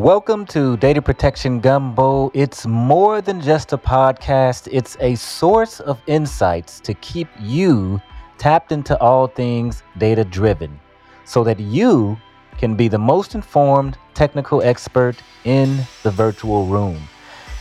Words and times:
Welcome 0.00 0.46
to 0.46 0.78
Data 0.78 1.02
Protection 1.02 1.60
Gumbo. 1.60 2.30
It's 2.32 2.66
more 2.66 3.20
than 3.20 3.38
just 3.38 3.74
a 3.74 3.76
podcast, 3.76 4.66
it's 4.72 4.96
a 4.98 5.14
source 5.14 5.78
of 5.78 6.00
insights 6.06 6.80
to 6.80 6.94
keep 6.94 7.28
you 7.38 8.00
tapped 8.38 8.72
into 8.72 8.98
all 8.98 9.26
things 9.26 9.82
data 9.98 10.24
driven 10.24 10.80
so 11.26 11.44
that 11.44 11.60
you 11.60 12.16
can 12.56 12.76
be 12.76 12.88
the 12.88 12.98
most 12.98 13.34
informed 13.34 13.98
technical 14.14 14.62
expert 14.62 15.16
in 15.44 15.80
the 16.02 16.10
virtual 16.10 16.64
room. 16.64 16.98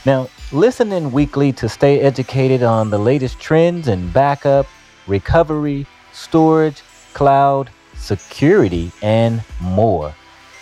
Now, 0.05 0.29
listen 0.53 0.93
in 0.93 1.11
weekly 1.11 1.51
to 1.51 1.67
stay 1.67 1.99
educated 1.99 2.63
on 2.63 2.89
the 2.89 2.99
latest 2.99 3.41
trends 3.41 3.89
in 3.89 4.11
backup, 4.11 4.65
recovery, 5.07 5.85
storage, 6.13 6.83
cloud, 7.13 7.69
security, 7.97 8.93
and 9.01 9.43
more. 9.59 10.15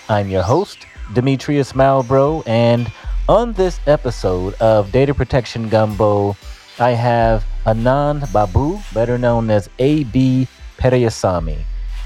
I'm 0.09 0.27
your 0.27 0.41
host, 0.41 0.87
Demetrius 1.13 1.73
Malbrough, 1.73 2.43
and 2.47 2.91
on 3.29 3.53
this 3.53 3.79
episode 3.87 4.53
of 4.55 4.91
Data 4.91 5.13
Protection 5.13 5.69
Gumbo, 5.69 6.35
I 6.79 6.91
have 6.91 7.43
Anand 7.65 8.31
Babu, 8.31 8.79
better 8.93 9.17
known 9.17 9.49
as 9.49 9.69
AB 9.79 10.47
Periyasamy. 10.77 11.59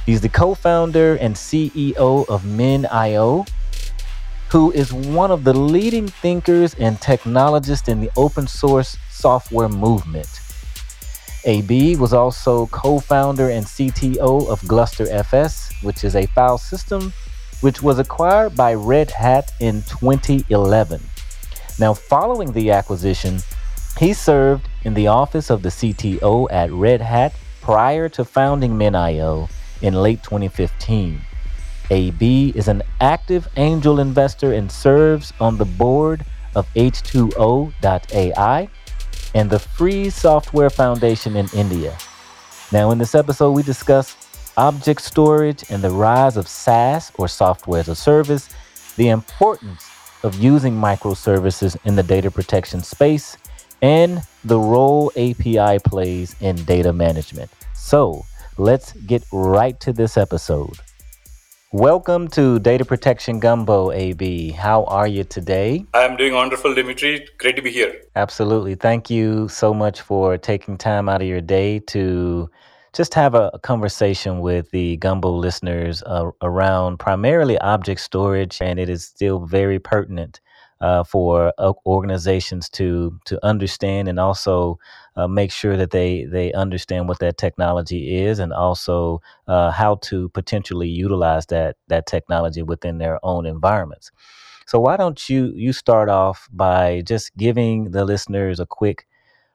He's 0.05 0.22
the 0.22 0.30
co 0.30 0.55
founder 0.55 1.16
and 1.16 1.36
CEO 1.36 2.27
of 2.27 2.44
MinIO, 2.44 3.48
who 4.50 4.72
is 4.72 4.94
one 4.94 5.32
of 5.32 5.44
the 5.44 5.54
leading 5.54 6.08
thinkers 6.08 6.74
and 6.76 6.99
technologists 7.02 7.88
in 7.88 8.02
the 8.02 8.10
open 8.16 8.48
source 8.48 8.98
software 9.10 9.70
movement. 9.70 10.27
AB 11.46 11.96
was 11.96 12.13
also 12.13 12.68
co 12.68 12.99
founder 12.99 13.49
and 13.49 13.66
CTO 13.66 14.48
of 14.48 14.66
Gluster 14.68 15.08
FS, 15.12 15.72
which 15.82 16.04
is 16.04 16.16
a 16.16 16.27
file 16.27 16.58
system 16.58 17.12
which 17.62 17.82
was 17.82 18.00
acquired 18.00 18.56
by 18.56 18.74
Red 18.74 19.10
Hat 19.12 19.52
in 19.60 19.82
2011. 19.84 21.02
Now, 21.80 21.94
following 21.94 22.52
the 22.52 22.72
acquisition, 22.72 23.40
he 23.98 24.13
served 24.13 24.68
in 24.84 24.94
the 24.94 25.08
office 25.08 25.49
of 25.49 25.62
the 25.62 25.70
CTO 25.70 26.48
at 26.52 26.72
Red 26.72 27.02
Hat 27.02 27.34
prior 27.62 28.10
to 28.10 28.26
founding 28.26 28.74
MinIO 28.74 29.50
in 29.82 29.94
late 29.94 30.24
2015. 30.24 31.22
AB 31.91 32.54
is 32.55 32.68
an 32.68 32.82
active 33.00 33.48
angel 33.58 34.00
investor 34.00 34.54
and 34.54 34.72
serves 34.72 35.34
on 35.40 35.57
the 35.57 35.66
board 35.66 36.26
of 36.55 36.68
H2O.ai 36.74 38.70
and 39.34 39.50
the 39.50 39.60
Free 39.60 40.10
Software 40.10 40.70
Foundation 40.70 41.35
in 41.35 41.48
India. 41.54 41.98
Now, 42.72 42.91
in 42.91 42.98
this 42.98 43.16
episode, 43.16 43.52
we 43.52 43.63
discuss 43.63 44.21
object 44.57 45.02
storage 45.02 45.63
and 45.70 45.82
the 45.84 45.90
rise 45.90 46.38
of 46.38 46.48
SaaS 46.48 47.12
or 47.18 47.27
software 47.27 47.80
as 47.80 47.88
a 47.88 47.96
service, 47.96 48.49
the 48.98 49.10
importance 49.10 49.88
of 50.24 50.35
using 50.35 50.76
microservices 50.76 51.77
in 51.85 51.96
the 51.96 52.04
data 52.04 52.30
protection 52.30 52.82
space, 52.82 53.38
and 53.82 54.22
the 54.44 54.60
role 54.60 55.12
API 55.16 55.79
plays 55.79 56.35
in 56.41 56.55
data 56.66 56.94
management. 56.94 57.49
So 57.74 58.26
let's 58.57 58.94
get 58.94 59.24
right 59.32 59.79
to 59.79 59.94
this 59.94 60.18
episode. 60.18 60.77
Welcome 61.74 62.27
to 62.32 62.60
Data 62.60 62.84
Protection 62.84 63.40
Gumbo, 63.40 63.91
AB. 63.91 64.52
How 64.52 64.84
are 64.84 65.07
you 65.07 65.24
today? 65.24 65.85
I'm 65.94 66.18
doing 66.18 66.34
wonderful, 66.34 66.75
Dimitri. 66.75 67.25
Great 67.38 67.56
to 67.56 67.62
be 67.62 67.72
here. 67.72 68.02
Absolutely. 68.18 68.75
Thank 68.75 69.09
you 69.09 69.47
so 69.47 69.74
much 69.74 70.02
for 70.02 70.38
taking 70.38 70.78
time 70.78 71.07
out 71.07 71.22
of 71.22 71.28
your 71.29 71.40
day 71.40 71.79
to 71.88 72.50
just 72.94 73.14
have 73.14 73.36
a, 73.36 73.52
a 73.53 73.59
conversation 73.59 74.40
with 74.40 74.70
the 74.72 74.97
Gumbo 74.97 75.31
listeners 75.31 76.03
uh, 76.06 76.31
around 76.42 76.97
primarily 76.97 77.58
object 77.59 78.02
storage, 78.02 78.62
and 78.62 78.80
it 78.80 78.90
is 78.90 79.06
still 79.06 79.46
very 79.46 79.80
pertinent 79.80 80.42
uh, 80.81 81.03
for 81.03 81.53
uh, 81.58 81.74
organizations 81.86 82.68
to 82.69 83.18
to 83.25 83.44
understand 83.46 84.08
and 84.08 84.19
also 84.19 84.80
uh, 85.16 85.28
make 85.28 85.51
sure 85.51 85.78
that 85.78 85.91
they 85.91 86.25
they 86.25 86.51
understand 86.53 87.07
what 87.07 87.19
that 87.19 87.38
technology 87.38 88.18
is 88.18 88.40
and 88.40 88.51
also 88.51 89.22
uh, 89.47 89.72
how 89.72 89.96
to 89.96 90.30
potentially 90.30 90.90
utilize 90.90 91.46
that 91.47 91.78
that 91.88 92.07
technology 92.07 92.63
within 92.63 92.97
their 92.97 93.19
own 93.24 93.46
environments. 93.46 94.12
So 94.66 94.80
why 94.80 94.97
don't 94.97 95.30
you 95.30 95.53
you 95.56 95.74
start 95.74 96.09
off 96.09 96.47
by 96.51 97.01
just 97.01 97.35
giving 97.38 97.91
the 97.91 98.06
listeners 98.06 98.59
a 98.59 98.66
quick 98.66 99.07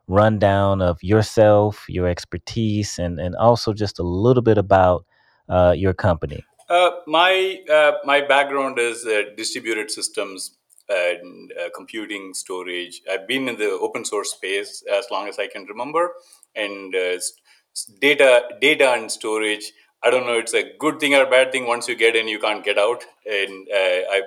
rundown 0.09 0.81
of 0.81 1.03
yourself, 1.03 1.85
your 1.89 2.07
expertise, 2.07 2.99
and, 2.99 3.19
and 3.19 3.35
also 3.37 3.73
just 3.73 3.99
a 3.99 4.03
little 4.03 4.43
bit 4.43 4.59
about 4.59 5.05
uh, 5.49 5.75
your 5.77 5.93
company? 5.93 6.45
Uh, 6.69 6.91
my 7.07 7.61
uh, 7.73 7.93
my 8.05 8.21
background 8.21 8.79
is 8.79 9.07
uh, 9.07 9.23
distributed 9.37 9.91
systems 9.91 10.57
and 10.89 11.53
uh, 11.53 11.69
computing 11.75 12.35
storage. 12.35 13.03
I've 13.11 13.27
been 13.27 13.49
in 13.49 13.57
the 13.57 13.71
open 13.71 14.05
source 14.05 14.33
space 14.33 14.83
as 14.93 15.07
long 15.11 15.29
as 15.29 15.39
I 15.39 15.47
can 15.47 15.65
remember, 15.65 16.13
and 16.55 16.95
uh, 16.95 17.19
data 18.01 18.43
data 18.61 18.93
and 18.93 19.11
storage. 19.11 19.73
I 20.03 20.11
don't 20.11 20.27
know. 20.27 20.39
It's 20.39 20.55
a 20.55 20.73
good 20.79 21.01
thing 21.01 21.15
or 21.15 21.23
a 21.23 21.31
bad 21.31 21.53
thing. 21.53 21.67
Once 21.67 21.89
you 21.89 21.97
get 21.97 22.15
in, 22.15 22.29
you 22.29 22.39
can't 22.39 22.65
get 22.65 22.79
out. 22.79 23.03
And 23.25 23.67
I, 23.75 24.23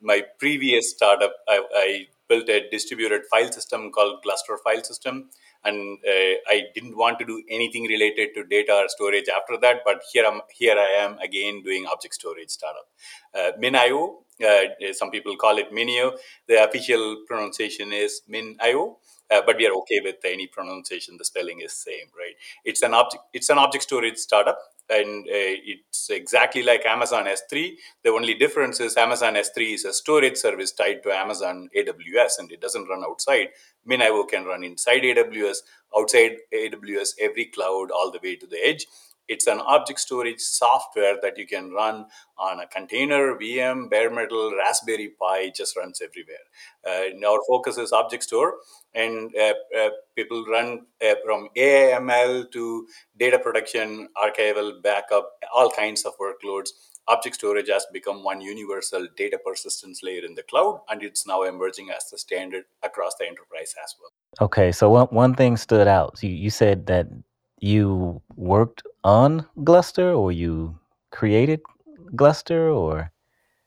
my 0.00 0.22
previous 0.38 0.90
startup, 0.90 1.32
I, 1.48 1.62
I 1.74 2.06
built 2.28 2.48
a 2.48 2.68
distributed 2.70 3.22
file 3.30 3.50
system 3.50 3.90
called 3.90 4.22
Gluster 4.22 4.58
File 4.62 4.82
System. 4.82 5.30
And 5.64 5.98
uh, 6.06 6.34
I 6.48 6.64
didn't 6.74 6.96
want 6.96 7.18
to 7.20 7.24
do 7.24 7.42
anything 7.48 7.84
related 7.84 8.30
to 8.34 8.44
data 8.44 8.72
or 8.72 8.88
storage 8.88 9.28
after 9.28 9.56
that, 9.62 9.80
but 9.84 10.02
here 10.12 10.26
I'm 10.26 10.42
here 10.54 10.76
I 10.78 10.90
am 11.04 11.18
again 11.18 11.62
doing 11.62 11.86
object 11.86 12.14
storage 12.14 12.50
startup. 12.50 12.86
Uh, 13.34 13.52
MinIO, 13.58 14.24
uh, 14.44 14.92
some 14.92 15.10
people 15.10 15.36
call 15.36 15.56
it 15.58 15.72
Minio. 15.72 16.18
The 16.48 16.62
official 16.64 17.24
pronunciation 17.26 17.92
is 17.92 18.22
MinIO. 18.30 18.96
Uh, 19.30 19.40
but 19.46 19.56
we 19.56 19.66
are 19.66 19.72
okay 19.72 20.00
with 20.04 20.16
any 20.24 20.46
pronunciation. 20.46 21.16
The 21.16 21.24
spelling 21.24 21.60
is 21.60 21.72
same, 21.72 22.08
right? 22.16 22.34
It's 22.62 22.82
an 22.82 22.92
object. 22.92 23.22
It's 23.32 23.48
an 23.48 23.56
object 23.56 23.84
storage 23.84 24.18
startup 24.18 24.58
and 24.90 25.26
uh, 25.26 25.56
it's 25.64 26.10
exactly 26.10 26.62
like 26.62 26.84
Amazon 26.84 27.24
S3. 27.24 27.72
The 28.02 28.10
only 28.10 28.34
difference 28.34 28.80
is 28.80 28.96
Amazon 28.96 29.34
S3 29.34 29.74
is 29.74 29.84
a 29.84 29.92
storage 29.92 30.36
service 30.36 30.72
tied 30.72 31.02
to 31.02 31.12
Amazon 31.12 31.68
AWS 31.76 32.38
and 32.38 32.52
it 32.52 32.60
doesn't 32.60 32.88
run 32.88 33.02
outside. 33.04 33.48
MinIO 33.88 34.28
can 34.28 34.44
run 34.44 34.62
inside 34.62 35.02
AWS, 35.02 35.58
outside 35.96 36.36
AWS, 36.52 37.10
every 37.20 37.46
cloud, 37.46 37.90
all 37.90 38.10
the 38.10 38.20
way 38.22 38.36
to 38.36 38.46
the 38.46 38.58
edge. 38.64 38.86
It's 39.28 39.46
an 39.46 39.60
object 39.60 40.00
storage 40.00 40.40
software 40.40 41.16
that 41.22 41.38
you 41.38 41.46
can 41.46 41.70
run 41.70 42.06
on 42.36 42.60
a 42.60 42.66
container, 42.66 43.36
VM, 43.36 43.88
bare 43.88 44.10
metal, 44.10 44.52
Raspberry 44.56 45.12
Pi, 45.18 45.50
just 45.54 45.76
runs 45.76 46.02
everywhere. 46.02 46.44
Uh, 46.86 47.26
our 47.26 47.40
focus 47.48 47.78
is 47.78 47.92
object 47.92 48.24
store, 48.24 48.54
and 48.94 49.34
uh, 49.36 49.54
uh, 49.78 49.90
people 50.14 50.44
run 50.46 50.86
uh, 51.04 51.14
from 51.24 51.48
AIML 51.56 52.50
to 52.52 52.86
data 53.18 53.38
protection, 53.38 54.08
archival, 54.22 54.82
backup, 54.82 55.30
all 55.54 55.70
kinds 55.70 56.04
of 56.04 56.12
workloads. 56.18 56.70
Object 57.06 57.36
storage 57.36 57.68
has 57.68 57.86
become 57.92 58.24
one 58.24 58.40
universal 58.40 59.06
data 59.16 59.38
persistence 59.44 60.00
layer 60.02 60.24
in 60.24 60.34
the 60.34 60.42
cloud, 60.42 60.80
and 60.88 61.02
it's 61.02 61.26
now 61.26 61.42
emerging 61.42 61.90
as 61.90 62.08
the 62.10 62.18
standard 62.18 62.64
across 62.82 63.14
the 63.18 63.26
enterprise 63.26 63.74
as 63.82 63.94
well. 64.00 64.10
Okay, 64.46 64.72
so 64.72 64.90
one, 64.90 65.06
one 65.08 65.34
thing 65.34 65.56
stood 65.56 65.86
out. 65.86 66.22
You, 66.22 66.30
you 66.30 66.50
said 66.50 66.86
that 66.86 67.06
you 67.64 68.20
worked 68.36 68.82
on 69.04 69.46
Gluster 69.64 70.12
or 70.12 70.30
you 70.32 70.78
created 71.10 71.60
Gluster 72.14 72.68
or 72.68 73.10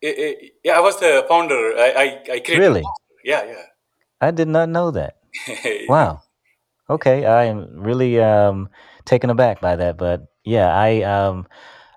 It- 0.02 0.18
it- 0.20 0.54
yeah, 0.64 0.78
I 0.78 0.82
was 0.82 1.00
the 1.00 1.26
founder. 1.28 1.74
I, 1.76 1.90
I, 2.04 2.06
I 2.36 2.40
created. 2.40 2.60
really? 2.60 2.84
Yeah, 3.24 3.44
yeah. 3.46 3.66
I 4.22 4.32
did 4.32 4.48
not 4.48 4.70
know 4.70 4.92
that. 4.92 5.18
Wow. 5.90 6.22
Okay, 6.90 7.26
I 7.26 7.46
am 7.46 7.68
really 7.82 8.20
um, 8.22 8.70
taken 9.06 9.30
aback 9.30 9.60
by 9.62 9.76
that, 9.76 9.98
but 9.98 10.22
yeah, 10.46 10.74
I 10.76 11.02
um, 11.04 11.48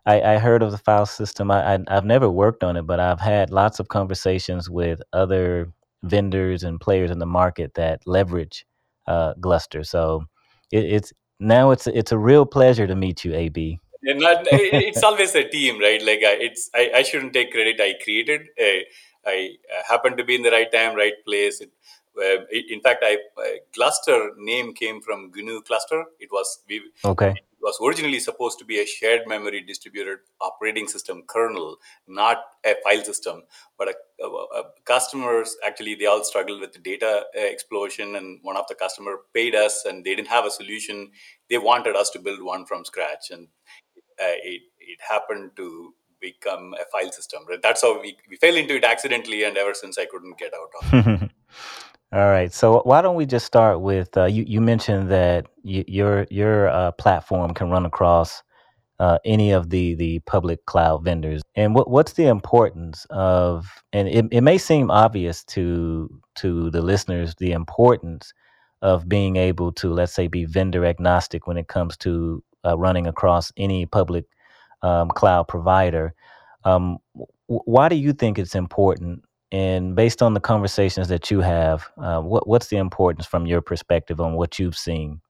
I, 0.06 0.22
I 0.34 0.38
heard 0.38 0.62
of 0.62 0.72
the 0.72 0.78
file 0.78 1.06
system. 1.06 1.50
I, 1.50 1.74
I 1.74 1.78
I've 1.88 2.04
never 2.04 2.28
worked 2.30 2.64
on 2.64 2.76
it, 2.76 2.86
but 2.86 2.98
I've 3.00 3.20
had 3.20 3.50
lots 3.50 3.78
of 3.80 3.88
conversations 3.88 4.68
with 4.70 5.00
other 5.12 5.72
vendors 6.02 6.64
and 6.64 6.80
players 6.80 7.10
in 7.10 7.18
the 7.20 7.26
market 7.26 7.74
that 7.74 8.00
leverage 8.06 8.66
uh, 9.06 9.34
Gluster. 9.40 9.84
So 9.84 10.24
it, 10.72 10.84
it's 10.84 11.12
now 11.40 11.70
it's 11.70 11.86
it's 11.86 12.12
a 12.12 12.18
real 12.18 12.46
pleasure 12.46 12.86
to 12.86 12.94
meet 12.94 13.24
you, 13.24 13.34
AB. 13.34 13.80
Not, 14.02 14.46
it's 14.52 15.02
always 15.02 15.34
a 15.34 15.48
team, 15.48 15.80
right? 15.80 16.00
Like 16.02 16.20
I, 16.20 16.36
it's 16.40 16.70
I, 16.74 16.90
I 16.96 17.02
shouldn't 17.02 17.32
take 17.32 17.52
credit. 17.52 17.80
I 17.80 17.94
created. 18.02 18.42
Uh, 18.60 18.84
I 19.26 19.50
uh, 19.76 19.82
happened 19.88 20.16
to 20.18 20.24
be 20.24 20.34
in 20.34 20.42
the 20.42 20.50
right 20.50 20.70
time, 20.70 20.96
right 20.96 21.14
place. 21.26 21.60
It, 21.60 21.70
uh, 22.20 22.44
in 22.68 22.80
fact, 22.80 23.02
I 23.04 23.14
uh, 23.38 23.42
Gluster 23.74 24.30
name 24.36 24.74
came 24.74 25.00
from 25.00 25.30
GNU 25.34 25.62
cluster. 25.62 26.04
It 26.18 26.30
was 26.32 26.60
we 26.68 26.82
Okay. 27.04 27.30
it 27.30 27.62
was 27.62 27.78
originally 27.86 28.20
supposed 28.20 28.58
to 28.58 28.64
be 28.64 28.80
a 28.80 28.86
shared 28.86 29.26
memory 29.26 29.60
distributed 29.60 30.18
operating 30.40 30.88
system 30.88 31.22
kernel, 31.26 31.76
not 32.06 32.38
a 32.64 32.74
file 32.84 33.04
system. 33.04 33.42
But 33.78 33.88
a, 33.88 34.24
a- 34.24 34.60
a- 34.60 34.70
customers 34.84 35.56
actually 35.66 35.94
they 35.94 36.06
all 36.06 36.24
struggled 36.24 36.60
with 36.60 36.72
the 36.72 36.78
data 36.78 37.24
uh, 37.36 37.40
explosion, 37.40 38.16
and 38.16 38.38
one 38.42 38.56
of 38.56 38.66
the 38.68 38.74
customer 38.74 39.16
paid 39.34 39.54
us, 39.54 39.84
and 39.84 40.04
they 40.04 40.14
didn't 40.14 40.28
have 40.28 40.46
a 40.46 40.50
solution. 40.50 41.10
They 41.48 41.58
wanted 41.58 41.96
us 41.96 42.10
to 42.10 42.18
build 42.18 42.42
one 42.42 42.64
from 42.66 42.84
scratch, 42.84 43.30
and 43.30 43.48
uh, 43.96 44.36
it 44.42 44.62
it 44.78 44.98
happened 45.06 45.52
to 45.56 45.94
become 46.20 46.74
a 46.74 46.84
file 46.92 47.10
system. 47.12 47.40
That's 47.62 47.80
how 47.82 48.00
we, 48.00 48.16
we 48.28 48.36
fell 48.36 48.54
into 48.56 48.76
it 48.76 48.84
accidentally, 48.84 49.44
and 49.44 49.56
ever 49.56 49.72
since 49.74 49.96
I 49.98 50.04
couldn't 50.06 50.38
get 50.38 50.52
out 50.54 50.70
of 50.82 51.06
it. 51.06 51.30
All 52.12 52.26
right. 52.30 52.52
So 52.52 52.82
why 52.84 53.02
don't 53.02 53.14
we 53.14 53.26
just 53.26 53.46
start 53.46 53.80
with 53.80 54.16
uh, 54.16 54.24
you? 54.24 54.44
You 54.46 54.60
mentioned 54.60 55.10
that 55.10 55.46
y- 55.62 55.84
your 55.86 56.26
your 56.30 56.68
uh, 56.68 56.90
platform 56.92 57.54
can 57.54 57.70
run 57.70 57.86
across 57.86 58.42
uh, 59.00 59.18
any 59.24 59.52
of 59.52 59.70
the 59.70 59.94
the 59.96 60.20
public 60.20 60.66
cloud 60.66 61.04
vendors. 61.04 61.42
And 61.56 61.74
what 61.74 61.90
what's 61.90 62.14
the 62.14 62.26
importance 62.26 63.06
of? 63.10 63.66
And 63.92 64.08
it, 64.08 64.26
it 64.32 64.42
may 64.42 64.58
seem 64.58 64.90
obvious 64.90 65.44
to 65.46 66.10
to 66.36 66.70
the 66.70 66.82
listeners 66.82 67.34
the 67.36 67.52
importance 67.52 68.32
of 68.82 69.08
being 69.08 69.36
able 69.36 69.72
to 69.74 69.92
let's 69.92 70.12
say 70.14 70.28
be 70.28 70.46
vendor 70.46 70.84
agnostic 70.86 71.46
when 71.46 71.58
it 71.58 71.68
comes 71.68 71.96
to 71.98 72.42
uh, 72.66 72.78
running 72.78 73.06
across 73.06 73.52
any 73.56 73.86
public 73.86 74.26
um, 74.82 75.10
cloud 75.10 75.48
provider. 75.48 76.14
Um, 76.64 76.98
why 77.46 77.88
do 77.88 77.96
you 77.96 78.12
think 78.12 78.38
it's 78.38 78.54
important? 78.56 79.24
And 79.52 79.96
based 79.96 80.22
on 80.22 80.34
the 80.34 80.40
conversations 80.40 81.08
that 81.08 81.30
you 81.30 81.40
have, 81.40 81.90
uh, 81.98 82.20
what 82.20 82.46
what's 82.46 82.68
the 82.68 82.76
importance 82.76 83.26
from 83.26 83.46
your 83.46 83.60
perspective 83.60 84.20
on 84.20 84.34
what 84.34 84.58
you've 84.58 84.76
seen? 84.76 85.20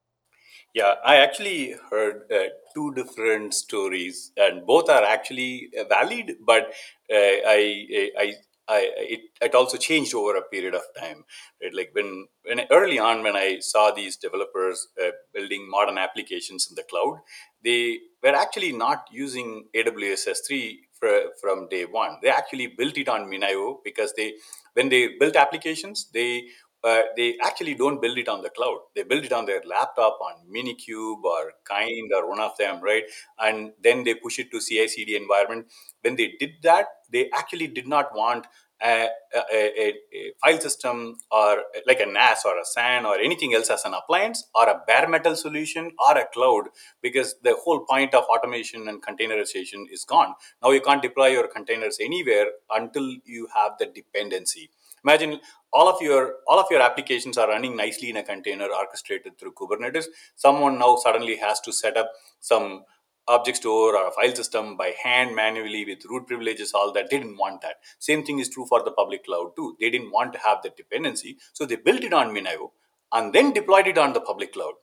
Yeah, 0.75 0.95
I 1.05 1.17
actually 1.17 1.75
heard 1.91 2.31
uh, 2.33 2.51
two 2.75 2.95
different 2.95 3.55
stories, 3.55 4.31
and 4.37 4.65
both 4.67 4.89
are 4.89 5.03
actually 5.03 5.71
uh, 5.79 5.85
valid. 5.89 6.37
But 6.47 6.69
uh, 7.11 7.39
I, 7.47 8.13
I, 8.17 8.35
I, 8.69 8.91
it, 8.99 9.21
it 9.43 9.55
also 9.57 9.77
changed 9.77 10.15
over 10.15 10.37
a 10.37 10.43
period 10.43 10.77
of 10.77 10.83
time. 10.97 11.25
Right? 11.61 11.75
Like 11.75 11.91
when, 11.93 12.29
when 12.45 12.61
early 12.71 13.01
on, 13.01 13.25
when 13.25 13.35
I 13.35 13.59
saw 13.59 13.91
these 13.91 14.17
developers 14.17 14.87
uh, 15.03 15.11
building 15.35 15.69
modern 15.69 15.99
applications 15.99 16.69
in 16.71 16.77
the 16.77 16.85
cloud, 16.85 17.19
they 17.65 17.99
were 18.23 18.37
actually 18.37 18.73
not 18.73 19.07
using 19.11 19.65
AWS 19.75 20.29
S3 20.29 20.77
for, 21.01 21.21
from 21.41 21.69
day 21.69 21.85
one. 21.85 22.19
They 22.23 22.29
actually 22.29 22.69
built 22.69 22.97
it 22.99 23.09
on 23.09 23.31
MinIO 23.31 23.79
because 23.85 24.13
they, 24.17 24.35
when 24.75 24.89
they 24.89 25.17
built 25.19 25.37
applications, 25.37 26.09
they 26.13 26.45
uh, 26.83 27.03
they 27.15 27.37
actually 27.45 27.75
don't 27.75 28.01
build 28.01 28.17
it 28.17 28.27
on 28.27 28.41
the 28.41 28.49
cloud. 28.49 28.79
They 28.97 29.03
build 29.03 29.25
it 29.25 29.33
on 29.33 29.45
their 29.45 29.61
laptop 29.67 30.19
on 30.23 30.47
Minikube 30.51 31.23
or 31.23 31.53
Kind 31.69 32.11
or 32.17 32.27
one 32.27 32.41
of 32.41 32.57
them, 32.59 32.81
right? 32.83 33.05
And 33.39 33.73
then 33.83 34.03
they 34.05 34.15
push 34.15 34.39
it 34.39 34.51
to 34.53 34.61
CI/CD 34.61 35.15
environment. 35.15 35.67
When 36.01 36.17
they 36.17 36.37
did 36.41 36.53
that, 36.63 36.87
they 37.13 37.29
actually 37.35 37.67
did 37.67 37.87
not 37.87 38.15
want 38.15 38.47
a, 38.83 39.09
a, 39.53 39.95
a, 40.15 40.33
file 40.43 40.61
system 40.61 41.17
or 41.31 41.59
like 41.87 42.01
a 42.01 42.07
NAS 42.07 42.45
or 42.45 42.59
a 42.59 42.65
SAN 42.65 43.05
or 43.05 43.19
anything 43.19 43.55
else 43.55 43.71
as 43.71 43.85
an 43.85 43.95
appliance 43.95 44.49
or 44.55 44.69
a 44.69 44.81
bare 44.87 45.09
metal 45.09 45.37
solution 45.37 45.93
or 46.07 46.19
a 46.19 46.27
cloud 46.33 46.69
because 47.03 47.35
the 47.43 47.55
whole 47.63 47.81
point 47.81 48.15
of 48.15 48.25
automation 48.25 48.89
and 48.89 49.03
containerization 49.03 49.85
is 49.93 50.05
gone. 50.05 50.35
Now 50.63 50.71
you 50.71 50.81
can't 50.81 51.03
deploy 51.03 51.29
your 51.29 51.49
containers 51.49 51.99
anywhere 52.01 52.47
until 52.71 53.17
you 53.25 53.49
have 53.55 53.73
the 53.79 53.87
dependency. 53.87 54.71
Imagine 55.05 55.41
all 55.73 55.89
of 55.89 56.01
your 56.03 56.37
all 56.47 56.59
of 56.59 56.67
your 56.71 56.83
applications 56.83 57.39
are 57.39 57.49
running 57.49 57.77
nicely 57.77 58.11
in 58.11 58.17
a 58.17 58.23
container 58.23 58.67
orchestrated 58.67 59.39
through 59.39 59.53
Kubernetes. 59.53 60.07
Someone 60.37 60.79
now 60.79 60.97
suddenly 60.97 61.37
has 61.37 61.61
to 61.61 61.73
set 61.73 61.97
up 61.97 62.11
some 62.41 62.85
object 63.31 63.59
store 63.59 63.97
or 63.97 64.09
a 64.09 64.11
file 64.11 64.35
system 64.35 64.77
by 64.77 64.93
hand 65.03 65.35
manually 65.35 65.85
with 65.85 66.05
root 66.11 66.27
privileges, 66.27 66.73
all 66.75 66.93
that. 66.93 67.11
They 67.11 67.19
didn't 67.19 67.37
want 67.37 67.63
that. 67.63 67.77
Same 67.99 68.25
thing 68.25 68.39
is 68.39 68.49
true 68.49 68.67
for 68.67 68.83
the 68.83 68.91
public 68.91 69.25
cloud 69.25 69.53
too. 69.57 69.77
They 69.81 69.91
didn't 69.91 70.11
want 70.11 70.33
to 70.35 70.41
have 70.41 70.63
that 70.63 70.77
dependency. 70.77 71.39
So 71.53 71.65
they 71.65 71.77
built 71.77 72.03
it 72.03 72.13
on 72.13 72.35
MinIO 72.35 72.71
and 73.13 73.33
then 73.33 73.53
deployed 73.53 73.87
it 73.87 73.99
on 73.99 74.13
the 74.13 74.21
public 74.21 74.53
cloud. 74.53 74.75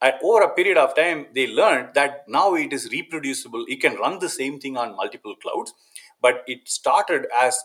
And 0.00 0.14
over 0.22 0.42
a 0.42 0.54
period 0.54 0.76
of 0.76 0.94
time, 0.94 1.26
they 1.34 1.46
learned 1.46 1.94
that 1.94 2.24
now 2.28 2.54
it 2.54 2.72
is 2.72 2.90
reproducible. 2.90 3.64
You 3.66 3.78
can 3.78 3.96
run 3.96 4.18
the 4.18 4.28
same 4.28 4.60
thing 4.60 4.76
on 4.76 4.94
multiple 4.94 5.34
clouds, 5.42 5.72
but 6.20 6.42
it 6.46 6.68
started 6.68 7.26
as 7.34 7.58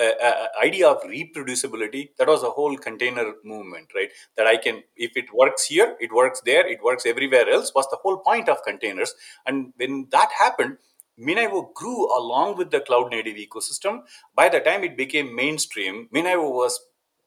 uh, 0.00 0.46
idea 0.62 0.88
of 0.88 1.02
reproducibility 1.02 2.10
that 2.18 2.28
was 2.28 2.42
a 2.42 2.50
whole 2.50 2.76
container 2.76 3.32
movement 3.44 3.88
right 3.94 4.10
that 4.36 4.46
i 4.46 4.56
can 4.56 4.82
if 4.96 5.16
it 5.16 5.26
works 5.34 5.66
here 5.66 5.96
it 6.00 6.12
works 6.12 6.40
there 6.46 6.66
it 6.66 6.82
works 6.82 7.04
everywhere 7.04 7.48
else 7.48 7.72
was 7.74 7.88
the 7.90 7.98
whole 8.02 8.18
point 8.18 8.48
of 8.48 8.62
containers 8.62 9.14
and 9.46 9.72
when 9.76 10.06
that 10.10 10.30
happened 10.38 10.78
MinIO 11.20 11.74
grew 11.74 12.06
along 12.18 12.56
with 12.56 12.70
the 12.70 12.80
cloud 12.80 13.10
native 13.10 13.36
ecosystem. 13.36 14.00
By 14.34 14.48
the 14.48 14.60
time 14.60 14.82
it 14.82 14.96
became 14.96 15.36
mainstream, 15.36 16.08
MinIO 16.12 16.50
was 16.50 16.80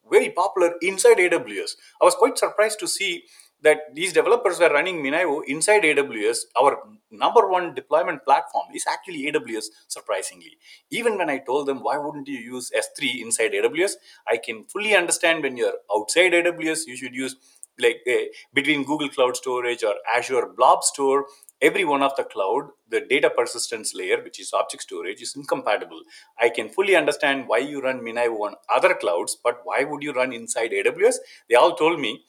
very 0.09 0.29
popular 0.29 0.73
inside 0.81 1.17
AWS. 1.17 1.75
I 2.01 2.05
was 2.05 2.15
quite 2.15 2.37
surprised 2.37 2.79
to 2.79 2.87
see 2.87 3.23
that 3.65 3.93
these 3.93 4.13
developers 4.13 4.59
were 4.59 4.69
running 4.69 5.03
MinIO 5.03 5.41
inside 5.47 5.83
AWS. 5.83 6.37
Our 6.59 6.77
number 7.09 7.47
one 7.49 7.73
deployment 7.73 8.23
platform 8.23 8.67
is 8.73 8.85
actually 8.87 9.31
AWS, 9.31 9.65
surprisingly. 9.87 10.57
Even 10.91 11.17
when 11.17 11.31
I 11.31 11.39
told 11.39 11.67
them, 11.67 11.79
why 11.81 11.97
wouldn't 11.97 12.27
you 12.27 12.37
use 12.37 12.71
S3 12.83 13.21
inside 13.21 13.53
AWS? 13.53 13.93
I 14.31 14.37
can 14.37 14.65
fully 14.65 14.95
understand 14.95 15.43
when 15.43 15.57
you're 15.57 15.79
outside 15.95 16.33
AWS, 16.33 16.85
you 16.85 16.95
should 16.95 17.15
use 17.15 17.35
like 17.79 18.01
uh, 18.07 18.25
between 18.53 18.85
Google 18.85 19.09
Cloud 19.09 19.35
Storage 19.35 19.83
or 19.83 19.95
Azure 20.15 20.47
Blob 20.55 20.83
Store, 20.83 21.25
every 21.61 21.83
one 21.83 22.03
of 22.03 22.15
the 22.15 22.23
cloud, 22.23 22.69
the 22.89 23.01
data 23.01 23.29
persistence 23.29 23.93
layer, 23.93 24.21
which 24.23 24.39
is 24.39 24.53
object 24.53 24.83
storage, 24.83 25.21
is 25.21 25.35
incompatible. 25.35 26.01
I 26.39 26.49
can 26.49 26.69
fully 26.69 26.95
understand 26.95 27.47
why 27.47 27.57
you 27.57 27.81
run 27.81 28.01
MinIO 28.01 28.39
on 28.41 28.55
other 28.73 28.93
clouds, 28.93 29.37
but 29.43 29.61
why 29.63 29.83
would 29.83 30.03
you 30.03 30.13
run 30.13 30.31
inside 30.31 30.71
AWS? 30.71 31.15
They 31.49 31.55
all 31.55 31.75
told 31.75 31.99
me 31.99 32.23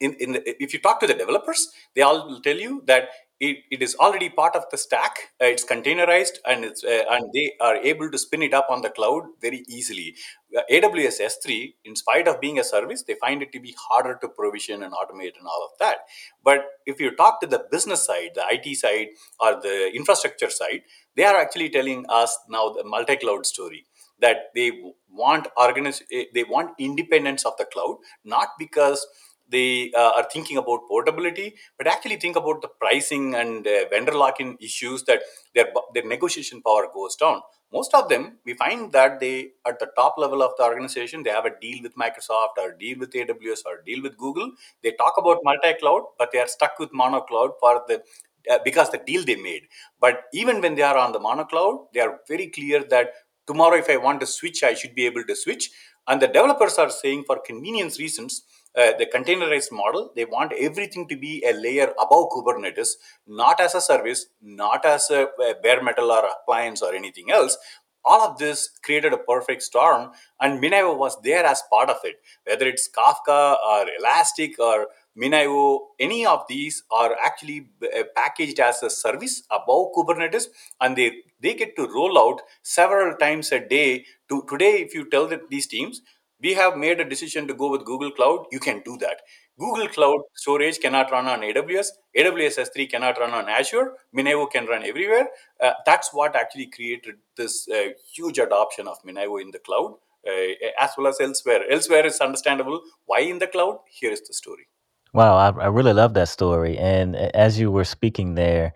in, 0.00 0.14
in 0.14 0.32
the, 0.32 0.62
if 0.62 0.72
you 0.72 0.80
talk 0.80 1.00
to 1.00 1.06
the 1.06 1.14
developers, 1.14 1.68
they 1.94 2.02
all 2.02 2.28
will 2.28 2.40
tell 2.40 2.56
you 2.56 2.82
that 2.86 3.08
it, 3.38 3.58
it 3.70 3.82
is 3.82 3.94
already 3.96 4.30
part 4.30 4.56
of 4.56 4.64
the 4.70 4.78
stack. 4.78 5.16
Uh, 5.40 5.46
it's 5.46 5.64
containerized 5.64 6.38
and 6.46 6.64
it's 6.64 6.82
uh, 6.82 7.04
and 7.10 7.30
they 7.34 7.52
are 7.60 7.76
able 7.76 8.10
to 8.10 8.18
spin 8.18 8.42
it 8.42 8.54
up 8.54 8.68
on 8.70 8.80
the 8.80 8.88
cloud 8.88 9.24
very 9.40 9.62
easily. 9.68 10.14
Uh, 10.56 10.62
AWS 10.72 11.20
S3, 11.20 11.74
in 11.84 11.96
spite 11.96 12.28
of 12.28 12.40
being 12.40 12.58
a 12.58 12.64
service, 12.64 13.02
they 13.02 13.14
find 13.14 13.42
it 13.42 13.52
to 13.52 13.60
be 13.60 13.74
harder 13.90 14.18
to 14.22 14.28
provision 14.28 14.82
and 14.82 14.94
automate 14.94 15.36
and 15.38 15.46
all 15.46 15.68
of 15.70 15.78
that. 15.78 15.98
But 16.42 16.64
if 16.86 16.98
you 16.98 17.14
talk 17.14 17.40
to 17.42 17.46
the 17.46 17.64
business 17.70 18.06
side, 18.06 18.30
the 18.34 18.44
IT 18.48 18.74
side, 18.76 19.08
or 19.38 19.60
the 19.60 19.90
infrastructure 19.94 20.50
side, 20.50 20.82
they 21.14 21.24
are 21.24 21.36
actually 21.36 21.68
telling 21.68 22.06
us 22.08 22.38
now 22.48 22.70
the 22.70 22.84
multi-cloud 22.84 23.44
story 23.44 23.84
that 24.20 24.50
they 24.54 24.72
want 25.10 25.46
organize, 25.58 26.02
eh, 26.10 26.24
they 26.32 26.44
want 26.44 26.70
independence 26.78 27.44
of 27.44 27.54
the 27.58 27.66
cloud, 27.66 27.98
not 28.24 28.48
because 28.58 29.06
they 29.48 29.92
uh, 29.96 30.12
are 30.16 30.26
thinking 30.32 30.56
about 30.56 30.88
portability, 30.88 31.54
but 31.78 31.86
actually 31.86 32.16
think 32.16 32.36
about 32.36 32.62
the 32.62 32.68
pricing 32.68 33.34
and 33.34 33.66
uh, 33.66 33.84
vendor 33.90 34.12
lock-in 34.12 34.56
issues 34.60 35.04
that 35.04 35.20
their 35.54 35.66
their 35.94 36.04
negotiation 36.04 36.62
power 36.62 36.88
goes 36.92 37.16
down. 37.16 37.40
Most 37.72 37.94
of 37.94 38.08
them, 38.08 38.38
we 38.44 38.54
find 38.54 38.92
that 38.92 39.18
they 39.18 39.50
at 39.66 39.78
the 39.78 39.88
top 39.96 40.14
level 40.18 40.42
of 40.42 40.52
the 40.56 40.64
organization, 40.64 41.22
they 41.22 41.30
have 41.30 41.46
a 41.46 41.60
deal 41.60 41.82
with 41.82 41.94
Microsoft 41.96 42.58
or 42.58 42.72
deal 42.72 42.98
with 42.98 43.12
AWS 43.12 43.66
or 43.66 43.82
deal 43.84 44.02
with 44.02 44.16
Google. 44.16 44.52
They 44.82 44.92
talk 44.92 45.14
about 45.18 45.40
multi-cloud, 45.42 46.02
but 46.18 46.30
they 46.32 46.38
are 46.38 46.48
stuck 46.48 46.78
with 46.78 46.92
mono 46.92 47.20
cloud 47.20 47.52
for 47.60 47.82
the 47.88 48.02
uh, 48.50 48.58
because 48.64 48.90
the 48.90 48.98
deal 48.98 49.24
they 49.24 49.36
made. 49.36 49.62
But 50.00 50.24
even 50.32 50.60
when 50.60 50.76
they 50.76 50.82
are 50.82 50.96
on 50.96 51.12
the 51.12 51.20
mono 51.20 51.44
cloud, 51.44 51.86
they 51.92 52.00
are 52.00 52.20
very 52.28 52.46
clear 52.48 52.84
that 52.84 53.12
tomorrow 53.46 53.76
if 53.76 53.90
I 53.90 53.96
want 53.96 54.20
to 54.20 54.26
switch, 54.26 54.62
I 54.62 54.74
should 54.74 54.94
be 54.94 55.06
able 55.06 55.24
to 55.24 55.36
switch. 55.36 55.70
And 56.08 56.22
the 56.22 56.28
developers 56.28 56.78
are 56.78 56.90
saying 56.90 57.24
for 57.26 57.40
convenience 57.44 57.98
reasons, 57.98 58.42
uh, 58.76 58.92
the 58.98 59.06
containerized 59.06 59.72
model, 59.72 60.12
they 60.14 60.24
want 60.24 60.52
everything 60.52 61.08
to 61.08 61.16
be 61.16 61.42
a 61.48 61.52
layer 61.52 61.92
above 61.98 62.28
Kubernetes, 62.30 62.90
not 63.26 63.60
as 63.60 63.74
a 63.74 63.80
service, 63.80 64.26
not 64.42 64.84
as 64.84 65.10
a, 65.10 65.28
a 65.40 65.54
bare 65.62 65.82
metal 65.82 66.12
or 66.12 66.24
appliance 66.26 66.82
or 66.82 66.94
anything 66.94 67.30
else. 67.30 67.56
All 68.04 68.22
of 68.22 68.38
this 68.38 68.70
created 68.84 69.12
a 69.12 69.18
perfect 69.18 69.62
storm, 69.62 70.12
and 70.40 70.62
MinIO 70.62 70.96
was 70.96 71.20
there 71.22 71.44
as 71.44 71.62
part 71.72 71.90
of 71.90 71.96
it. 72.04 72.16
Whether 72.44 72.66
it's 72.68 72.88
Kafka 72.88 73.56
or 73.56 73.86
Elastic 73.98 74.60
or 74.60 74.86
MinIO, 75.20 75.80
any 75.98 76.24
of 76.24 76.44
these 76.48 76.84
are 76.92 77.16
actually 77.24 77.70
uh, 77.82 78.04
packaged 78.14 78.60
as 78.60 78.82
a 78.84 78.90
service 78.90 79.42
above 79.50 79.88
Kubernetes, 79.96 80.44
and 80.80 80.94
they 80.94 81.22
they 81.40 81.54
get 81.54 81.74
to 81.76 81.88
roll 81.88 82.16
out 82.16 82.42
several 82.62 83.16
times 83.16 83.50
a 83.50 83.58
day. 83.58 84.04
To 84.28 84.44
today, 84.48 84.82
if 84.82 84.94
you 84.94 85.10
tell 85.10 85.26
the, 85.26 85.40
these 85.50 85.66
teams, 85.66 86.02
we 86.40 86.54
have 86.54 86.76
made 86.76 87.00
a 87.00 87.08
decision 87.08 87.46
to 87.48 87.54
go 87.54 87.70
with 87.70 87.84
Google 87.84 88.10
Cloud, 88.10 88.46
you 88.52 88.60
can 88.60 88.82
do 88.84 88.96
that. 88.98 89.20
Google 89.58 89.88
Cloud 89.88 90.20
storage 90.34 90.78
cannot 90.80 91.10
run 91.10 91.26
on 91.26 91.40
AWS. 91.40 91.88
AWS 92.16 92.58
S3 92.66 92.90
cannot 92.90 93.18
run 93.18 93.30
on 93.30 93.48
Azure. 93.48 93.94
MinIO 94.14 94.50
can 94.50 94.66
run 94.66 94.84
everywhere. 94.84 95.28
Uh, 95.62 95.72
that's 95.86 96.12
what 96.12 96.36
actually 96.36 96.66
created 96.66 97.16
this 97.36 97.66
uh, 97.68 97.88
huge 98.14 98.38
adoption 98.38 98.86
of 98.86 98.98
MinIO 99.02 99.40
in 99.40 99.50
the 99.50 99.58
cloud, 99.58 99.94
uh, 100.28 100.52
as 100.78 100.90
well 100.98 101.06
as 101.06 101.20
elsewhere. 101.20 101.62
Elsewhere 101.70 102.04
is 102.04 102.20
understandable. 102.20 102.82
Why 103.06 103.20
in 103.20 103.38
the 103.38 103.46
cloud? 103.46 103.78
Here 103.90 104.12
is 104.12 104.20
the 104.20 104.34
story. 104.34 104.68
Wow, 105.14 105.36
I, 105.36 105.48
I 105.62 105.66
really 105.68 105.94
love 105.94 106.12
that 106.14 106.28
story. 106.28 106.76
And 106.76 107.16
as 107.16 107.58
you 107.58 107.70
were 107.70 107.84
speaking 107.84 108.34
there, 108.34 108.74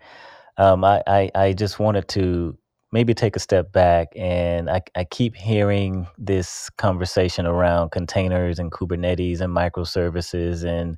um, 0.57 0.83
I, 0.83 1.03
I, 1.05 1.31
I 1.35 1.53
just 1.53 1.79
wanted 1.79 2.07
to 2.09 2.57
maybe 2.91 3.13
take 3.13 3.35
a 3.35 3.39
step 3.39 3.71
back 3.71 4.09
and 4.15 4.69
I, 4.69 4.81
I 4.95 5.03
keep 5.05 5.35
hearing 5.35 6.07
this 6.17 6.69
conversation 6.77 7.45
around 7.45 7.91
containers 7.91 8.59
and 8.59 8.71
kubernetes 8.71 9.41
and 9.41 9.55
microservices 9.55 10.63
and 10.63 10.97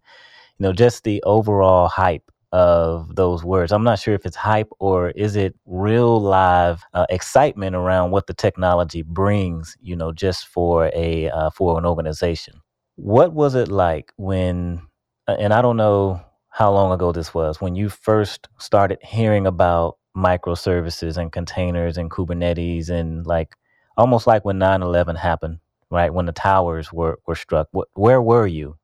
you 0.58 0.64
know 0.64 0.74
just 0.74 1.04
the 1.04 1.22
overall 1.24 1.88
hype 1.88 2.24
of 2.54 3.16
those 3.16 3.44
words. 3.44 3.72
I'm 3.72 3.84
not 3.84 3.98
sure 4.00 4.14
if 4.14 4.26
it's 4.28 4.36
hype 4.36 4.70
or 4.80 5.10
is 5.12 5.36
it 5.36 5.56
real 5.66 6.22
live 6.22 6.84
uh, 6.94 7.08
excitement 7.10 7.76
around 7.76 8.12
what 8.12 8.28
the 8.28 8.34
technology 8.34 9.02
brings, 9.02 9.76
you 9.82 9.96
know, 9.96 10.12
just 10.12 10.48
for 10.48 10.92
a 10.94 11.30
uh, 11.32 11.50
for 11.50 11.80
an 11.80 11.86
organization. 11.86 12.62
What 12.96 13.34
was 13.34 13.56
it 13.56 13.70
like 13.70 14.14
when 14.18 14.82
uh, 15.28 15.36
and 15.40 15.52
I 15.52 15.64
don't 15.64 15.78
know 15.78 16.22
how 16.50 16.72
long 16.72 16.92
ago 16.92 17.12
this 17.12 17.34
was 17.34 17.60
when 17.60 17.74
you 17.76 17.90
first 17.90 18.48
started 18.60 19.00
hearing 19.02 19.48
about 19.48 19.98
microservices 20.16 21.18
and 21.18 21.32
containers 21.32 21.98
and 21.98 22.12
Kubernetes 22.12 22.90
and 22.90 23.26
like 23.28 23.56
almost 23.98 24.28
like 24.28 24.46
when 24.46 24.58
9/11 24.60 25.18
happened, 25.18 25.60
right? 25.92 26.14
When 26.14 26.26
the 26.28 26.32
towers 26.34 26.94
were 26.94 27.20
were 27.28 27.36
struck. 27.36 27.70
where 27.96 28.22
were 28.22 28.48
you 28.48 28.78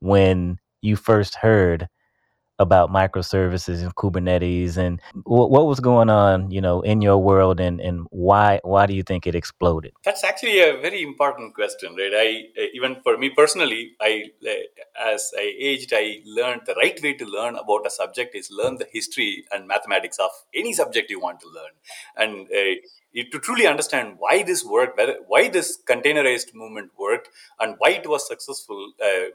when 0.00 0.58
you 0.82 0.96
first 0.96 1.36
heard 1.36 1.88
about 2.60 2.90
microservices 2.90 3.82
and 3.82 3.94
Kubernetes 3.96 4.76
and 4.76 5.00
what, 5.24 5.50
what 5.50 5.66
was 5.66 5.80
going 5.80 6.10
on, 6.10 6.50
you 6.50 6.60
know, 6.60 6.82
in 6.82 7.00
your 7.00 7.18
world 7.18 7.58
and, 7.58 7.80
and 7.80 8.06
why 8.10 8.60
why 8.62 8.86
do 8.86 8.94
you 8.94 9.02
think 9.02 9.26
it 9.26 9.34
exploded? 9.34 9.92
That's 10.04 10.22
actually 10.22 10.60
a 10.60 10.78
very 10.80 11.02
important 11.02 11.54
question, 11.54 11.96
right? 11.96 12.12
I 12.14 12.68
even 12.74 13.00
for 13.02 13.16
me 13.16 13.30
personally, 13.30 13.92
I 14.00 14.26
as 15.00 15.32
I 15.36 15.54
aged, 15.58 15.92
I 15.92 16.20
learned 16.24 16.62
the 16.66 16.74
right 16.74 17.02
way 17.02 17.14
to 17.14 17.24
learn 17.24 17.56
about 17.56 17.86
a 17.86 17.90
subject 17.90 18.36
is 18.36 18.50
learn 18.52 18.76
the 18.76 18.86
history 18.92 19.44
and 19.50 19.66
mathematics 19.66 20.18
of 20.18 20.30
any 20.54 20.72
subject 20.74 21.10
you 21.10 21.18
want 21.18 21.40
to 21.40 21.48
learn, 21.48 21.72
and 22.16 22.46
uh, 22.54 22.74
to 23.32 23.38
truly 23.40 23.66
understand 23.66 24.16
why 24.18 24.42
this 24.42 24.64
worked, 24.64 25.00
why 25.26 25.48
this 25.48 25.78
containerized 25.88 26.54
movement 26.54 26.90
worked, 26.98 27.28
and 27.58 27.76
why 27.78 27.90
it 27.90 28.08
was 28.08 28.28
successful. 28.28 28.92
Uh, 29.02 29.26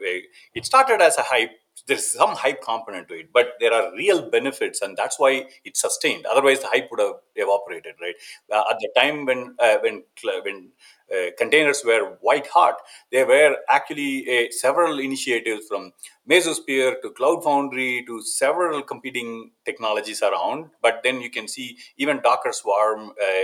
it 0.53 0.65
started 0.65 1.01
as 1.01 1.17
a 1.17 1.23
hype 1.23 1.51
there's 1.87 2.11
some 2.11 2.35
hype 2.35 2.61
component 2.63 3.07
to 3.09 3.15
it, 3.15 3.29
but 3.33 3.53
there 3.59 3.73
are 3.73 3.93
real 3.95 4.29
benefits, 4.29 4.81
and 4.81 4.97
that's 4.97 5.19
why 5.19 5.45
it's 5.63 5.81
sustained. 5.81 6.25
Otherwise, 6.25 6.61
the 6.61 6.67
hype 6.67 6.89
would 6.91 6.99
have 6.99 7.15
evaporated, 7.35 7.95
right? 8.01 8.15
Uh, 8.51 8.63
at 8.71 8.77
the 8.79 8.89
time 8.95 9.25
when 9.25 9.55
uh, 9.59 9.77
when 9.81 10.03
when 10.43 10.69
uh, 11.11 11.29
containers 11.37 11.83
were 11.85 12.17
white 12.21 12.47
hot, 12.47 12.77
there 13.11 13.27
were 13.27 13.57
actually 13.69 14.25
uh, 14.27 14.51
several 14.51 14.99
initiatives 14.99 15.67
from 15.67 15.91
Mesosphere 16.27 16.99
to 17.03 17.11
Cloud 17.11 17.43
Foundry 17.43 18.03
to 18.07 18.21
several 18.23 18.81
competing 18.81 19.51
technologies 19.65 20.23
around. 20.23 20.71
But 20.81 21.01
then 21.03 21.21
you 21.21 21.29
can 21.29 21.47
see 21.47 21.77
even 21.97 22.21
Docker 22.21 22.51
Swarm, 22.51 23.11
uh, 23.21 23.41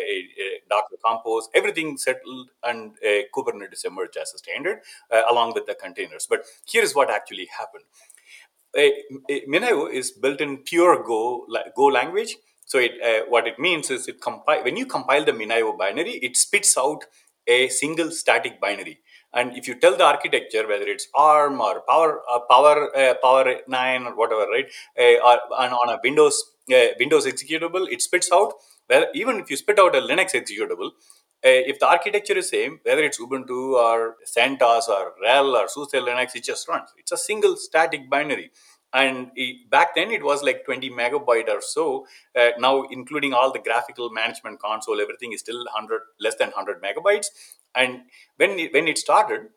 Docker 0.69 0.95
Compose, 1.05 1.49
everything 1.53 1.97
settled, 1.97 2.49
and 2.63 2.93
Kubernetes 3.35 3.85
emerged 3.85 4.17
as 4.17 4.33
a 4.33 4.39
standard 4.39 4.79
uh, 5.11 5.21
along 5.29 5.53
with 5.53 5.67
the 5.67 5.75
containers. 5.75 6.25
But 6.27 6.45
here 6.65 6.81
is 6.81 6.95
what 6.95 7.11
actually 7.11 7.47
happened 7.55 7.83
MinIO 8.75 9.91
is 9.91 10.11
built 10.11 10.41
in 10.41 10.57
pure 10.59 11.03
Go 11.03 11.45
Go 11.75 11.85
language. 11.85 12.37
So 12.65 12.79
it, 12.79 12.91
uh, 13.03 13.25
what 13.27 13.47
it 13.47 13.59
means 13.59 13.89
is 13.89 14.07
it 14.07 14.17
when 14.63 14.77
you 14.77 14.85
compile 14.85 15.25
the 15.25 15.33
Minio 15.33 15.77
binary, 15.77 16.11
it 16.11 16.37
spits 16.37 16.77
out 16.77 17.03
a 17.45 17.67
single 17.67 18.11
static 18.11 18.61
binary. 18.61 18.99
And 19.33 19.57
if 19.57 19.67
you 19.67 19.75
tell 19.79 19.97
the 19.97 20.05
architecture 20.05 20.67
whether 20.67 20.85
it's 20.85 21.07
ARM 21.15 21.61
or 21.61 21.81
Power 21.87 22.21
uh, 22.29 22.39
Power 22.49 22.95
uh, 22.95 23.13
Power 23.21 23.57
Nine 23.67 24.03
or 24.05 24.15
whatever, 24.15 24.45
right, 24.47 24.65
uh, 24.99 25.25
or 25.25 25.39
on, 25.57 25.71
on, 25.71 25.89
a 25.95 25.99
Windows 26.03 26.43
uh, 26.73 26.87
Windows 26.99 27.25
executable, 27.25 27.87
it 27.89 28.01
spits 28.01 28.29
out. 28.31 28.53
Well, 28.89 29.05
even 29.13 29.39
if 29.39 29.49
you 29.49 29.55
spit 29.55 29.79
out 29.79 29.95
a 29.95 30.01
Linux 30.01 30.33
executable, 30.33 30.91
if 31.49 31.79
the 31.79 31.87
architecture 31.87 32.37
is 32.37 32.49
same, 32.49 32.79
whether 32.83 33.03
it's 33.03 33.19
Ubuntu 33.19 33.73
or 33.73 34.17
CentOS 34.25 34.87
or 34.89 35.13
RHEL 35.23 35.59
or 35.59 35.67
SUSE 35.67 35.93
Linux, 35.93 36.35
it 36.35 36.43
just 36.43 36.67
runs. 36.67 36.89
It's 36.97 37.11
a 37.11 37.17
single 37.17 37.55
static 37.55 38.09
binary. 38.09 38.51
And 38.93 39.31
it, 39.35 39.69
back 39.69 39.95
then 39.95 40.11
it 40.11 40.23
was 40.23 40.43
like 40.43 40.65
20 40.65 40.89
megabyte 40.89 41.47
or 41.47 41.61
so. 41.61 42.05
Uh, 42.37 42.49
now, 42.59 42.83
including 42.91 43.33
all 43.33 43.51
the 43.51 43.59
graphical 43.59 44.09
management 44.09 44.59
console, 44.59 44.99
everything 44.99 45.31
is 45.31 45.39
still 45.39 45.63
100, 45.63 46.01
less 46.19 46.35
than 46.35 46.49
100 46.49 46.83
megabytes. 46.83 47.27
And 47.73 48.01
when 48.35 48.59
it, 48.59 48.73
when 48.73 48.87
it 48.87 48.97
started, 48.97 49.47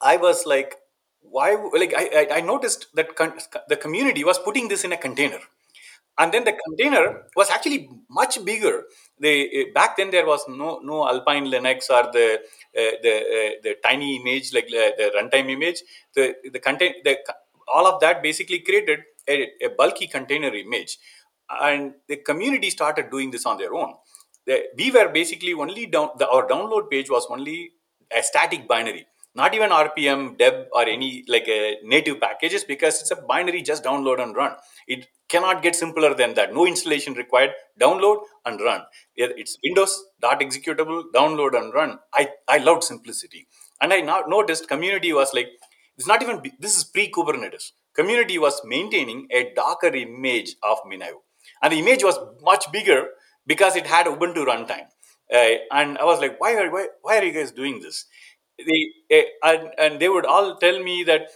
I 0.00 0.16
was 0.16 0.44
like, 0.44 0.76
why? 1.20 1.54
Like 1.72 1.94
I, 1.96 2.26
I 2.38 2.40
noticed 2.40 2.88
that 2.94 3.14
con- 3.14 3.34
the 3.68 3.76
community 3.76 4.24
was 4.24 4.38
putting 4.40 4.66
this 4.68 4.82
in 4.82 4.90
a 4.92 4.96
container 4.96 5.38
and 6.18 6.32
then 6.32 6.44
the 6.44 6.52
container 6.66 7.22
was 7.36 7.50
actually 7.50 7.88
much 8.10 8.44
bigger 8.44 8.84
eh, 9.28 9.64
back 9.74 9.96
then 9.96 10.10
there 10.10 10.26
was 10.26 10.42
no 10.48 10.80
no 10.82 11.06
alpine 11.08 11.46
linux 11.46 11.90
or 11.90 12.10
the 12.12 12.40
uh, 12.80 12.94
the 13.04 13.14
uh, 13.36 13.50
the 13.62 13.76
tiny 13.82 14.16
image 14.16 14.52
like 14.52 14.68
the 14.68 15.10
runtime 15.16 15.50
image 15.50 15.82
the 16.14 16.34
the 16.52 16.58
content 16.58 16.96
the 17.04 17.16
all 17.72 17.86
of 17.86 18.00
that 18.00 18.22
basically 18.22 18.60
created 18.60 19.00
a, 19.28 19.48
a, 19.62 19.68
bulky 19.78 20.06
container 20.06 20.52
image 20.52 20.98
and 21.60 21.94
the 22.08 22.16
community 22.16 22.70
started 22.70 23.10
doing 23.10 23.30
this 23.30 23.46
on 23.46 23.56
their 23.56 23.72
own 23.72 23.94
the, 24.46 24.64
we 24.76 24.90
were 24.90 25.08
basically 25.08 25.52
only 25.52 25.86
down 25.86 26.10
the, 26.18 26.28
our 26.28 26.48
download 26.48 26.90
page 26.90 27.08
was 27.08 27.26
only 27.30 27.70
a 28.16 28.22
static 28.22 28.66
binary 28.66 29.06
not 29.34 29.54
even 29.54 29.70
rpm 29.70 30.36
deb 30.36 30.66
or 30.72 30.84
any 30.88 31.24
like 31.28 31.46
a 31.46 31.78
native 31.84 32.20
packages 32.20 32.64
because 32.64 33.00
it's 33.00 33.12
a 33.12 33.16
binary 33.16 33.62
just 33.62 33.84
download 33.84 34.20
and 34.20 34.34
run 34.34 34.52
it 34.88 35.06
cannot 35.32 35.62
get 35.62 35.74
simpler 35.74 36.14
than 36.14 36.34
that. 36.34 36.54
No 36.54 36.66
installation 36.66 37.14
required. 37.14 37.52
Download 37.80 38.18
and 38.44 38.60
run. 38.60 38.82
It's 39.16 39.58
Windows 39.64 40.04
dot 40.20 40.40
executable. 40.40 41.04
Download 41.14 41.56
and 41.60 41.72
run. 41.74 41.98
I 42.14 42.28
I 42.48 42.58
loved 42.58 42.84
simplicity, 42.84 43.46
and 43.80 43.92
I 43.92 44.00
now 44.00 44.22
noticed 44.26 44.68
community 44.68 45.12
was 45.12 45.34
like 45.34 45.48
it's 45.98 46.06
not 46.06 46.22
even 46.22 46.42
this 46.58 46.76
is 46.76 46.84
pre 46.84 47.10
Kubernetes. 47.10 47.72
Community 47.94 48.38
was 48.38 48.60
maintaining 48.64 49.26
a 49.30 49.52
Docker 49.54 49.88
image 49.94 50.56
of 50.62 50.78
MinIO, 50.86 51.18
and 51.62 51.72
the 51.72 51.78
image 51.78 52.02
was 52.04 52.18
much 52.40 52.70
bigger 52.72 53.06
because 53.46 53.76
it 53.76 53.86
had 53.86 54.06
Ubuntu 54.06 54.46
runtime. 54.46 54.86
Uh, 55.32 55.56
and 55.70 55.98
I 55.98 56.04
was 56.04 56.20
like, 56.20 56.40
why 56.40 56.54
are 56.54 56.70
why, 56.70 56.86
why 57.02 57.18
are 57.18 57.24
you 57.24 57.32
guys 57.32 57.52
doing 57.52 57.80
this? 57.80 58.06
They, 58.58 58.86
uh, 59.18 59.22
and, 59.48 59.68
and 59.78 60.00
they 60.00 60.08
would 60.08 60.26
all 60.26 60.56
tell 60.56 60.82
me 60.82 61.04
that 61.04 61.28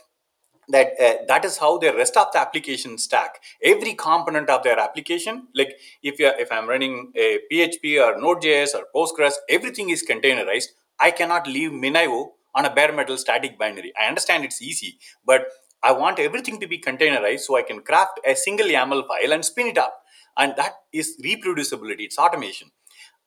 that 0.68 0.88
uh, 1.00 1.14
that 1.28 1.44
is 1.44 1.58
how 1.58 1.78
the 1.78 1.92
rest 1.94 2.16
of 2.16 2.26
the 2.32 2.38
application 2.40 2.98
stack. 2.98 3.40
Every 3.62 3.94
component 3.94 4.50
of 4.50 4.62
their 4.62 4.78
application 4.78 5.48
like 5.54 5.78
if 6.02 6.18
you 6.18 6.28
if 6.38 6.50
i'm 6.50 6.68
running 6.68 7.12
a 7.16 7.38
php 7.52 8.00
or 8.04 8.20
node.js 8.20 8.74
or 8.74 8.84
postgres 8.94 9.34
everything 9.48 9.90
is 9.90 10.04
containerized. 10.08 10.68
I 10.98 11.10
cannot 11.10 11.46
leave 11.46 11.70
MinIO 11.72 12.30
on 12.54 12.64
a 12.64 12.74
bare 12.74 12.92
metal 12.92 13.18
static 13.18 13.58
binary. 13.58 13.92
I 14.00 14.06
understand 14.08 14.44
it's 14.44 14.62
easy 14.62 14.98
but 15.24 15.46
i 15.82 15.92
want 15.92 16.18
everything 16.18 16.58
to 16.60 16.66
be 16.66 16.78
containerized 16.78 17.40
so 17.40 17.56
i 17.56 17.62
can 17.62 17.80
craft 17.80 18.18
a 18.26 18.34
single 18.34 18.66
yaml 18.66 19.06
file 19.06 19.32
and 19.32 19.44
spin 19.44 19.68
it 19.68 19.78
up. 19.78 20.02
And 20.38 20.54
that 20.56 20.74
is 20.92 21.18
reproducibility. 21.24 22.00
It's 22.00 22.18
automation. 22.18 22.70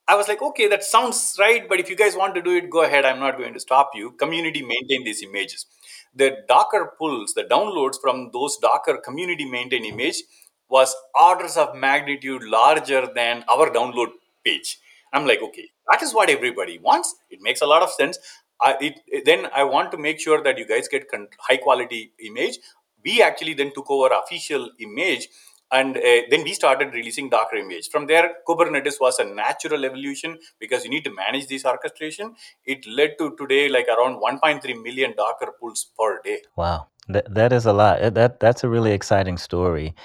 I 0.07 0.15
was 0.15 0.27
like, 0.27 0.41
okay, 0.41 0.67
that 0.67 0.83
sounds 0.83 1.35
right, 1.39 1.69
but 1.69 1.79
if 1.79 1.89
you 1.89 1.95
guys 1.95 2.15
want 2.15 2.33
to 2.35 2.41
do 2.41 2.55
it, 2.55 2.69
go 2.69 2.83
ahead. 2.83 3.05
I'm 3.05 3.19
not 3.19 3.37
going 3.37 3.53
to 3.53 3.59
stop 3.59 3.91
you. 3.93 4.11
Community 4.11 4.61
maintain 4.63 5.03
these 5.03 5.21
images 5.21 5.67
the 6.13 6.37
Docker 6.47 6.93
pulls, 6.97 7.33
the 7.33 7.43
downloads 7.43 7.95
from 8.01 8.31
those 8.33 8.57
Docker 8.57 8.97
community 8.97 9.45
maintained 9.45 9.85
image 9.85 10.23
was 10.69 10.95
orders 11.19 11.57
of 11.57 11.75
magnitude 11.75 12.43
larger 12.43 13.07
than 13.13 13.43
our 13.51 13.69
download 13.69 14.09
page. 14.45 14.79
I'm 15.11 15.25
like, 15.25 15.41
okay, 15.41 15.69
that 15.91 16.03
is 16.03 16.13
what 16.13 16.29
everybody 16.29 16.77
wants. 16.77 17.15
It 17.29 17.39
makes 17.41 17.61
a 17.61 17.65
lot 17.65 17.81
of 17.81 17.89
sense. 17.91 18.19
I, 18.61 18.77
it, 18.79 19.25
then 19.25 19.47
I 19.55 19.63
want 19.63 19.91
to 19.91 19.97
make 19.97 20.19
sure 20.19 20.43
that 20.43 20.57
you 20.57 20.67
guys 20.67 20.87
get 20.87 21.07
high 21.39 21.57
quality 21.57 22.11
image. 22.23 22.59
We 23.03 23.21
actually 23.21 23.53
then 23.53 23.71
took 23.73 23.89
over 23.89 24.09
official 24.13 24.69
image 24.79 25.29
and 25.71 25.97
uh, 25.97 26.21
then 26.29 26.43
we 26.43 26.53
started 26.53 26.93
releasing 26.93 27.29
docker 27.29 27.57
image. 27.57 27.89
From 27.89 28.07
there 28.07 28.35
kubernetes 28.47 28.99
was 28.99 29.19
a 29.19 29.23
natural 29.23 29.85
evolution 29.85 30.37
because 30.59 30.83
you 30.83 30.89
need 30.89 31.03
to 31.03 31.13
manage 31.13 31.47
this 31.47 31.65
orchestration. 31.65 32.35
It 32.65 32.85
led 32.87 33.17
to 33.19 33.35
today 33.37 33.69
like 33.69 33.87
around 33.87 34.21
1.3 34.21 34.83
million 34.83 35.13
docker 35.15 35.53
pulls 35.59 35.91
per 35.97 36.21
day. 36.23 36.41
Wow. 36.55 36.87
That, 37.07 37.33
that 37.33 37.53
is 37.53 37.65
a 37.65 37.73
lot. 37.73 38.13
That 38.13 38.39
that's 38.39 38.63
a 38.63 38.69
really 38.69 38.91
exciting 38.91 39.37
story. 39.37 39.95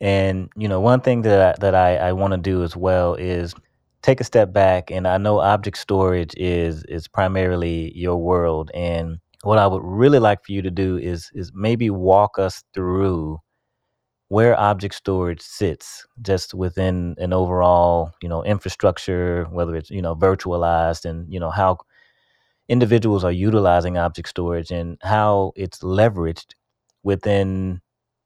And 0.00 0.48
you 0.56 0.68
know 0.68 0.80
one 0.80 1.00
thing 1.00 1.22
that 1.22 1.60
that 1.60 1.74
i, 1.74 1.96
I 1.96 2.12
want 2.12 2.32
to 2.32 2.38
do 2.38 2.62
as 2.64 2.76
well 2.76 3.14
is 3.14 3.54
take 4.02 4.20
a 4.20 4.24
step 4.24 4.52
back 4.52 4.90
and 4.90 5.06
i 5.06 5.16
know 5.16 5.38
object 5.38 5.78
storage 5.78 6.34
is 6.36 6.84
is 6.84 7.06
primarily 7.08 7.92
your 7.96 8.16
world. 8.16 8.70
And 8.74 9.18
what 9.42 9.58
i 9.58 9.66
would 9.66 9.82
really 9.84 10.18
like 10.18 10.44
for 10.44 10.52
you 10.52 10.62
to 10.62 10.70
do 10.70 10.96
is 10.98 11.30
is 11.34 11.52
maybe 11.54 11.90
walk 11.90 12.38
us 12.38 12.64
through 12.74 13.38
where 14.32 14.58
object 14.58 14.94
storage 14.94 15.42
sits 15.42 16.06
just 16.22 16.54
within 16.54 17.14
an 17.18 17.34
overall 17.34 18.14
you 18.22 18.28
know 18.30 18.42
infrastructure 18.44 19.44
whether 19.50 19.76
it's 19.76 19.90
you 19.90 20.00
know 20.00 20.16
virtualized 20.16 21.04
and 21.04 21.30
you 21.30 21.38
know 21.38 21.50
how 21.50 21.76
individuals 22.66 23.24
are 23.24 23.30
utilizing 23.48 23.98
object 23.98 24.26
storage 24.26 24.70
and 24.70 24.96
how 25.02 25.52
it's 25.54 25.80
leveraged 25.80 26.54
within 27.02 27.82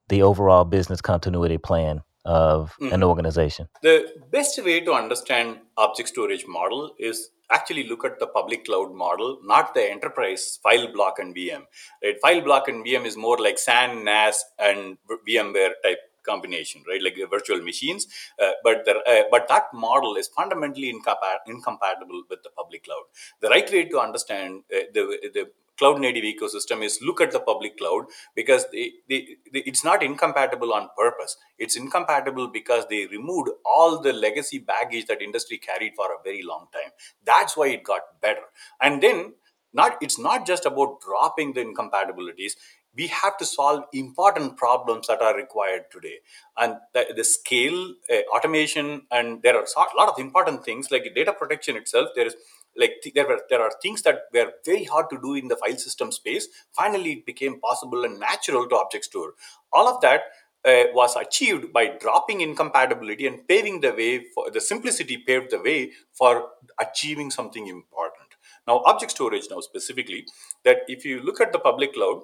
the 0.08 0.22
overall 0.22 0.64
business 0.64 1.00
continuity 1.00 1.58
plan 1.58 2.00
of 2.26 2.76
mm. 2.80 2.92
an 2.92 3.02
organization 3.02 3.68
the 3.82 3.96
best 4.30 4.62
way 4.64 4.80
to 4.80 4.92
understand 4.92 5.58
object 5.76 6.08
storage 6.08 6.44
model 6.46 6.92
is 6.98 7.30
actually 7.50 7.84
look 7.88 8.04
at 8.04 8.18
the 8.18 8.26
public 8.26 8.64
cloud 8.64 8.92
model, 8.92 9.38
not 9.44 9.74
the 9.74 9.90
enterprise 9.90 10.58
file 10.62 10.92
block 10.92 11.18
and 11.18 11.34
VM. 11.34 11.62
Right? 12.02 12.16
File 12.20 12.40
block 12.40 12.68
and 12.68 12.84
VM 12.84 13.06
is 13.06 13.16
more 13.16 13.38
like 13.38 13.58
SAN, 13.58 14.04
NAS, 14.04 14.44
and 14.58 14.98
VMware 15.28 15.72
type 15.82 15.98
combination, 16.26 16.82
right? 16.88 17.02
Like 17.02 17.16
virtual 17.30 17.62
machines. 17.62 18.06
Uh, 18.38 18.52
but 18.64 18.84
the, 18.84 18.96
uh, 19.12 19.22
but 19.30 19.48
that 19.48 19.72
model 19.72 20.16
is 20.16 20.28
fundamentally 20.28 20.92
incompa- 20.92 21.44
incompatible 21.46 22.24
with 22.28 22.42
the 22.42 22.50
public 22.50 22.84
cloud. 22.84 23.04
The 23.40 23.48
right 23.48 23.70
way 23.70 23.84
to 23.86 23.98
understand 24.00 24.62
uh, 24.74 24.84
the 24.92 25.30
the 25.32 25.50
cloud 25.78 26.00
native 26.00 26.24
ecosystem 26.24 26.82
is 26.82 26.98
look 27.02 27.20
at 27.20 27.30
the 27.32 27.40
public 27.40 27.76
cloud 27.78 28.04
because 28.34 28.64
it's 28.72 29.84
not 29.84 30.02
incompatible 30.02 30.72
on 30.72 30.88
purpose 30.96 31.36
it's 31.58 31.76
incompatible 31.76 32.48
because 32.48 32.86
they 32.88 33.06
removed 33.06 33.50
all 33.64 34.00
the 34.00 34.12
legacy 34.12 34.58
baggage 34.58 35.06
that 35.06 35.20
industry 35.22 35.58
carried 35.58 35.92
for 35.94 36.06
a 36.06 36.22
very 36.24 36.42
long 36.42 36.66
time 36.72 36.90
that's 37.24 37.56
why 37.56 37.68
it 37.68 37.84
got 37.84 38.02
better 38.20 38.46
and 38.80 39.02
then 39.02 39.34
not 39.72 39.98
it's 40.00 40.18
not 40.18 40.46
just 40.46 40.64
about 40.64 41.00
dropping 41.06 41.52
the 41.52 41.60
incompatibilities 41.60 42.56
we 42.96 43.06
have 43.08 43.36
to 43.38 43.44
solve 43.44 43.84
important 43.92 44.56
problems 44.56 45.06
that 45.08 45.20
are 45.20 45.36
required 45.36 45.84
today. 45.90 46.18
And 46.56 46.76
the, 46.94 47.06
the 47.14 47.24
scale 47.24 47.94
uh, 48.10 48.22
automation 48.34 49.02
and 49.10 49.42
there 49.42 49.56
are 49.56 49.64
a 49.64 49.96
lot 49.96 50.08
of 50.08 50.18
important 50.18 50.64
things 50.64 50.90
like 50.90 51.04
data 51.14 51.32
protection 51.32 51.76
itself 51.76 52.08
there 52.14 52.26
is 52.26 52.34
like 52.76 52.92
there 53.14 53.26
were 53.26 53.40
there 53.48 53.60
are 53.60 53.72
things 53.82 54.02
that 54.02 54.22
were 54.32 54.52
very 54.64 54.84
hard 54.84 55.08
to 55.10 55.18
do 55.20 55.34
in 55.34 55.48
the 55.48 55.56
file 55.56 55.76
system 55.76 56.12
space. 56.12 56.48
Finally 56.72 57.12
it 57.12 57.26
became 57.26 57.60
possible 57.60 58.04
and 58.04 58.18
natural 58.20 58.68
to 58.68 58.76
object 58.76 59.06
store. 59.06 59.32
All 59.72 59.88
of 59.88 60.00
that 60.02 60.22
uh, 60.64 60.84
was 60.92 61.16
achieved 61.16 61.72
by 61.72 61.86
dropping 62.00 62.40
incompatibility 62.40 63.26
and 63.26 63.46
paving 63.46 63.80
the 63.80 63.92
way 63.92 64.24
for 64.34 64.50
the 64.50 64.60
simplicity 64.60 65.16
paved 65.16 65.50
the 65.50 65.60
way 65.60 65.92
for 66.12 66.48
achieving 66.80 67.30
something 67.30 67.66
important. 67.66 68.30
Now 68.66 68.82
object 68.84 69.12
storage 69.12 69.46
now 69.50 69.60
specifically 69.60 70.26
that 70.64 70.78
if 70.88 71.04
you 71.04 71.22
look 71.22 71.40
at 71.40 71.52
the 71.52 71.58
public 71.58 71.94
cloud 71.94 72.22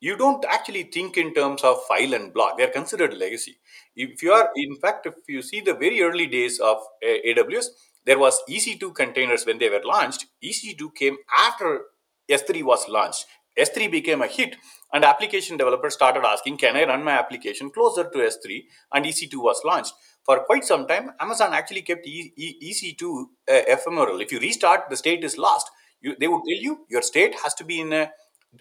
you 0.00 0.16
don't 0.16 0.44
actually 0.48 0.84
think 0.84 1.16
in 1.16 1.32
terms 1.34 1.62
of 1.62 1.82
file 1.84 2.14
and 2.14 2.32
block 2.32 2.56
they're 2.56 2.68
considered 2.78 3.14
legacy 3.14 3.58
if 3.94 4.22
you 4.22 4.32
are 4.32 4.50
in 4.56 4.74
fact 4.76 5.06
if 5.06 5.14
you 5.28 5.42
see 5.42 5.60
the 5.60 5.74
very 5.74 6.00
early 6.02 6.26
days 6.26 6.58
of 6.58 6.78
aws 7.04 7.66
there 8.06 8.18
was 8.18 8.42
EC2 8.48 8.90
containers 8.90 9.44
when 9.46 9.58
they 9.58 9.68
were 9.68 9.82
launched. 9.84 10.26
EC2 10.42 10.90
came 10.90 11.16
after 11.36 11.82
S3 12.28 12.62
was 12.62 12.88
launched. 12.88 13.26
S3 13.58 13.88
became 13.88 14.22
a 14.22 14.26
hit, 14.26 14.56
and 14.92 15.04
application 15.04 15.56
developers 15.56 15.94
started 15.94 16.24
asking, 16.24 16.56
Can 16.56 16.76
I 16.76 16.84
run 16.84 17.04
my 17.04 17.12
application 17.12 17.70
closer 17.70 18.04
to 18.04 18.18
S3? 18.18 18.64
And 18.94 19.04
EC2 19.04 19.42
was 19.42 19.60
launched. 19.64 19.92
For 20.24 20.44
quite 20.44 20.64
some 20.64 20.86
time, 20.86 21.10
Amazon 21.20 21.52
actually 21.52 21.82
kept 21.82 22.06
e- 22.06 22.32
e- 22.36 22.58
EC2 22.62 23.22
uh, 23.22 23.26
ephemeral. 23.46 24.20
If 24.20 24.32
you 24.32 24.38
restart, 24.38 24.88
the 24.88 24.96
state 24.96 25.24
is 25.24 25.36
lost. 25.36 25.70
You, 26.00 26.14
they 26.18 26.28
would 26.28 26.42
tell 26.48 26.62
you 26.62 26.86
your 26.88 27.02
state 27.02 27.34
has 27.42 27.54
to 27.54 27.64
be 27.64 27.80
in 27.80 27.92
a 27.92 28.10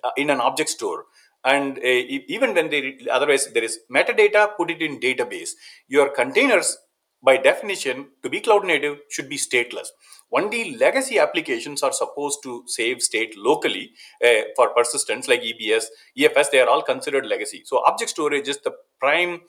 uh, 0.04 0.12
in 0.18 0.30
an 0.30 0.40
object 0.40 0.70
store 0.70 1.06
and 1.46 1.78
uh, 1.78 2.02
even 2.36 2.54
when 2.54 2.70
they 2.70 2.98
otherwise 3.12 3.48
there 3.54 3.64
is 3.64 3.80
metadata 3.92 4.50
put 4.58 4.70
it 4.70 4.82
in 4.82 5.00
database 5.00 5.52
your 5.88 6.10
containers 6.10 6.78
by 7.22 7.38
definition, 7.38 8.08
to 8.24 8.30
be 8.30 8.40
cloud 8.40 8.66
native 8.66 9.00
should 9.10 9.30
be 9.30 9.38
stateless. 9.38 9.88
Only 10.32 10.78
legacy 10.78 11.20
applications 11.20 11.84
are 11.84 11.92
supposed 11.92 12.40
to 12.44 12.64
save 12.68 13.02
state 13.02 13.36
locally 13.38 13.92
uh, 14.24 14.42
for 14.56 14.70
persistence, 14.70 15.28
like 15.28 15.42
EBS, 15.42 15.86
EFS, 16.18 16.52
they 16.52 16.62
are 16.62 16.70
all 16.70 16.82
considered 16.82 17.26
legacy. 17.26 17.64
So, 17.66 17.84
object 17.86 18.12
storage 18.12 18.48
is 18.48 18.60
the 18.60 18.74
prime 19.00 19.42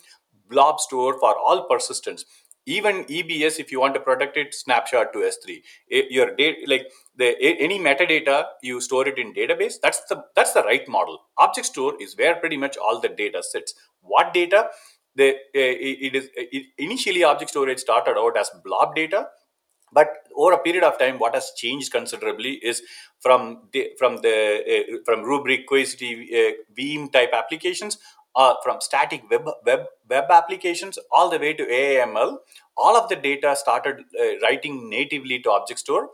blob 0.49 0.80
store 0.80 1.18
for 1.20 1.37
all 1.38 1.66
persistence. 1.68 2.25
Even 2.67 3.05
EBS, 3.05 3.59
if 3.59 3.73
you 3.73 3.81
want 3.81 3.95
to 3.95 4.00
protect 4.00 4.37
it, 4.37 4.55
snapshot 4.55 5.12
to 5.12 5.21
S3. 5.21 5.62
Your 6.11 6.35
data, 6.37 6.59
like 6.67 6.93
the 7.17 7.35
any 7.40 7.79
metadata, 7.79 8.45
you 8.62 8.81
store 8.81 9.09
it 9.09 9.19
in 9.19 9.33
database. 9.33 9.75
That's 9.83 10.02
the 10.09 10.25
that's 10.37 10.52
the 10.52 10.62
right 10.62 10.87
model. 10.88 11.23
Object 11.38 11.67
store 11.67 11.95
is 12.00 12.17
where 12.17 12.37
pretty 12.37 12.57
much 12.57 12.76
all 12.76 13.00
the 13.00 13.09
data 13.09 13.43
sits. 13.43 13.75
What 14.02 14.35
data? 14.35 14.69
the, 15.17 15.37
it 15.55 16.14
is 16.14 16.29
it, 16.35 16.67
initially 16.79 17.25
object 17.25 17.50
storage 17.50 17.81
started 17.81 18.17
out 18.17 18.37
as 18.37 18.50
blob 18.64 18.95
data 18.95 19.26
but 19.93 20.09
over 20.37 20.52
a 20.52 20.59
period 20.59 20.85
of 20.85 20.99
time 20.99 21.19
what 21.19 21.35
has 21.35 21.52
changed 21.57 21.90
considerably 21.90 22.52
is 22.62 22.83
from 23.21 23.62
the 23.73 23.90
from 23.99 24.19
the 24.19 24.37
uh, 24.75 24.97
from 25.05 25.25
rubrik 25.25 25.67
query 25.67 25.85
uh, 26.41 26.52
veeam 26.78 27.13
type 27.13 27.32
applications 27.32 27.99
uh, 28.36 28.54
from 28.62 28.80
static 28.80 29.23
web, 29.30 29.49
web 29.66 29.86
web 30.08 30.25
applications 30.30 30.99
all 31.12 31.30
the 31.30 31.38
way 31.38 31.52
to 31.52 31.64
AIML 31.66 32.38
all 32.80 32.97
of 32.97 33.08
the 33.08 33.16
data 33.16 33.54
started 33.54 34.04
uh, 34.19 34.38
writing 34.43 34.88
natively 34.88 35.38
to 35.40 35.50
object 35.50 35.80
store. 35.80 36.10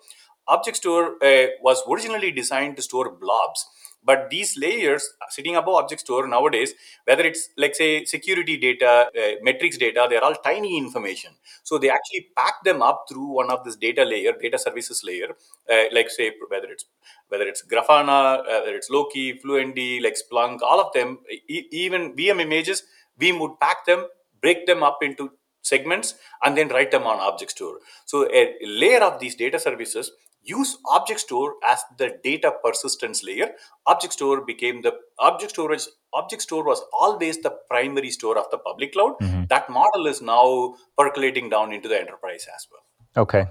Object 0.48 0.76
store 0.78 1.14
uh, 1.22 1.46
was 1.62 1.82
originally 1.90 2.30
designed 2.30 2.76
to 2.76 2.82
store 2.82 3.10
blobs 3.10 3.66
but 4.06 4.30
these 4.30 4.56
layers 4.56 5.04
sitting 5.30 5.56
above 5.56 5.74
object 5.74 6.00
store 6.02 6.26
nowadays, 6.28 6.72
whether 7.04 7.24
it's 7.24 7.50
like 7.56 7.74
say 7.74 8.04
security 8.04 8.56
data, 8.56 9.10
uh, 9.22 9.32
metrics 9.42 9.76
data, 9.76 10.06
they're 10.08 10.24
all 10.24 10.34
tiny 10.36 10.78
information. 10.78 11.32
So 11.64 11.78
they 11.78 11.90
actually 11.90 12.28
pack 12.36 12.62
them 12.64 12.82
up 12.82 13.06
through 13.08 13.26
one 13.40 13.50
of 13.50 13.64
this 13.64 13.76
data 13.76 14.04
layer, 14.04 14.32
data 14.40 14.58
services 14.58 15.02
layer, 15.04 15.30
uh, 15.70 15.84
like 15.92 16.10
say 16.10 16.32
whether 16.48 16.68
it's 16.68 16.84
whether 17.28 17.44
it's 17.46 17.62
Grafana, 17.66 18.40
uh, 18.40 18.60
whether 18.64 18.76
it's 18.76 18.90
Loki, 18.90 19.38
Fluentd, 19.38 20.02
like 20.02 20.16
Splunk, 20.16 20.60
all 20.62 20.80
of 20.80 20.92
them, 20.92 21.18
e- 21.48 21.66
even 21.72 22.14
VM 22.14 22.40
images, 22.40 22.82
we 23.18 23.32
would 23.32 23.58
pack 23.60 23.84
them, 23.86 24.06
break 24.40 24.66
them 24.66 24.82
up 24.82 24.98
into 25.02 25.30
segments, 25.62 26.14
and 26.44 26.56
then 26.56 26.68
write 26.68 26.90
them 26.92 27.04
on 27.04 27.18
object 27.18 27.50
store. 27.52 27.78
So 28.04 28.28
a 28.32 28.54
layer 28.64 29.00
of 29.02 29.18
these 29.18 29.34
data 29.34 29.58
services 29.58 30.12
use 30.46 30.78
object 30.88 31.20
store 31.20 31.54
as 31.66 31.82
the 31.98 32.18
data 32.22 32.52
persistence 32.64 33.22
layer. 33.24 33.50
Object 33.86 34.14
store 34.14 34.44
became 34.44 34.82
the 34.82 34.92
object 35.18 35.52
storage 35.52 35.82
object 36.14 36.42
store 36.42 36.64
was 36.64 36.82
always 36.98 37.42
the 37.42 37.50
primary 37.68 38.10
store 38.10 38.38
of 38.38 38.46
the 38.50 38.58
public 38.58 38.92
cloud. 38.92 39.18
Mm-hmm. 39.20 39.44
that 39.48 39.68
model 39.68 40.06
is 40.06 40.22
now 40.22 40.74
percolating 40.96 41.50
down 41.50 41.72
into 41.72 41.88
the 41.88 42.00
enterprise 42.00 42.46
as 42.54 42.66
well. 42.70 43.24
Okay. 43.24 43.46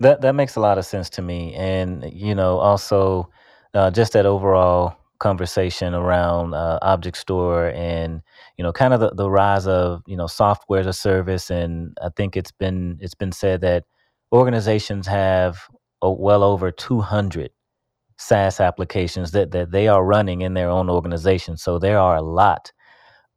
That 0.00 0.20
that 0.22 0.34
makes 0.34 0.56
a 0.56 0.60
lot 0.60 0.78
of 0.78 0.86
sense 0.86 1.10
to 1.10 1.22
me. 1.22 1.54
And 1.54 2.10
you 2.12 2.34
know 2.34 2.58
also 2.58 3.28
uh, 3.74 3.90
just 3.90 4.12
that 4.12 4.26
overall 4.26 4.96
conversation 5.18 5.94
around 5.94 6.54
uh, 6.54 6.78
object 6.82 7.16
store 7.16 7.70
and 7.70 8.20
you 8.58 8.62
know 8.62 8.72
kind 8.72 8.92
of 8.92 9.00
the, 9.00 9.10
the 9.10 9.30
rise 9.30 9.66
of 9.66 10.02
you 10.06 10.16
know 10.16 10.26
software 10.26 10.80
as 10.80 10.86
a 10.86 10.92
service. 10.92 11.50
And 11.50 11.96
i 12.02 12.08
think 12.16 12.36
it's 12.36 12.52
been 12.52 12.98
it's 13.00 13.14
been 13.14 13.32
said 13.32 13.60
that 13.60 13.84
organizations 14.32 15.06
have 15.06 15.68
well 16.12 16.42
over 16.42 16.70
200 16.70 17.50
SaaS 18.16 18.60
applications 18.60 19.32
that, 19.32 19.50
that 19.50 19.70
they 19.70 19.88
are 19.88 20.04
running 20.04 20.42
in 20.42 20.54
their 20.54 20.70
own 20.70 20.88
organization. 20.88 21.56
So 21.56 21.78
there 21.78 21.98
are 21.98 22.16
a 22.16 22.22
lot 22.22 22.72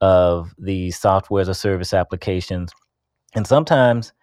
of 0.01 0.53
the 0.57 0.91
software 0.91 1.41
as 1.41 1.47
a 1.47 1.55
service 1.55 1.93
applications. 1.93 2.71
And 3.35 3.47
sometimes 3.47 4.13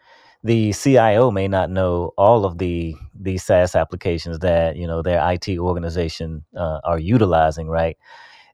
the 0.45 0.73
CIO 0.73 1.31
may 1.31 1.49
not 1.49 1.71
know 1.71 2.13
all 2.19 2.45
of 2.45 2.59
the 2.59 2.95
the 3.19 3.39
SaaS 3.39 3.75
applications 3.75 4.41
that 4.41 4.77
you 4.77 4.87
know 4.87 5.03
their 5.03 5.21
IT 5.33 5.59
organization 5.59 6.45
uh, 6.57 6.81
are 6.85 6.99
utilizing, 6.99 7.69
right? 7.69 7.97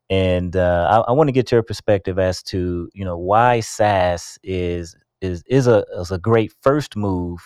And 0.08 0.56
uh, 0.56 1.04
I, 1.06 1.10
I 1.10 1.12
want 1.12 1.28
to 1.28 1.32
get 1.32 1.50
your 1.52 1.62
perspective 1.62 2.18
as 2.18 2.42
to 2.44 2.88
you 2.94 3.04
know 3.04 3.18
why 3.18 3.60
SaaS 3.60 4.38
is 4.44 4.94
is 5.20 5.42
is 5.48 5.66
a 5.66 5.84
is 5.98 6.12
a 6.12 6.18
great 6.18 6.52
first 6.62 6.96
move 6.96 7.40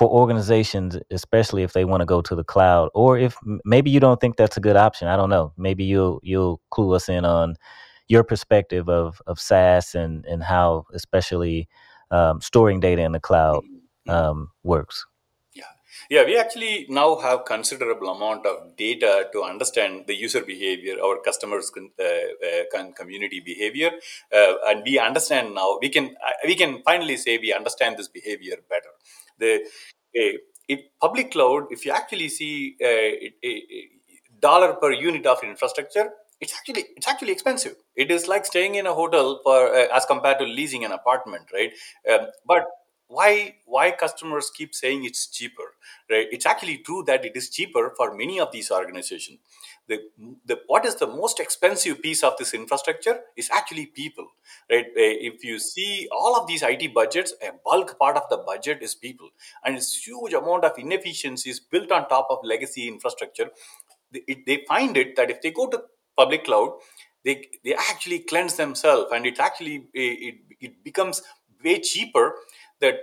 for 0.00 0.08
organizations, 0.08 0.96
especially 1.10 1.62
if 1.62 1.74
they 1.74 1.84
want 1.84 2.00
to 2.00 2.06
go 2.06 2.22
to 2.22 2.34
the 2.34 2.42
cloud, 2.42 2.88
or 2.94 3.18
if 3.18 3.36
maybe 3.66 3.90
you 3.90 4.00
don't 4.00 4.18
think 4.18 4.36
that's 4.36 4.56
a 4.56 4.60
good 4.68 4.74
option. 4.74 5.08
I 5.08 5.14
don't 5.14 5.28
know. 5.28 5.52
Maybe 5.58 5.84
you'll 5.84 6.20
you'll 6.22 6.58
clue 6.70 6.94
us 6.94 7.10
in 7.10 7.26
on 7.26 7.56
your 8.08 8.24
perspective 8.24 8.88
of 8.88 9.20
of 9.26 9.38
SaaS 9.38 9.94
and 9.94 10.24
and 10.24 10.42
how 10.42 10.86
especially 10.94 11.68
um, 12.10 12.40
storing 12.40 12.80
data 12.80 13.02
in 13.02 13.12
the 13.12 13.20
cloud 13.20 13.62
um, 14.08 14.48
works. 14.62 15.04
Yeah, 15.52 15.72
yeah. 16.08 16.24
We 16.24 16.38
actually 16.38 16.86
now 16.88 17.16
have 17.16 17.44
considerable 17.44 18.08
amount 18.08 18.46
of 18.46 18.74
data 18.78 19.28
to 19.34 19.42
understand 19.42 20.04
the 20.06 20.14
user 20.14 20.40
behavior, 20.40 20.96
our 21.04 21.20
customers' 21.20 21.70
uh, 21.76 22.04
uh, 22.04 22.92
community 22.96 23.40
behavior, 23.44 23.90
uh, 24.32 24.54
and 24.64 24.82
we 24.82 24.98
understand 24.98 25.54
now. 25.54 25.78
We 25.82 25.90
can 25.90 26.16
uh, 26.26 26.36
we 26.46 26.54
can 26.54 26.82
finally 26.84 27.18
say 27.18 27.36
we 27.36 27.52
understand 27.52 27.98
this 27.98 28.08
behavior 28.08 28.56
better 28.70 28.94
the 29.40 29.64
uh, 30.20 30.76
public 31.00 31.32
cloud, 31.32 31.64
if 31.70 31.84
you 31.84 31.92
actually 31.92 32.28
see 32.28 32.76
a, 32.82 33.32
dollar 34.40 34.74
per 34.74 34.92
unit 34.92 35.26
of 35.26 35.42
infrastructure, 35.42 36.10
it's 36.40 36.54
actually 36.54 36.86
it's 36.96 37.06
actually 37.06 37.32
expensive. 37.32 37.76
It 37.96 38.10
is 38.10 38.26
like 38.26 38.46
staying 38.46 38.76
in 38.76 38.86
a 38.86 38.94
hotel 38.94 39.40
for 39.42 39.74
uh, 39.74 39.88
as 39.94 40.06
compared 40.06 40.38
to 40.38 40.46
leasing 40.46 40.84
an 40.84 40.92
apartment, 40.92 41.50
right? 41.52 41.72
Um, 42.10 42.28
but 42.46 42.64
why 43.08 43.56
why 43.66 43.90
customers 43.90 44.50
keep 44.56 44.74
saying 44.74 45.04
it's 45.04 45.26
cheaper, 45.26 45.69
right? 46.10 46.26
It's 46.30 46.46
actually 46.46 46.78
true 46.78 47.04
that 47.06 47.24
it 47.24 47.36
is 47.36 47.50
cheaper 47.50 47.92
for 47.96 48.14
many 48.14 48.40
of 48.40 48.52
these 48.52 48.70
organizations. 48.70 49.38
The, 49.88 50.00
the 50.46 50.60
what 50.66 50.84
is 50.84 50.96
the 50.96 51.06
most 51.06 51.40
expensive 51.40 52.00
piece 52.00 52.22
of 52.22 52.36
this 52.36 52.54
infrastructure 52.54 53.20
is 53.36 53.50
actually 53.52 53.86
people 53.86 54.28
right? 54.70 54.86
Eh, 54.96 55.16
if 55.30 55.44
you 55.44 55.58
see 55.58 56.08
all 56.12 56.36
of 56.36 56.46
these 56.46 56.62
it 56.62 56.94
budgets 56.94 57.34
a 57.42 57.52
bulk 57.64 57.98
part 57.98 58.16
of 58.16 58.22
the 58.30 58.38
budget 58.38 58.82
is 58.82 58.94
people. 58.94 59.30
And 59.64 59.76
it's 59.76 60.06
huge 60.06 60.32
amount 60.32 60.64
of 60.64 60.78
inefficiencies 60.78 61.60
built 61.60 61.90
on 61.90 62.08
top 62.08 62.28
of 62.30 62.38
legacy 62.44 62.88
infrastructure. 62.88 63.50
They, 64.12 64.42
they 64.46 64.64
find 64.68 64.96
it 64.96 65.16
that 65.16 65.30
if 65.30 65.40
they 65.42 65.50
go 65.50 65.68
to 65.68 65.82
public 66.16 66.44
cloud 66.44 66.72
they 67.24 67.44
they 67.64 67.74
actually 67.74 68.20
cleanse 68.20 68.56
themselves. 68.56 69.12
And 69.12 69.26
it 69.26 69.38
actually 69.38 69.88
it, 69.92 70.36
it 70.60 70.84
becomes 70.84 71.22
way 71.62 71.80
cheaper 71.80 72.34
that 72.80 72.94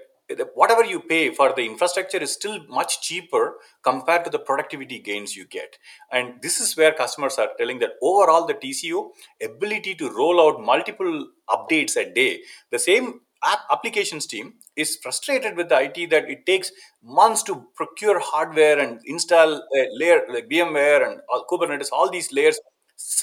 whatever 0.56 0.84
you 0.84 1.00
pay 1.00 1.34
for 1.34 1.54
the 1.54 1.66
infrastructure 1.66 2.18
is 2.18 2.34
still 2.34 2.60
much 2.68 3.02
cheaper 3.02 3.56
compared 3.82 4.26
to 4.26 4.30
the 4.30 4.40
productivity 4.40 5.00
gains 5.00 5.36
you 5.36 5.46
get 5.46 5.78
and 6.12 6.42
this 6.42 6.60
is 6.60 6.76
where 6.76 6.92
customers 6.92 7.38
are 7.38 7.50
telling 7.58 7.80
that 7.80 7.92
overall 8.02 8.46
the 8.46 8.54
tco 8.54 9.10
ability 9.42 9.96
to 9.96 10.10
roll 10.10 10.42
out 10.42 10.62
multiple 10.62 11.28
updates 11.50 11.96
a 11.96 12.14
day 12.14 12.42
the 12.72 12.80
same 12.80 13.22
app 13.44 13.60
applications 13.72 14.26
team 14.26 14.54
is 14.76 14.98
frustrated 15.02 15.56
with 15.56 15.70
the 15.70 15.80
IT 15.80 16.10
that 16.10 16.30
it 16.30 16.46
takes 16.46 16.72
months 17.04 17.44
to 17.44 17.68
procure 17.76 18.20
hardware 18.20 18.80
and 18.80 19.00
install 19.06 19.56
a 19.56 19.88
layer 19.94 20.22
like 20.30 20.50
VMware 20.50 21.08
and 21.08 21.22
all, 21.30 21.46
Kubernetes, 21.50 21.90
all 21.92 22.10
these 22.10 22.32
layers. 22.32 22.60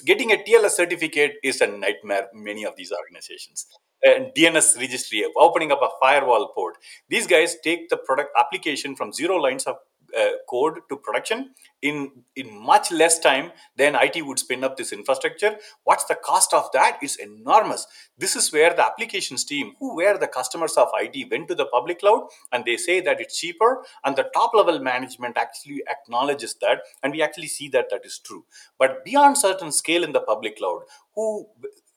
Getting 0.04 0.32
a 0.32 0.36
TLS 0.36 0.70
certificate 0.70 1.36
is 1.42 1.60
a 1.60 1.66
nightmare. 1.66 2.28
Many 2.32 2.64
of 2.64 2.76
these 2.76 2.92
organizations. 2.92 3.66
And 4.04 4.26
DNS 4.36 4.76
registry, 4.78 5.24
opening 5.36 5.72
up 5.72 5.80
a 5.82 5.88
firewall 6.00 6.52
port. 6.54 6.76
These 7.08 7.26
guys 7.26 7.56
take 7.64 7.88
the 7.88 7.96
product 7.96 8.30
application 8.38 8.94
from 8.94 9.12
zero 9.12 9.36
lines 9.36 9.64
of 9.64 9.76
Uh, 10.16 10.36
code 10.48 10.78
to 10.88 10.96
production 10.96 11.50
in 11.82 12.10
in 12.36 12.48
much 12.64 12.92
less 12.92 13.18
time 13.18 13.50
than 13.76 13.96
IT 13.96 14.24
would 14.24 14.38
spin 14.38 14.62
up 14.62 14.76
this 14.76 14.92
infrastructure. 14.92 15.56
What's 15.82 16.04
the 16.04 16.14
cost 16.14 16.54
of 16.54 16.70
that? 16.72 16.98
It's 17.02 17.16
enormous. 17.16 17.86
This 18.16 18.36
is 18.36 18.52
where 18.52 18.72
the 18.72 18.84
applications 18.84 19.44
team, 19.44 19.72
who 19.80 19.96
were 19.96 20.16
the 20.16 20.28
customers 20.28 20.76
of 20.76 20.88
IT, 20.94 21.30
went 21.30 21.48
to 21.48 21.56
the 21.56 21.66
public 21.66 21.98
cloud 21.98 22.28
and 22.52 22.64
they 22.64 22.76
say 22.76 23.00
that 23.00 23.20
it's 23.20 23.38
cheaper. 23.38 23.84
And 24.04 24.14
the 24.14 24.30
top 24.34 24.52
level 24.54 24.78
management 24.78 25.36
actually 25.36 25.82
acknowledges 25.88 26.54
that, 26.60 26.82
and 27.02 27.12
we 27.12 27.20
actually 27.20 27.48
see 27.48 27.68
that 27.70 27.90
that 27.90 28.06
is 28.06 28.20
true. 28.20 28.44
But 28.78 29.04
beyond 29.04 29.38
certain 29.38 29.72
scale 29.72 30.04
in 30.04 30.12
the 30.12 30.20
public 30.20 30.58
cloud, 30.58 30.82
who 31.14 31.48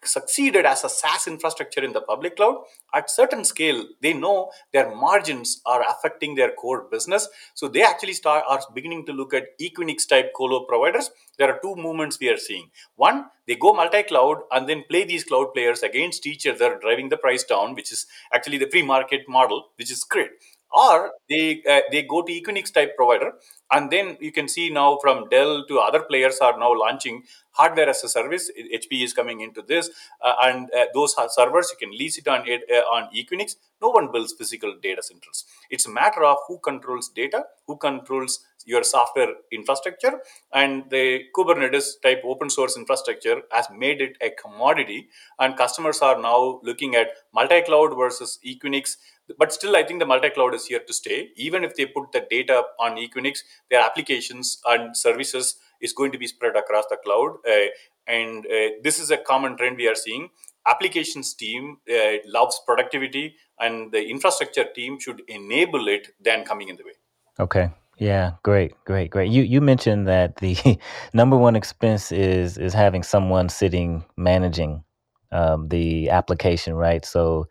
succeeded 0.03 0.65
as 0.65 0.83
a 0.83 0.89
SaaS 0.89 1.27
infrastructure 1.27 1.83
in 1.83 1.93
the 1.93 2.01
public 2.01 2.35
cloud, 2.35 2.57
at 2.93 3.09
certain 3.09 3.43
scale, 3.43 3.85
they 4.01 4.13
know 4.13 4.51
their 4.73 4.93
margins 4.95 5.61
are 5.65 5.83
affecting 5.89 6.35
their 6.35 6.51
core 6.51 6.87
business. 6.89 7.27
So 7.53 7.67
they 7.67 7.83
actually 7.83 8.13
start 8.13 8.43
are 8.47 8.59
beginning 8.73 9.05
to 9.07 9.13
look 9.13 9.33
at 9.33 9.59
Equinix 9.59 10.07
type 10.07 10.31
colo 10.35 10.65
providers. 10.65 11.09
There 11.37 11.49
are 11.51 11.59
two 11.61 11.75
movements 11.75 12.19
we 12.19 12.29
are 12.29 12.37
seeing. 12.37 12.69
One, 12.95 13.25
they 13.47 13.55
go 13.55 13.73
multi-cloud 13.73 14.37
and 14.51 14.67
then 14.67 14.83
play 14.89 15.03
these 15.03 15.23
cloud 15.23 15.53
players 15.53 15.83
against 15.83 16.25
each 16.25 16.45
other, 16.47 16.77
driving 16.81 17.09
the 17.09 17.17
price 17.17 17.43
down, 17.43 17.75
which 17.75 17.91
is 17.91 18.05
actually 18.33 18.57
the 18.57 18.69
free 18.69 18.83
market 18.83 19.27
model, 19.27 19.67
which 19.77 19.91
is 19.91 20.03
great 20.03 20.31
or 20.71 21.11
they 21.29 21.61
uh, 21.69 21.81
they 21.91 22.03
go 22.03 22.21
to 22.21 22.31
equinix 22.31 22.71
type 22.73 22.95
provider 22.95 23.33
and 23.71 23.91
then 23.91 24.17
you 24.19 24.31
can 24.31 24.47
see 24.47 24.69
now 24.69 24.97
from 25.01 25.27
dell 25.29 25.65
to 25.67 25.79
other 25.79 26.01
players 26.03 26.39
are 26.39 26.57
now 26.57 26.73
launching 26.77 27.23
hardware 27.51 27.89
as 27.89 28.03
a 28.03 28.09
service. 28.09 28.51
Hp 28.57 29.03
is 29.03 29.13
coming 29.13 29.41
into 29.41 29.61
this 29.61 29.89
uh, 30.23 30.33
and 30.43 30.69
uh, 30.77 30.85
those 30.93 31.15
servers 31.29 31.71
you 31.71 31.87
can 31.87 31.97
lease 31.97 32.17
it 32.17 32.27
on 32.27 32.41
uh, 32.41 32.75
on 32.95 33.09
equinix. 33.15 33.55
No 33.81 33.89
one 33.89 34.11
builds 34.11 34.33
physical 34.33 34.75
data 34.81 35.03
centers. 35.03 35.45
It's 35.69 35.85
a 35.85 35.91
matter 35.91 36.23
of 36.23 36.37
who 36.47 36.59
controls 36.59 37.09
data 37.09 37.43
who 37.67 37.77
controls 37.77 38.39
your 38.65 38.83
software 38.83 39.33
infrastructure 39.51 40.19
and 40.53 40.83
the 40.89 41.21
kubernetes 41.35 42.01
type 42.03 42.21
open 42.25 42.49
source 42.49 42.75
infrastructure 42.75 43.41
has 43.51 43.67
made 43.73 44.01
it 44.01 44.17
a 44.21 44.29
commodity 44.41 45.07
and 45.39 45.55
customers 45.55 46.01
are 46.01 46.19
now 46.21 46.59
looking 46.63 46.95
at 46.95 47.07
multi-cloud 47.33 47.95
versus 47.97 48.39
equinix. 48.45 48.97
But 49.37 49.53
still 49.53 49.75
i 49.75 49.83
think 49.83 49.99
the 49.99 50.05
multi-cloud 50.05 50.53
is 50.53 50.65
here 50.65 50.81
to 50.85 50.93
stay. 50.93 51.29
Even 51.35 51.63
if 51.63 51.75
they 51.75 51.85
put 51.85 52.11
the 52.11 52.25
data 52.29 52.63
on 52.79 52.97
equinix 52.97 53.39
their 53.69 53.81
applications 53.81 54.59
and 54.65 54.95
services 54.95 55.55
is 55.81 55.93
going 55.93 56.11
to 56.11 56.17
be 56.17 56.27
spread 56.27 56.55
across 56.55 56.85
the 56.89 56.97
cloud. 57.03 57.37
Uh, 57.47 57.67
and 58.07 58.45
uh, 58.45 58.69
this 58.83 58.99
is 58.99 59.11
a 59.11 59.17
common 59.17 59.57
trend 59.57 59.77
we 59.77 59.87
are 59.87 59.95
seeing. 59.95 60.29
Applications 60.67 61.33
team 61.33 61.77
uh, 61.89 62.17
loves 62.25 62.59
productivity 62.65 63.35
and 63.59 63.91
the 63.91 64.07
infrastructure 64.09 64.65
team 64.75 64.99
should 64.99 65.21
enable 65.27 65.87
it 65.87 66.09
than 66.19 66.43
coming 66.43 66.69
in 66.69 66.75
the 66.75 66.83
way. 66.83 66.91
Okay. 67.39 67.69
Yeah 67.99 68.33
great 68.43 68.73
great 68.85 69.09
great. 69.09 69.31
You 69.31 69.41
you 69.41 69.59
mentioned 69.59 70.07
that 70.07 70.35
the 70.37 70.55
number 71.13 71.35
one 71.35 71.55
expense 71.55 72.11
is 72.11 72.57
is 72.57 72.73
having 72.73 73.01
someone 73.01 73.49
sitting 73.49 74.05
managing 74.15 74.83
um, 75.31 75.67
the 75.69 76.09
application 76.09 76.75
right? 76.75 77.03
So 77.03 77.47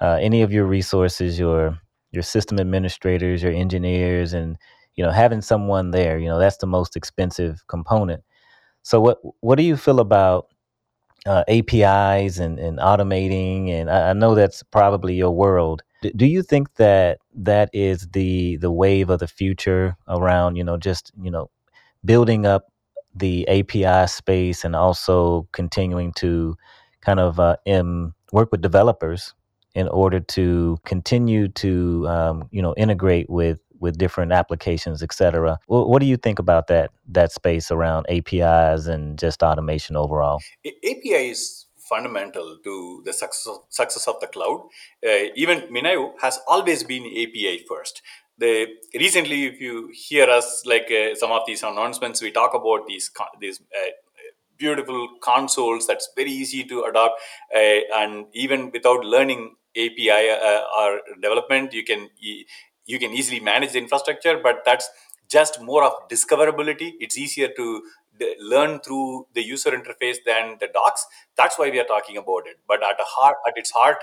uh, 0.00 0.18
any 0.20 0.42
of 0.42 0.52
your 0.52 0.64
resources, 0.64 1.38
your 1.38 1.78
your 2.10 2.22
system 2.22 2.58
administrators, 2.58 3.42
your 3.42 3.52
engineers, 3.52 4.32
and 4.32 4.56
you 4.96 5.04
know 5.04 5.10
having 5.10 5.42
someone 5.42 5.90
there. 5.90 6.18
You 6.18 6.28
know 6.28 6.38
that's 6.38 6.58
the 6.58 6.66
most 6.66 6.96
expensive 6.96 7.66
component. 7.68 8.22
So 8.82 9.00
what 9.00 9.18
what 9.40 9.56
do 9.56 9.64
you 9.64 9.76
feel 9.76 10.00
about 10.00 10.48
uh, 11.26 11.44
APIs 11.48 12.38
and, 12.38 12.58
and 12.58 12.78
automating? 12.78 13.70
And 13.70 13.90
I, 13.90 14.10
I 14.10 14.12
know 14.14 14.34
that's 14.34 14.62
probably 14.64 15.14
your 15.14 15.32
world. 15.32 15.82
D- 16.02 16.12
do 16.16 16.26
you 16.26 16.42
think 16.42 16.74
that 16.76 17.18
that 17.34 17.70
is 17.72 18.08
the 18.12 18.56
the 18.58 18.70
wave 18.70 19.10
of 19.10 19.20
the 19.20 19.28
future 19.28 19.96
around 20.08 20.56
you 20.56 20.64
know 20.64 20.76
just 20.76 21.12
you 21.22 21.30
know 21.30 21.50
building 22.04 22.46
up 22.46 22.66
the 23.14 23.46
API 23.48 24.06
space 24.08 24.64
and 24.64 24.76
also 24.76 25.48
continuing 25.52 26.12
to 26.14 26.56
kind 27.02 27.20
of 27.20 27.40
uh, 27.40 27.56
work 28.32 28.50
with 28.52 28.60
developers 28.62 29.34
in 29.74 29.88
order 29.88 30.20
to 30.20 30.78
continue 30.84 31.48
to 31.48 32.06
um, 32.08 32.48
you 32.50 32.62
know 32.62 32.74
integrate 32.76 33.28
with 33.30 33.60
with 33.84 33.98
different 33.98 34.32
applications, 34.32 35.02
et 35.02 35.12
cetera. 35.12 35.58
Well, 35.68 35.86
what 35.90 36.00
do 36.00 36.06
you 36.06 36.16
think 36.16 36.38
about 36.38 36.66
that 36.72 36.90
that 37.18 37.30
space 37.40 37.70
around 37.70 38.06
APIs 38.16 38.86
and 38.86 39.18
just 39.18 39.42
automation 39.42 39.94
overall? 40.04 40.40
API 40.66 41.24
is 41.34 41.66
fundamental 41.92 42.56
to 42.64 43.02
the 43.04 43.12
success 43.12 43.46
of, 43.46 43.58
success 43.68 44.08
of 44.08 44.16
the 44.20 44.26
cloud. 44.26 44.60
Uh, 45.06 45.26
even 45.42 45.60
MinIO 45.76 46.12
has 46.22 46.40
always 46.48 46.82
been 46.82 47.04
API 47.04 47.64
first. 47.68 48.00
The 48.38 48.52
recently, 48.94 49.44
if 49.50 49.60
you 49.60 49.90
hear 49.92 50.28
us 50.38 50.62
like 50.66 50.90
uh, 50.90 51.14
some 51.14 51.30
of 51.30 51.42
these 51.46 51.62
announcements, 51.62 52.22
we 52.22 52.30
talk 52.32 52.54
about 52.54 52.86
these 52.88 53.10
these 53.40 53.60
uh, 53.60 53.90
beautiful 54.56 55.08
consoles 55.22 55.86
that's 55.86 56.08
very 56.16 56.30
easy 56.30 56.64
to 56.72 56.82
adopt, 56.84 57.20
uh, 57.54 57.80
and 58.00 58.26
even 58.32 58.70
without 58.72 59.04
learning 59.04 59.54
API 59.76 60.30
uh, 60.30 60.62
or 60.78 61.00
development, 61.20 61.72
you 61.72 61.84
can 61.84 62.08
you 62.86 62.98
can 62.98 63.12
easily 63.12 63.40
manage 63.40 63.72
the 63.72 63.78
infrastructure, 63.78 64.38
but 64.42 64.62
that's 64.64 64.88
just 65.28 65.60
more 65.62 65.84
of 65.84 65.92
discoverability. 66.08 66.92
It's 67.00 67.16
easier 67.16 67.48
to 67.56 67.82
learn 68.40 68.80
through 68.80 69.26
the 69.34 69.42
user 69.42 69.70
interface 69.70 70.18
than 70.24 70.56
the 70.60 70.68
docs. 70.72 71.06
That's 71.36 71.58
why 71.58 71.70
we 71.70 71.80
are 71.80 71.84
talking 71.84 72.16
about 72.16 72.46
it. 72.46 72.58
But 72.68 72.82
at 72.82 73.00
a 73.00 73.04
heart, 73.04 73.36
at 73.46 73.54
its 73.56 73.70
heart, 73.70 73.96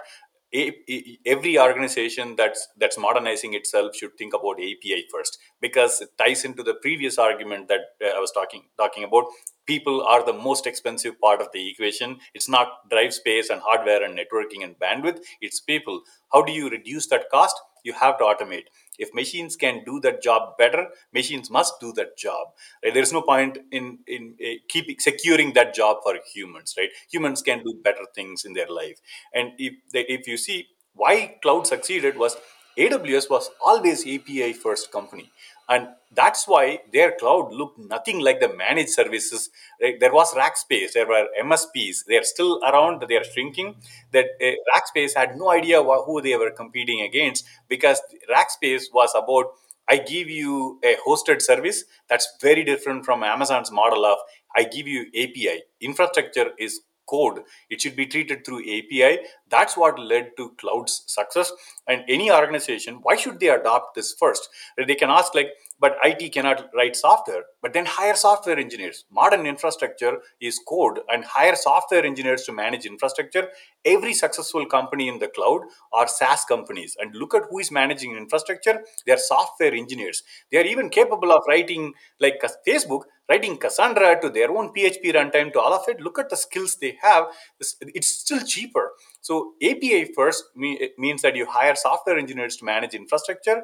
every 0.53 1.57
organization 1.57 2.35
that's 2.35 2.67
that's 2.77 2.97
modernizing 2.97 3.53
itself 3.53 3.95
should 3.95 4.17
think 4.17 4.33
about 4.33 4.59
API 4.59 5.05
first 5.11 5.37
because 5.61 6.01
it 6.01 6.09
ties 6.17 6.43
into 6.43 6.63
the 6.63 6.73
previous 6.73 7.17
argument 7.17 7.67
that 7.69 7.81
uh, 8.03 8.09
I 8.17 8.19
was 8.19 8.31
talking 8.31 8.63
talking 8.77 9.03
about. 9.03 9.25
People 9.65 10.01
are 10.01 10.25
the 10.25 10.33
most 10.33 10.67
expensive 10.67 11.19
part 11.21 11.39
of 11.39 11.47
the 11.53 11.69
equation. 11.69 12.17
It's 12.33 12.49
not 12.49 12.89
drive 12.89 13.13
space 13.13 13.49
and 13.49 13.61
hardware 13.61 14.03
and 14.03 14.17
networking 14.17 14.63
and 14.63 14.75
bandwidth. 14.77 15.19
It's 15.39 15.61
people. 15.61 16.01
How 16.33 16.41
do 16.41 16.51
you 16.51 16.69
reduce 16.69 17.07
that 17.07 17.29
cost? 17.29 17.55
You 17.83 17.93
have 17.93 18.17
to 18.17 18.25
automate. 18.25 18.65
If 19.05 19.13
machines 19.19 19.55
can 19.63 19.83
do 19.89 19.99
that 20.01 20.21
job 20.27 20.57
better, 20.57 20.87
machines 21.19 21.49
must 21.57 21.79
do 21.79 21.91
that 21.99 22.17
job. 22.17 22.47
Right? 22.83 22.93
There's 22.93 23.13
no 23.17 23.21
point 23.21 23.57
in 23.71 23.99
in 24.07 24.35
uh, 24.49 24.79
securing 24.99 25.53
that 25.59 25.73
job 25.81 25.97
for 26.03 26.15
humans. 26.33 26.75
Right? 26.77 26.89
Humans 27.11 27.41
can 27.41 27.63
do 27.63 27.73
better 27.83 28.05
things 28.15 28.45
in 28.45 28.53
their 28.53 28.71
life. 28.81 28.99
And 29.33 29.51
if 29.57 29.73
if 29.93 30.27
you 30.27 30.37
see 30.47 30.59
why 30.93 31.37
cloud 31.41 31.67
succeeded 31.67 32.17
was 32.17 32.37
AWS 32.77 33.29
was 33.29 33.49
always 33.65 34.07
API 34.07 34.53
first 34.53 34.91
company 34.91 35.31
and 35.71 35.87
that's 36.13 36.45
why 36.47 36.79
their 36.91 37.13
cloud 37.13 37.53
looked 37.53 37.79
nothing 37.79 38.19
like 38.19 38.41
the 38.41 38.53
managed 38.53 38.89
services. 38.89 39.49
There 39.79 40.13
was 40.13 40.33
rackspace 40.33 40.91
there 40.93 41.07
were 41.07 41.27
msps 41.41 42.03
they 42.07 42.17
are 42.17 42.23
still 42.23 42.59
around 42.69 43.03
they 43.07 43.15
are 43.15 43.23
shrinking. 43.23 43.75
That 44.11 44.25
uh, 44.41 44.51
rackspace 44.73 45.15
had 45.15 45.37
no 45.37 45.49
idea 45.49 45.81
who 45.81 46.21
they 46.21 46.35
were 46.35 46.51
competing 46.51 47.01
against 47.01 47.45
because 47.69 48.01
rackspace 48.29 48.83
was 48.93 49.15
about 49.15 49.45
i 49.89 49.97
give 49.97 50.29
you 50.29 50.79
a 50.83 50.95
hosted 51.07 51.41
service 51.41 51.83
that's 52.07 52.27
very 52.41 52.63
different 52.63 53.03
from 53.03 53.23
amazon's 53.23 53.71
model 53.71 54.05
of 54.05 54.19
i 54.55 54.63
give 54.63 54.87
you 54.87 55.07
api 55.23 55.63
infrastructure 55.89 56.51
is 56.59 56.81
code. 57.11 57.43
It 57.69 57.81
should 57.81 57.95
be 57.95 58.05
treated 58.05 58.45
through 58.45 58.61
api 58.61 59.19
that's 59.49 59.77
what 59.77 59.99
led 59.99 60.31
to 60.37 60.51
cloud's 60.57 61.03
success. 61.07 61.51
And 61.87 62.03
any 62.07 62.31
organization 62.31 62.99
why 63.03 63.15
should 63.15 63.39
they 63.39 63.49
adopt 63.49 63.95
this 63.95 64.13
first? 64.13 64.49
They 64.77 64.95
can 64.95 65.09
ask 65.09 65.35
like 65.35 65.49
but 65.81 65.97
IT 66.03 66.31
cannot 66.31 66.69
write 66.75 66.95
software. 66.95 67.43
But 67.61 67.73
then 67.73 67.85
hire 67.87 68.15
software 68.15 68.57
engineers. 68.57 69.05
Modern 69.11 69.45
infrastructure 69.45 70.19
is 70.39 70.59
code 70.67 70.99
and 71.09 71.25
hire 71.25 71.55
software 71.55 72.05
engineers 72.05 72.43
to 72.43 72.53
manage 72.53 72.85
infrastructure. 72.85 73.49
Every 73.83 74.13
successful 74.13 74.65
company 74.67 75.07
in 75.07 75.19
the 75.19 75.27
cloud 75.27 75.61
are 75.91 76.07
SaaS 76.07 76.45
companies. 76.45 76.95
And 76.99 77.15
look 77.15 77.33
at 77.33 77.43
who 77.49 77.59
is 77.59 77.71
managing 77.71 78.15
infrastructure. 78.15 78.83
They 79.05 79.11
are 79.11 79.17
software 79.17 79.73
engineers. 79.73 80.23
They 80.51 80.59
are 80.59 80.65
even 80.65 80.89
capable 80.89 81.31
of 81.31 81.43
writing, 81.47 81.93
like 82.19 82.41
Facebook, 82.67 83.01
writing 83.27 83.57
Cassandra 83.57 84.19
to 84.21 84.29
their 84.29 84.51
own 84.51 84.73
PHP 84.73 85.13
runtime 85.15 85.51
to 85.53 85.59
all 85.59 85.73
of 85.73 85.87
it. 85.87 85.99
Look 85.99 86.19
at 86.19 86.29
the 86.29 86.37
skills 86.37 86.77
they 86.79 86.97
have. 87.01 87.25
It's 87.59 88.07
still 88.07 88.41
cheaper. 88.45 88.91
So 89.21 89.53
API 89.63 90.11
first 90.15 90.45
means 90.55 91.21
that 91.21 91.35
you 91.35 91.45
hire 91.45 91.75
software 91.75 92.17
engineers 92.17 92.57
to 92.57 92.65
manage 92.65 92.93
infrastructure. 92.93 93.63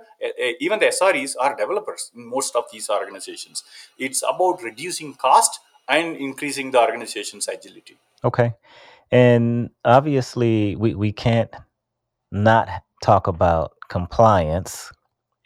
Even 0.59 0.79
the 0.79 0.87
SREs 0.87 1.35
are 1.39 1.55
developers 1.55 2.06
most 2.13 2.55
of 2.55 2.65
these 2.71 2.89
organizations. 2.89 3.63
It's 3.97 4.23
about 4.23 4.61
reducing 4.63 5.13
cost 5.15 5.59
and 5.87 6.15
increasing 6.17 6.71
the 6.71 6.81
organization's 6.81 7.47
agility. 7.47 7.97
Okay. 8.23 8.53
And 9.11 9.69
obviously, 9.85 10.75
we, 10.75 10.95
we 10.95 11.11
can't 11.13 11.53
not 12.31 12.69
talk 13.01 13.27
about 13.27 13.73
compliance 13.89 14.91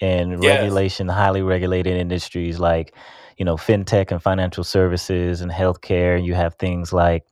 and 0.01 0.41
Yes. 0.41 0.41
regulation, 0.41 1.07
highly 1.07 1.41
regulated 1.43 1.95
industries 1.97 2.59
like, 2.59 2.95
you 3.37 3.45
know, 3.45 3.55
fintech 3.57 4.11
and 4.11 4.21
financial 4.21 4.63
services 4.63 5.41
and 5.41 5.51
healthcare. 5.51 6.23
You 6.23 6.33
have 6.33 6.55
things 6.55 6.91
like 6.93 7.25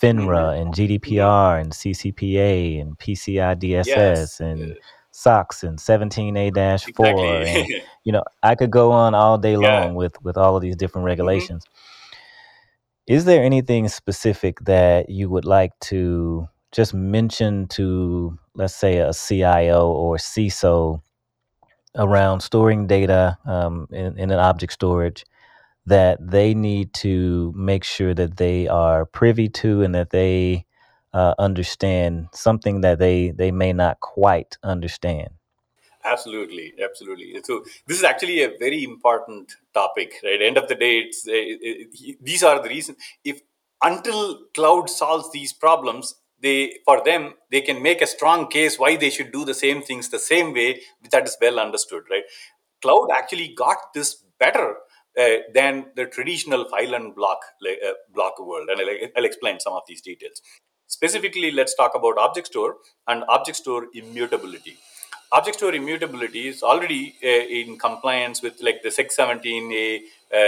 FINRA 0.00 0.60
and 0.60 0.74
hmm 0.74 0.74
GDPR 0.74 1.60
and 1.60 1.72
CCPA 1.72 2.80
and 2.80 2.98
PCI 2.98 3.56
Yes. 3.82 4.32
DSS 4.36 4.40
and 4.40 4.76
SOX 5.12 5.62
and 5.62 5.78
17A 5.78 6.52
4. 6.94 7.42
And, 7.42 7.46
Exactly. 7.48 7.82
you 8.04 8.12
know, 8.12 8.24
I 8.42 8.54
could 8.54 8.70
go 8.70 8.92
on 8.92 9.14
all 9.14 9.38
day 9.38 9.52
yeah. 9.52 9.84
long 9.84 9.94
with, 9.94 10.20
with 10.22 10.36
all 10.36 10.56
of 10.56 10.62
these 10.62 10.76
different 10.76 11.04
hmm 11.04 11.06
regulations. 11.06 11.64
Is 13.06 13.24
there 13.24 13.42
anything 13.42 13.88
specific 13.88 14.60
that 14.60 15.10
you 15.10 15.28
would 15.30 15.44
like 15.44 15.72
to 15.80 16.48
just 16.70 16.94
mention 16.94 17.66
to, 17.68 18.38
let's 18.54 18.74
say, 18.74 18.98
a 18.98 19.12
CIO 19.12 19.88
or 19.90 20.16
CISO 20.16 21.02
around 21.96 22.40
storing 22.40 22.86
data 22.86 23.36
um, 23.46 23.88
in, 23.90 24.16
in 24.18 24.30
an 24.30 24.38
object 24.38 24.72
storage 24.72 25.24
that 25.86 26.18
they 26.24 26.54
need 26.54 26.92
to 26.94 27.52
make 27.56 27.82
sure 27.82 28.14
that 28.14 28.36
they 28.36 28.68
are 28.68 29.06
privy 29.06 29.48
to 29.48 29.82
and 29.82 29.94
that 29.94 30.10
they 30.10 30.64
uh, 31.12 31.34
understand 31.38 32.28
something 32.32 32.80
that 32.82 32.98
they, 32.98 33.30
they 33.30 33.50
may 33.50 33.72
not 33.72 34.00
quite 34.00 34.56
understand? 34.62 35.30
Absolutely, 36.04 36.72
absolutely. 36.82 37.38
So 37.44 37.64
this 37.86 37.98
is 37.98 38.04
actually 38.04 38.42
a 38.42 38.56
very 38.58 38.84
important 38.84 39.56
topic, 39.74 40.14
right? 40.24 40.40
End 40.40 40.56
of 40.56 40.66
the 40.68 40.74
day, 40.74 41.00
it's 41.00 41.26
it, 41.26 41.58
it, 41.60 42.24
these 42.24 42.42
are 42.42 42.62
the 42.62 42.68
reasons. 42.68 42.98
If 43.22 43.42
until 43.82 44.46
cloud 44.54 44.88
solves 44.88 45.30
these 45.30 45.52
problems, 45.52 46.14
they 46.40 46.78
for 46.86 47.04
them 47.04 47.34
they 47.50 47.60
can 47.60 47.82
make 47.82 48.00
a 48.00 48.06
strong 48.06 48.48
case 48.48 48.78
why 48.78 48.96
they 48.96 49.10
should 49.10 49.30
do 49.30 49.44
the 49.44 49.52
same 49.52 49.82
things 49.82 50.08
the 50.08 50.18
same 50.18 50.54
way 50.54 50.80
that 51.10 51.26
is 51.26 51.36
well 51.38 51.60
understood, 51.60 52.04
right? 52.10 52.24
Cloud 52.80 53.08
actually 53.14 53.48
got 53.48 53.92
this 53.92 54.14
better 54.38 54.76
uh, 55.18 55.36
than 55.52 55.86
the 55.96 56.06
traditional 56.06 56.66
file 56.68 56.94
and 56.94 57.14
block 57.14 57.40
uh, 57.66 57.92
block 58.14 58.38
world, 58.38 58.70
and 58.70 58.80
I'll, 58.80 59.08
I'll 59.18 59.24
explain 59.26 59.60
some 59.60 59.74
of 59.74 59.82
these 59.86 60.00
details. 60.00 60.40
Specifically, 60.90 61.50
let's 61.52 61.74
talk 61.74 61.92
about 61.94 62.18
object 62.18 62.48
store 62.48 62.76
and 63.06 63.24
object 63.28 63.58
store 63.58 63.86
immutability 63.94 64.76
object 65.32 65.56
store 65.58 65.74
immutability 65.74 66.48
is 66.48 66.62
already 66.62 67.14
uh, 67.22 67.28
in 67.28 67.78
compliance 67.78 68.42
with 68.42 68.60
like 68.60 68.82
the 68.82 68.90
617 68.90 69.70
uh, 69.70 70.38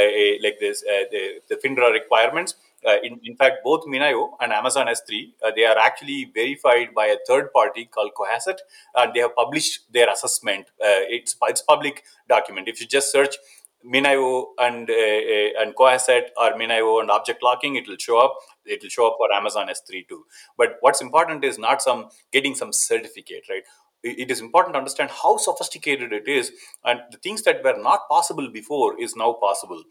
like 0.43 0.59
this 0.61 0.83
uh, 0.83 1.05
the, 1.11 1.41
the 1.49 1.57
FINRA 1.57 1.93
requirements. 1.93 2.57
Uh, 2.85 2.97
in, 3.05 3.21
in 3.23 3.37
fact, 3.37 3.59
both 3.63 3.87
MinIO 3.87 4.31
and 4.41 4.53
Amazon 4.53 4.89
S3 4.89 5.35
uh, 5.45 5.53
they 5.55 5.65
are 5.65 5.79
actually 5.79 6.25
verified 6.35 6.93
by 6.93 7.07
a 7.07 7.17
third 7.29 7.53
party 7.53 7.85
called 7.85 8.11
Cohasset, 8.19 8.59
and 8.97 9.15
they 9.15 9.21
have 9.21 9.37
published 9.37 9.93
their 9.93 10.11
assessment. 10.11 10.67
Uh, 10.81 11.07
it's 11.17 11.37
it's 11.43 11.63
public 11.63 12.03
document. 12.29 12.67
If 12.67 12.81
you 12.81 12.89
just 12.89 13.13
search 13.13 13.37
MinIO 13.85 14.47
and 14.59 14.89
uh, 14.89 14.93
uh, 14.93 15.63
and 15.63 15.75
Cohasset 15.75 16.29
or 16.37 16.53
MinIO 16.53 17.01
and 17.01 17.11
object 17.11 17.43
locking, 17.43 17.77
it 17.77 17.89
will 17.89 17.97
show 17.99 18.19
up. 18.19 18.37
It 18.65 18.83
will 18.83 18.91
show 18.91 19.07
up 19.09 19.17
for 19.19 19.33
Amazon 19.33 19.69
S3 19.69 20.09
too. 20.09 20.25
But 20.57 20.77
what's 20.81 21.01
important 21.01 21.45
is 21.45 21.59
not 21.59 21.83
some 21.83 22.09
getting 22.33 22.55
some 22.55 22.73
certificate, 22.73 23.45
right? 23.51 23.65
it 24.05 24.31
is 24.31 24.41
important 24.41 24.75
to 24.75 24.79
understand 24.79 25.11
how 25.11 25.37
sophisticated 25.37 26.13
it 26.13 26.27
is 26.27 26.53
and 26.85 27.01
the 27.11 27.19
things 27.19 27.43
that 27.43 27.63
were 27.63 27.77
not 27.79 28.09
possible 28.09 28.51
before 28.51 29.01
is 29.01 29.15
now 29.17 29.33
possible 29.35 29.83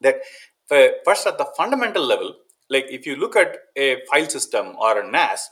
that 0.00 0.16
uh, 0.70 0.88
first 1.04 1.26
at 1.26 1.38
the 1.38 1.46
fundamental 1.56 2.04
level 2.04 2.34
like 2.70 2.86
if 2.88 3.06
you 3.06 3.16
look 3.16 3.36
at 3.36 3.56
a 3.76 4.00
file 4.10 4.28
system 4.28 4.74
or 4.78 5.00
a 5.00 5.10
nas 5.10 5.48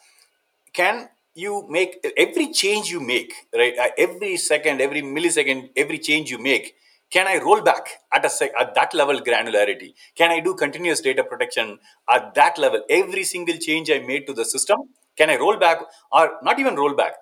can 0.73 1.09
you 1.35 1.67
make 1.69 2.05
every 2.17 2.53
change 2.53 2.91
you 2.91 3.01
make 3.01 3.33
right 3.55 3.77
uh, 3.79 3.91
every 3.99 4.37
second 4.37 4.81
every 4.81 5.03
millisecond 5.03 5.71
every 5.77 5.99
change 5.99 6.31
you 6.31 6.39
make 6.39 6.75
can 7.11 7.27
i 7.27 7.37
roll 7.47 7.61
back 7.63 7.89
at 8.13 8.25
a 8.25 8.31
sec- 8.31 8.57
at 8.63 8.75
that 8.75 8.95
level 9.01 9.21
granularity 9.29 9.91
can 10.17 10.31
i 10.31 10.41
do 10.41 10.55
continuous 10.55 11.01
data 11.01 11.25
protection 11.25 11.79
at 12.17 12.35
that 12.35 12.59
level 12.59 12.83
every 13.01 13.25
single 13.25 13.57
change 13.69 13.91
i 13.91 13.99
made 14.13 14.27
to 14.27 14.33
the 14.41 14.45
system 14.55 14.81
can 15.17 15.31
i 15.31 15.37
roll 15.45 15.57
back 15.67 15.81
or 16.13 16.25
not 16.43 16.59
even 16.59 16.75
roll 16.77 16.95
back 16.95 17.15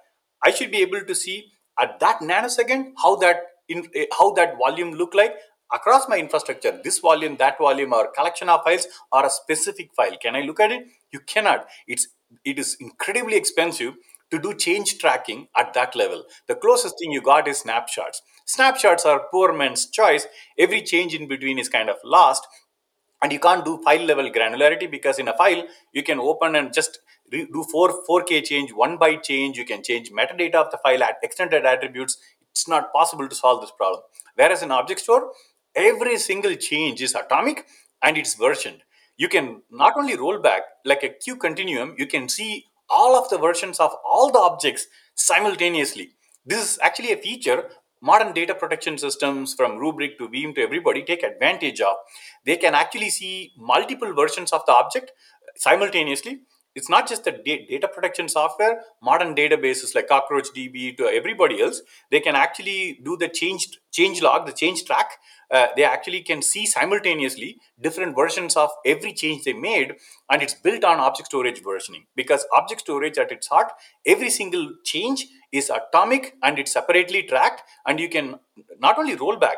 I 0.45 0.51
should 0.53 0.71
be 0.71 0.79
able 0.79 1.01
to 1.03 1.15
see 1.15 1.53
at 1.81 1.99
that 2.01 2.21
nanosecond 2.21 2.93
how 3.03 3.17
that 3.17 3.39
in, 3.69 3.89
eh, 3.95 4.07
how 4.19 4.33
that 4.35 4.57
volume 4.59 4.93
look 4.93 5.15
like 5.15 5.35
across 5.73 6.09
my 6.09 6.17
infrastructure. 6.19 6.81
This 6.83 6.99
volume, 7.01 7.37
that 7.39 7.59
volume, 7.59 7.93
or 7.93 8.11
collection 8.13 8.49
of 8.49 8.63
files, 8.65 8.87
or 9.13 9.27
a 9.27 9.31
specific 9.31 9.91
file. 9.95 10.17
Can 10.23 10.37
I 10.37 10.43
look 10.43 10.61
at 10.61 10.71
it? 10.73 10.87
You 11.13 11.21
cannot. 11.21 11.67
It's 11.87 12.09
it 12.45 12.59
is 12.59 12.77
incredibly 12.81 13.37
expensive 13.37 13.95
to 14.31 14.39
do 14.39 14.55
change 14.55 14.99
tracking 14.99 15.49
at 15.57 15.75
that 15.75 15.97
level. 15.97 16.25
The 16.47 16.55
closest 16.55 16.99
thing 16.99 17.13
you 17.13 17.23
got 17.23 17.49
is 17.49 17.59
snapshots. 17.59 18.23
Snapshots 18.47 19.05
are 19.05 19.27
poor 19.31 19.53
man's 19.53 19.87
choice. 19.87 20.27
Every 20.59 20.83
change 20.83 21.15
in 21.15 21.29
between 21.29 21.59
is 21.59 21.69
kind 21.69 21.89
of 21.89 21.97
lost 22.05 22.47
and 23.23 23.33
you 23.33 23.41
can't 23.41 23.65
do 23.65 23.81
file 23.83 24.05
level 24.05 24.31
granularity 24.31 24.91
because 24.91 25.19
in 25.19 25.29
a 25.29 25.37
file 25.37 25.65
you 25.93 26.03
can 26.03 26.19
open 26.19 26.55
and 26.57 26.73
just 26.73 27.01
do 27.31 27.65
4 27.73 28.05
4k 28.09 28.45
change 28.45 28.73
one 28.73 28.97
byte 28.99 29.23
change 29.23 29.59
you 29.59 29.65
can 29.65 29.83
change 29.83 30.11
metadata 30.19 30.55
of 30.55 30.71
the 30.71 30.79
file 30.85 31.03
extended 31.23 31.67
attributes 31.67 32.19
it's 32.51 32.69
not 32.69 32.93
possible 32.93 33.29
to 33.29 33.41
solve 33.43 33.61
this 33.61 33.75
problem 33.81 34.03
whereas 34.35 34.63
in 34.63 34.71
object 34.71 35.01
store 35.01 35.33
every 35.75 36.17
single 36.17 36.55
change 36.55 37.03
is 37.03 37.15
atomic 37.15 37.67
and 38.03 38.17
it's 38.17 38.35
versioned 38.35 38.83
you 39.17 39.29
can 39.29 39.63
not 39.71 39.95
only 39.97 40.17
roll 40.17 40.39
back 40.49 40.63
like 40.85 41.03
a 41.03 41.15
queue 41.23 41.37
continuum 41.37 41.95
you 41.99 42.07
can 42.07 42.29
see 42.29 42.65
all 42.91 43.17
of 43.17 43.29
the 43.31 43.39
versions 43.39 43.79
of 43.81 43.93
all 44.05 44.31
the 44.31 44.39
objects 44.39 44.87
simultaneously 45.15 46.11
this 46.47 46.73
is 46.73 46.79
actually 46.83 47.13
a 47.13 47.17
feature 47.17 47.65
modern 48.01 48.33
data 48.33 48.55
protection 48.55 48.97
systems 48.97 49.55
from 49.55 49.79
Rubrik 49.79 50.19
to 50.19 50.29
Veeam 50.29 50.55
to 50.55 50.63
everybody 50.63 51.03
take 51.03 51.23
advantage 51.23 51.81
of. 51.81 51.97
They 52.45 52.57
can 52.57 52.75
actually 52.75 53.11
see 53.11 53.53
multiple 53.57 54.15
versions 54.15 54.53
of 54.53 54.63
the 54.67 54.73
object 54.73 55.13
simultaneously. 55.57 56.41
It's 56.75 56.89
not 56.89 57.09
just 57.09 57.25
the 57.25 57.33
data 57.33 57.89
protection 57.89 58.29
software, 58.29 58.83
modern 59.03 59.35
databases 59.35 59.95
like 59.95 60.09
cockroach 60.09 60.49
db 60.57 60.97
to 60.99 61.07
everybody 61.07 61.61
else, 61.61 61.83
they 62.11 62.21
can 62.21 62.37
actually 62.37 63.01
do 63.05 63.17
the 63.17 63.29
change, 63.29 63.69
change 63.91 64.23
log, 64.23 64.47
the 64.47 64.53
change 64.53 64.85
track. 64.85 65.13
Uh, 65.51 65.69
they 65.77 65.83
actually 65.83 66.21
can 66.21 66.43
see 66.43 66.67
simultaneously 66.67 67.59
different 67.81 68.15
versions 68.15 68.57
of 68.57 68.71
every 68.85 69.13
change 69.13 69.45
they 69.45 69.53
made, 69.53 69.95
and 70.31 70.43
it's 70.43 70.55
built 70.55 70.85
on 70.85 71.01
object 71.01 71.29
storage 71.29 71.63
versioning. 71.63 72.05
Because 72.15 72.47
object 72.55 72.83
storage 72.83 73.19
at 73.19 73.33
its 73.33 73.49
heart, 73.49 73.73
every 74.07 74.31
single 74.31 74.75
change 74.85 75.27
is 75.51 75.71
atomic 75.71 76.35
and 76.43 76.59
it's 76.59 76.73
separately 76.73 77.23
tracked, 77.23 77.63
and 77.87 77.99
you 77.99 78.09
can 78.09 78.39
not 78.79 78.99
only 78.99 79.15
roll 79.15 79.37
back, 79.37 79.57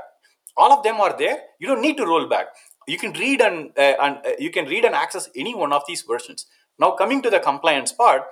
all 0.56 0.72
of 0.72 0.82
them 0.84 1.00
are 1.00 1.16
there. 1.18 1.38
You 1.58 1.66
don't 1.68 1.82
need 1.82 1.96
to 1.96 2.06
roll 2.06 2.28
back. 2.28 2.46
You 2.86 2.98
can 2.98 3.12
read 3.12 3.40
and, 3.40 3.70
uh, 3.76 3.94
and 4.00 4.16
uh, 4.26 4.30
you 4.38 4.50
can 4.50 4.66
read 4.66 4.84
and 4.84 4.94
access 4.94 5.28
any 5.36 5.54
one 5.54 5.72
of 5.72 5.82
these 5.86 6.02
versions. 6.02 6.46
Now, 6.80 6.92
coming 6.92 7.22
to 7.22 7.30
the 7.30 7.40
compliance 7.40 7.92
part, 7.92 8.22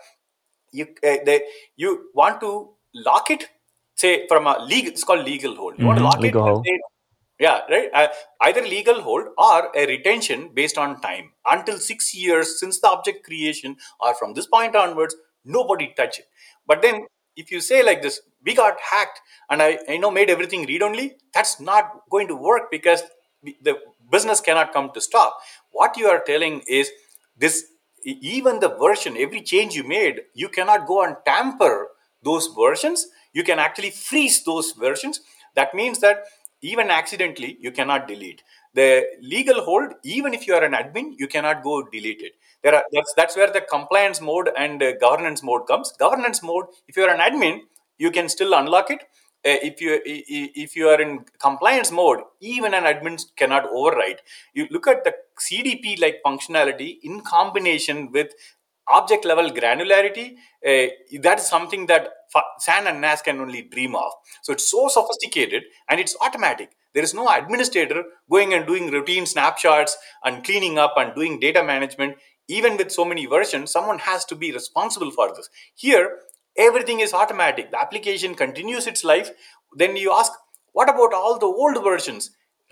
you 0.72 0.86
uh, 1.04 1.16
they, 1.24 1.42
you 1.76 2.10
want 2.14 2.40
to 2.40 2.70
lock 2.94 3.30
it, 3.30 3.48
say 3.94 4.26
from 4.28 4.46
a 4.46 4.58
legal. 4.62 4.92
It's 4.92 5.04
called 5.04 5.24
legal 5.24 5.54
hold. 5.56 5.78
You 5.78 5.86
want 5.86 5.98
to 5.98 6.04
Mhm, 6.04 6.08
lock 6.10 6.22
Legal 6.22 6.42
it. 6.42 6.44
hold. 6.44 6.64
say, 6.66 6.80
yeah, 7.40 7.60
right. 7.70 7.90
Uh, 7.94 8.08
either 8.42 8.62
legal 8.62 9.00
hold 9.02 9.28
or 9.38 9.70
a 9.76 9.86
retention 9.86 10.50
based 10.54 10.76
on 10.78 11.00
time 11.00 11.32
until 11.48 11.78
six 11.78 12.14
years 12.14 12.58
since 12.58 12.80
the 12.80 12.88
object 12.88 13.24
creation, 13.24 13.76
or 14.00 14.14
from 14.14 14.34
this 14.34 14.46
point 14.46 14.74
onwards, 14.74 15.14
nobody 15.44 15.92
touch 15.96 16.18
it. 16.18 16.26
But 16.66 16.82
then, 16.82 17.06
if 17.36 17.50
you 17.52 17.60
say 17.60 17.82
like 17.84 18.02
this, 18.02 18.20
we 18.44 18.54
got 18.54 18.76
hacked 18.90 19.20
and 19.50 19.62
I, 19.62 19.78
I 19.88 19.96
know 19.98 20.10
made 20.10 20.30
everything 20.30 20.66
read 20.66 20.82
only, 20.82 21.16
that's 21.32 21.60
not 21.60 22.02
going 22.10 22.26
to 22.28 22.34
work 22.34 22.70
because 22.70 23.02
the 23.62 23.78
business 24.10 24.40
cannot 24.40 24.72
come 24.72 24.90
to 24.94 25.00
stop. 25.00 25.38
What 25.70 25.96
you 25.96 26.08
are 26.08 26.20
telling 26.26 26.62
is 26.68 26.90
this 27.36 27.64
even 28.04 28.60
the 28.60 28.68
version, 28.68 29.16
every 29.16 29.40
change 29.40 29.74
you 29.74 29.84
made, 29.84 30.22
you 30.34 30.48
cannot 30.48 30.86
go 30.86 31.02
and 31.04 31.16
tamper 31.24 31.88
those 32.22 32.48
versions. 32.56 33.06
You 33.32 33.44
can 33.44 33.58
actually 33.58 33.90
freeze 33.90 34.42
those 34.44 34.72
versions. 34.72 35.20
That 35.54 35.74
means 35.74 36.00
that 36.00 36.24
even 36.60 36.90
accidentally, 36.90 37.56
you 37.60 37.70
cannot 37.70 38.08
delete. 38.08 38.42
The 38.74 39.06
legal 39.20 39.62
hold, 39.62 39.92
even 40.04 40.34
if 40.34 40.46
you 40.46 40.54
are 40.54 40.64
an 40.64 40.72
admin, 40.72 41.14
you 41.18 41.28
cannot 41.28 41.62
go 41.62 41.82
delete 41.82 42.20
it. 42.20 42.32
There 42.62 42.74
are 42.74 42.82
that's 42.92 43.12
that's 43.16 43.36
where 43.36 43.50
the 43.50 43.60
compliance 43.60 44.20
mode 44.20 44.50
and 44.56 44.82
uh, 44.82 44.92
governance 44.96 45.42
mode 45.42 45.66
comes. 45.68 45.92
Governance 45.98 46.42
mode, 46.42 46.66
if 46.88 46.96
you 46.96 47.04
are 47.04 47.14
an 47.14 47.20
admin, 47.20 47.60
you 47.98 48.10
can 48.10 48.28
still 48.28 48.54
unlock 48.54 48.90
it. 48.90 49.04
Uh, 49.46 49.58
if 49.62 49.80
you 49.80 50.00
if 50.04 50.74
you 50.74 50.88
are 50.88 51.00
in 51.00 51.24
compliance 51.40 51.92
mode, 51.92 52.20
even 52.40 52.74
an 52.74 52.84
admin 52.84 53.22
cannot 53.36 53.68
override. 53.72 54.20
You 54.52 54.66
look 54.70 54.86
at 54.88 55.04
the 55.04 55.14
CDP 55.40 56.00
like 56.00 56.20
functionality 56.26 56.98
in 57.02 57.20
combination 57.20 58.10
with 58.10 58.32
object 58.88 59.24
level 59.24 59.50
granularity. 59.50 60.34
Uh, 60.66 60.88
that 61.22 61.38
is 61.38 61.46
something 61.46 61.86
that 61.86 62.08
SAN 62.58 62.86
and 62.86 63.00
NAS 63.00 63.22
can 63.22 63.40
only 63.40 63.62
dream 63.62 63.94
of. 63.94 64.10
So 64.42 64.52
it's 64.52 64.68
so 64.68 64.88
sophisticated 64.88 65.64
and 65.88 66.00
it's 66.00 66.16
automatic. 66.20 66.70
There 66.94 67.04
is 67.04 67.14
no 67.14 67.28
administrator 67.28 68.02
going 68.30 68.54
and 68.54 68.66
doing 68.66 68.90
routine 68.90 69.26
snapshots 69.26 69.96
and 70.24 70.42
cleaning 70.42 70.78
up 70.78 70.94
and 70.96 71.14
doing 71.14 71.38
data 71.38 71.62
management. 71.62 72.16
Even 72.48 72.76
with 72.76 72.90
so 72.90 73.04
many 73.04 73.26
versions, 73.26 73.70
someone 73.70 73.98
has 74.00 74.24
to 74.24 74.34
be 74.34 74.52
responsible 74.52 75.10
for 75.10 75.28
this. 75.34 75.50
Here, 75.74 76.18
everything 76.58 77.00
is 77.00 77.14
automatic. 77.14 77.70
The 77.70 77.80
application 77.80 78.34
continues 78.34 78.86
its 78.86 79.04
life. 79.04 79.30
Then 79.74 79.96
you 79.96 80.12
ask, 80.12 80.32
what 80.72 80.90
about 80.90 81.14
all 81.14 81.38
the 81.38 81.46
old 81.46 81.82
versions? 81.82 82.30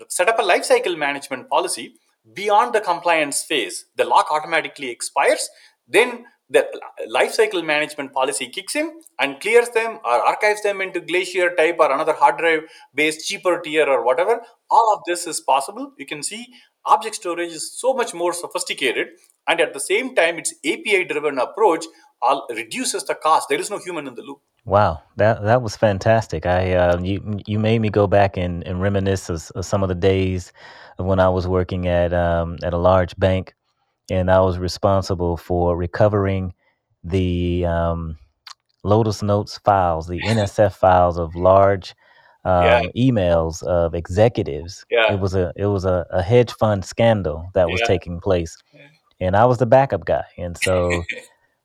Set 0.09 0.29
up 0.29 0.37
a 0.37 0.43
lifecycle 0.43 0.97
management 0.97 1.49
policy 1.49 1.95
beyond 2.33 2.73
the 2.73 2.81
compliance 2.81 3.43
phase. 3.43 3.85
The 3.95 4.03
lock 4.03 4.27
automatically 4.31 4.89
expires. 4.89 5.49
Then 5.87 6.25
the 6.49 6.65
lifecycle 7.13 7.65
management 7.65 8.13
policy 8.13 8.47
kicks 8.47 8.75
in 8.75 9.01
and 9.19 9.39
clears 9.39 9.69
them 9.69 9.99
or 10.05 10.11
archives 10.11 10.61
them 10.63 10.79
into 10.81 11.01
Glacier 11.01 11.53
type 11.55 11.77
or 11.79 11.91
another 11.91 12.13
hard 12.13 12.37
drive 12.37 12.61
based 12.95 13.27
cheaper 13.27 13.59
tier 13.59 13.85
or 13.85 14.05
whatever. 14.05 14.41
All 14.69 14.93
of 14.93 15.01
this 15.05 15.27
is 15.27 15.41
possible. 15.41 15.91
You 15.97 16.05
can 16.05 16.23
see 16.23 16.47
object 16.85 17.15
storage 17.15 17.51
is 17.51 17.77
so 17.77 17.93
much 17.93 18.13
more 18.13 18.31
sophisticated 18.31 19.07
and 19.47 19.59
at 19.59 19.73
the 19.73 19.79
same 19.79 20.15
time 20.15 20.37
its 20.37 20.53
API 20.65 21.03
driven 21.03 21.37
approach 21.37 21.85
reduces 22.49 23.03
the 23.03 23.15
cost. 23.15 23.49
There 23.49 23.59
is 23.59 23.69
no 23.69 23.79
human 23.79 24.07
in 24.07 24.15
the 24.15 24.21
loop. 24.21 24.39
Wow, 24.65 25.01
that 25.15 25.43
that 25.43 25.61
was 25.61 25.77
fantastic. 25.77 26.45
I 26.45 26.73
uh, 26.73 26.99
you 26.99 27.39
you 27.45 27.57
made 27.57 27.79
me 27.79 27.89
go 27.89 28.05
back 28.07 28.35
and, 28.35 28.65
and 28.67 28.81
reminisce 28.81 29.29
of, 29.29 29.49
of 29.55 29.65
some 29.65 29.81
of 29.81 29.89
the 29.89 29.95
days 29.95 30.51
of 30.97 31.05
when 31.05 31.19
I 31.19 31.29
was 31.29 31.47
working 31.47 31.87
at 31.87 32.13
um, 32.13 32.57
at 32.63 32.73
a 32.73 32.77
large 32.77 33.15
bank 33.17 33.53
and 34.09 34.31
I 34.31 34.39
was 34.39 34.57
responsible 34.57 35.37
for 35.37 35.75
recovering 35.75 36.53
the 37.03 37.65
um, 37.65 38.17
Lotus 38.83 39.21
Notes 39.21 39.57
files, 39.59 40.07
the 40.07 40.19
NSF 40.25 40.73
files 40.73 41.17
of 41.17 41.35
large 41.35 41.95
um, 42.45 42.63
yeah. 42.63 42.81
emails 42.95 43.63
of 43.63 43.93
executives. 43.93 44.85
Yeah. 44.89 45.13
It 45.13 45.19
was 45.19 45.35
a 45.35 45.51
it 45.55 45.65
was 45.65 45.85
a, 45.85 46.05
a 46.11 46.21
hedge 46.21 46.51
fund 46.53 46.85
scandal 46.85 47.49
that 47.53 47.69
was 47.69 47.81
yeah. 47.81 47.87
taking 47.87 48.19
place, 48.19 48.57
and 49.19 49.35
I 49.35 49.45
was 49.45 49.57
the 49.57 49.65
backup 49.65 50.05
guy, 50.05 50.23
and 50.37 50.57
so. 50.57 51.03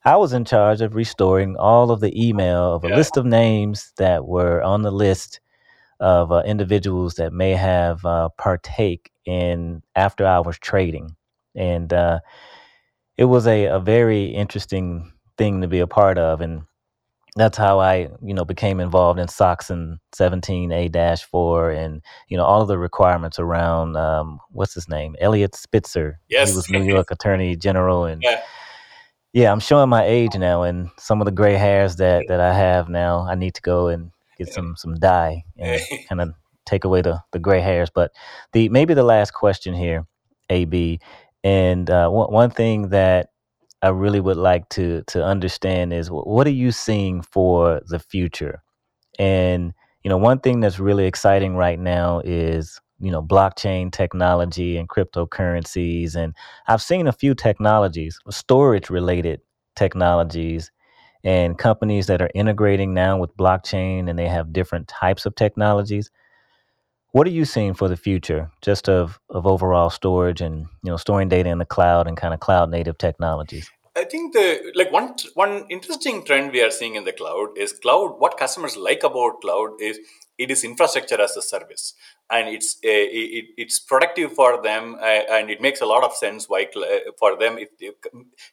I 0.05 0.17
was 0.17 0.33
in 0.33 0.45
charge 0.45 0.81
of 0.81 0.95
restoring 0.95 1.57
all 1.57 1.91
of 1.91 2.01
the 2.01 2.29
email 2.29 2.75
of 2.75 2.85
a 2.85 2.89
list 2.89 3.17
of 3.17 3.25
names 3.25 3.93
that 3.99 4.27
were 4.27 4.63
on 4.63 4.83
the 4.83 4.91
list 4.91 5.41
of 6.01 6.33
uh, 6.33 6.43
individuals 6.45 7.15
that 7.15 7.33
may 7.33 7.53
have 7.53 8.05
uh, 8.05 8.29
partake 8.37 9.13
in 9.25 9.83
after 9.95 10.27
hours 10.27 10.59
trading 10.59 11.15
and 11.55 11.93
uh, 11.93 12.19
it 13.17 13.25
was 13.27 13.47
a, 13.47 13.67
a 13.67 13.79
very 13.79 14.27
interesting 14.27 15.13
thing 15.39 15.61
to 15.61 15.69
be 15.69 15.79
a 15.79 15.87
part 15.87 16.19
of 16.19 16.41
and 16.41 16.63
that's 17.35 17.57
how 17.57 17.81
I, 17.81 18.11
you 18.23 18.35
know, 18.35 18.45
became 18.45 18.79
involved 18.79 19.19
in 19.19 19.27
SOX 19.27 19.71
and 19.71 19.99
17A 20.15 21.23
4 21.23 21.71
and, 21.71 22.03
you 22.29 22.37
know, 22.37 22.45
all 22.45 22.61
of 22.61 22.69
the 22.69 22.77
requirements 22.77 23.39
around, 23.39 23.97
um, 23.97 24.39
what's 24.51 24.75
his 24.75 24.87
name? 24.87 25.17
Eliot 25.19 25.55
Spitzer. 25.55 26.21
Yes. 26.29 26.51
He 26.51 26.57
was 26.57 26.69
New 26.69 26.83
York 26.83 27.11
Attorney 27.11 27.57
General. 27.57 28.05
And 28.05 28.23
yeah. 28.25 28.43
Yeah, 29.33 29.51
I'm 29.51 29.61
showing 29.61 29.89
my 29.89 30.05
age 30.05 30.35
now 30.37 30.63
and 30.63 30.91
some 30.99 31.21
of 31.21 31.25
the 31.25 31.33
gray 31.33 31.55
hairs 31.55 31.97
that, 31.97 32.25
that 32.29 32.41
I 32.41 32.53
have 32.53 32.89
now, 32.89 33.27
I 33.29 33.35
need 33.35 33.55
to 33.55 33.63
go 33.63 33.89
and 33.89 34.11
get 34.39 34.53
some, 34.53 34.77
some 34.77 34.95
dye 34.97 35.45
and 35.59 35.81
kind 36.09 36.21
of 36.21 36.35
take 36.67 36.85
away 36.85 37.03
the, 37.03 37.21
the 37.33 37.39
gray 37.39 37.61
hairs. 37.61 37.91
But 37.95 38.13
the, 38.53 38.69
maybe 38.69 38.95
the 38.95 39.03
last 39.03 39.33
question 39.33 39.75
here, 39.75 40.07
AB, 40.51 41.01
and 41.45 41.91
uh, 41.91 42.09
one 42.09 42.33
one 42.33 42.51
thing 42.51 42.91
that 42.91 43.31
I 43.83 43.89
really 43.89 44.21
would 44.21 44.37
like 44.37 44.69
to 44.71 45.03
to 45.09 45.25
understand 45.25 45.93
is 45.93 46.09
what 46.09 46.47
are 46.47 46.51
you 46.51 46.71
seeing 46.71 47.23
for 47.23 47.81
the 47.87 47.99
future? 47.99 48.63
And 49.19 49.73
you 50.05 50.09
know, 50.09 50.19
one 50.19 50.41
thing 50.41 50.61
that's 50.61 50.79
really 50.79 51.07
exciting 51.07 51.57
right 51.57 51.79
now 51.79 52.21
is 52.25 52.81
you 53.03 53.11
know 53.11 53.23
blockchain 53.23 53.93
technology 53.93 54.79
and 54.79 54.89
cryptocurrencies, 54.89 56.15
and 56.15 56.35
I've 56.69 56.81
seen 56.81 57.07
a 57.07 57.13
few 57.13 57.35
technologies, 57.35 58.19
storage 58.31 58.89
related 58.89 59.41
technologies, 59.77 60.71
and 61.25 61.59
companies 61.59 62.07
that 62.07 62.23
are 62.23 62.31
integrating 62.35 62.95
now 62.95 63.19
with 63.19 63.37
blockchain, 63.37 64.09
and 64.09 64.19
they 64.19 64.29
have 64.29 64.53
different 64.53 64.89
types 64.89 65.27
of 65.27 65.35
technologies. 65.35 66.11
What 67.11 67.27
are 67.27 67.31
you 67.31 67.45
seeing 67.45 67.75
for 67.75 67.89
the 67.89 67.97
future, 67.97 68.51
just 68.63 68.89
of 68.89 69.21
of 69.29 69.47
overall 69.47 69.91
storage 69.91 70.41
and 70.41 70.67
you 70.85 70.91
know 70.91 70.97
storing 70.97 71.29
data 71.29 71.51
in 71.51 71.59
the 71.59 71.67
cloud 71.67 72.07
and 72.07 72.17
kind 72.17 72.33
of 72.33 72.41
cloud 72.41 72.71
native 72.71 72.99
technologies? 72.99 73.69
I 73.95 74.05
think 74.05 74.33
the 74.33 74.73
like 74.75 74.91
one 74.91 75.15
one 75.35 75.67
interesting 75.69 76.25
trend 76.25 76.53
we 76.53 76.63
are 76.63 76.71
seeing 76.71 76.95
in 76.95 77.05
the 77.05 77.13
cloud 77.13 77.59
is 77.59 77.73
cloud. 77.75 78.15
What 78.19 78.39
customers 78.39 78.77
like 78.77 79.03
about 79.03 79.43
cloud 79.43 79.81
is 79.81 79.99
it 80.43 80.51
is 80.51 80.65
infrastructure 80.65 81.21
as 81.21 81.37
a 81.37 81.43
service, 81.43 81.95
and 82.31 82.49
it's 82.49 82.77
uh, 82.85 82.89
it, 82.89 83.47
it's 83.57 83.79
productive 83.79 84.33
for 84.33 84.63
them, 84.63 84.97
uh, 85.01 85.23
and 85.37 85.51
it 85.51 85.61
makes 85.61 85.81
a 85.81 85.87
lot 85.87 86.05
of 86.05 86.15
sense 86.15 86.49
why 86.49 86.63
uh, 86.77 87.13
for 87.19 87.37
them 87.37 87.59
if 87.59 87.69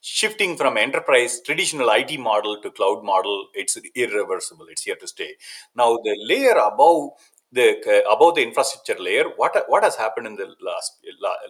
shifting 0.01 0.55
from 0.57 0.77
enterprise 0.77 1.41
traditional 1.45 1.89
IT 1.91 2.19
model 2.19 2.61
to 2.61 2.71
cloud 2.71 3.03
model, 3.03 3.47
it's 3.53 3.77
irreversible. 3.95 4.67
It's 4.69 4.83
here 4.83 4.95
to 4.95 5.07
stay. 5.07 5.33
Now 5.75 5.97
the 6.03 6.15
layer 6.27 6.57
above 6.71 7.11
the 7.51 7.67
uh, 7.87 8.15
about 8.15 8.35
the 8.35 8.43
infrastructure 8.43 9.01
layer 9.01 9.23
what 9.35 9.55
what 9.67 9.83
has 9.83 9.95
happened 9.95 10.27
in 10.27 10.35
the 10.35 10.47
last 10.61 10.99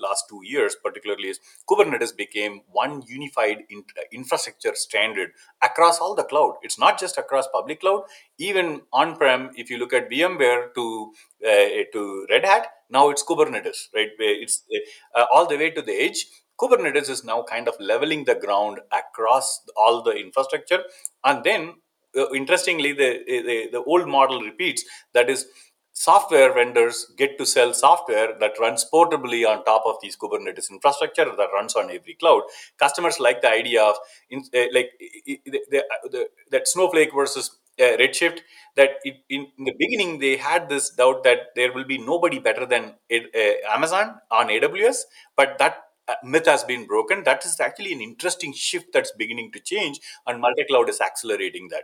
last 0.01 0.25
two 0.29 0.39
years 0.43 0.75
particularly 0.83 1.29
is 1.29 1.39
kubernetes 1.69 2.15
became 2.15 2.61
one 2.71 3.01
unified 3.07 3.59
in, 3.69 3.83
infrastructure 4.11 4.73
standard 4.75 5.31
across 5.61 5.99
all 5.99 6.15
the 6.15 6.23
cloud. 6.23 6.55
It's 6.61 6.79
not 6.79 6.99
just 6.99 7.17
across 7.17 7.47
public 7.53 7.81
cloud. 7.81 8.03
Even 8.37 8.81
on 8.93 9.15
prem 9.17 9.51
if 9.55 9.69
you 9.69 9.77
look 9.77 9.93
at 9.93 10.09
vmware 10.09 10.73
to 10.75 11.11
uh, 11.45 11.67
to 11.93 12.27
red 12.29 12.45
hat 12.45 12.67
now 12.89 13.09
it's 13.09 13.23
kubernetes 13.23 13.87
right? 13.93 14.09
It's 14.19 14.63
uh, 15.15 15.25
all 15.33 15.47
the 15.47 15.57
way 15.57 15.71
to 15.71 15.81
the 15.81 15.93
edge. 15.93 16.25
Kubernetes 16.59 17.09
is 17.09 17.23
now 17.23 17.43
kind 17.43 17.67
of 17.67 17.75
leveling 17.79 18.25
the 18.25 18.35
ground 18.35 18.79
across 18.91 19.61
all 19.77 20.01
the 20.01 20.11
infrastructure. 20.11 20.83
And 21.23 21.41
then 21.43 21.75
uh, 22.17 22.29
interestingly 22.33 22.91
the, 22.91 23.23
the 23.27 23.69
the 23.71 23.83
old 23.83 24.07
model 24.07 24.41
repeats. 24.41 24.83
That 25.13 25.29
is 25.29 25.45
software 25.99 26.53
vendors 26.53 26.97
get 27.17 27.37
to 27.37 27.45
sell 27.45 27.73
software 27.73 28.29
that 28.39 28.57
runs 28.57 28.85
portably 28.91 29.45
on 29.45 29.65
top 29.65 29.83
of 29.85 29.95
these 30.01 30.15
Kubernetes 30.15 30.71
infrastructure 30.71 31.25
that 31.25 31.49
runs 31.53 31.75
on 31.75 31.91
every 31.91 32.13
cloud. 32.13 32.43
Customers 32.77 33.19
like 33.19 33.41
the 33.41 33.49
idea 33.49 33.83
of 33.83 33.95
in, 34.29 34.39
uh, 34.55 34.67
like 34.71 34.91
the, 35.25 35.41
the, 35.45 35.83
the, 36.13 36.29
that 36.51 36.69
Snowflake 36.69 37.13
versus 37.13 37.57
uh, 37.81 37.97
Redshift. 37.97 38.39
That 38.77 38.91
it, 39.03 39.17
in, 39.29 39.47
in, 39.57 39.65
the 39.65 39.75
beginning 39.77 40.19
they 40.19 40.37
had 40.37 40.69
this 40.69 40.89
doubt 40.91 41.25
that 41.25 41.49
there 41.57 41.73
will 41.73 41.83
be 41.83 41.97
nobody 41.97 42.39
better 42.39 42.65
than 42.65 42.95
uh, 43.11 43.53
Amazon 43.69 44.15
on 44.31 44.47
AWS, 44.47 44.99
but 45.35 45.57
that 45.59 45.83
myth 46.23 46.45
has 46.45 46.63
been 46.63 46.87
broken. 46.87 47.23
That 47.25 47.45
is 47.45 47.59
actually 47.59 47.91
an 47.91 48.01
interesting 48.01 48.53
shift 48.53 48.93
that's 48.93 49.11
beginning 49.11 49.51
to 49.51 49.59
change, 49.59 49.99
and 50.25 50.39
multi-cloud 50.39 50.87
is 50.87 51.01
accelerating 51.01 51.67
that. 51.71 51.83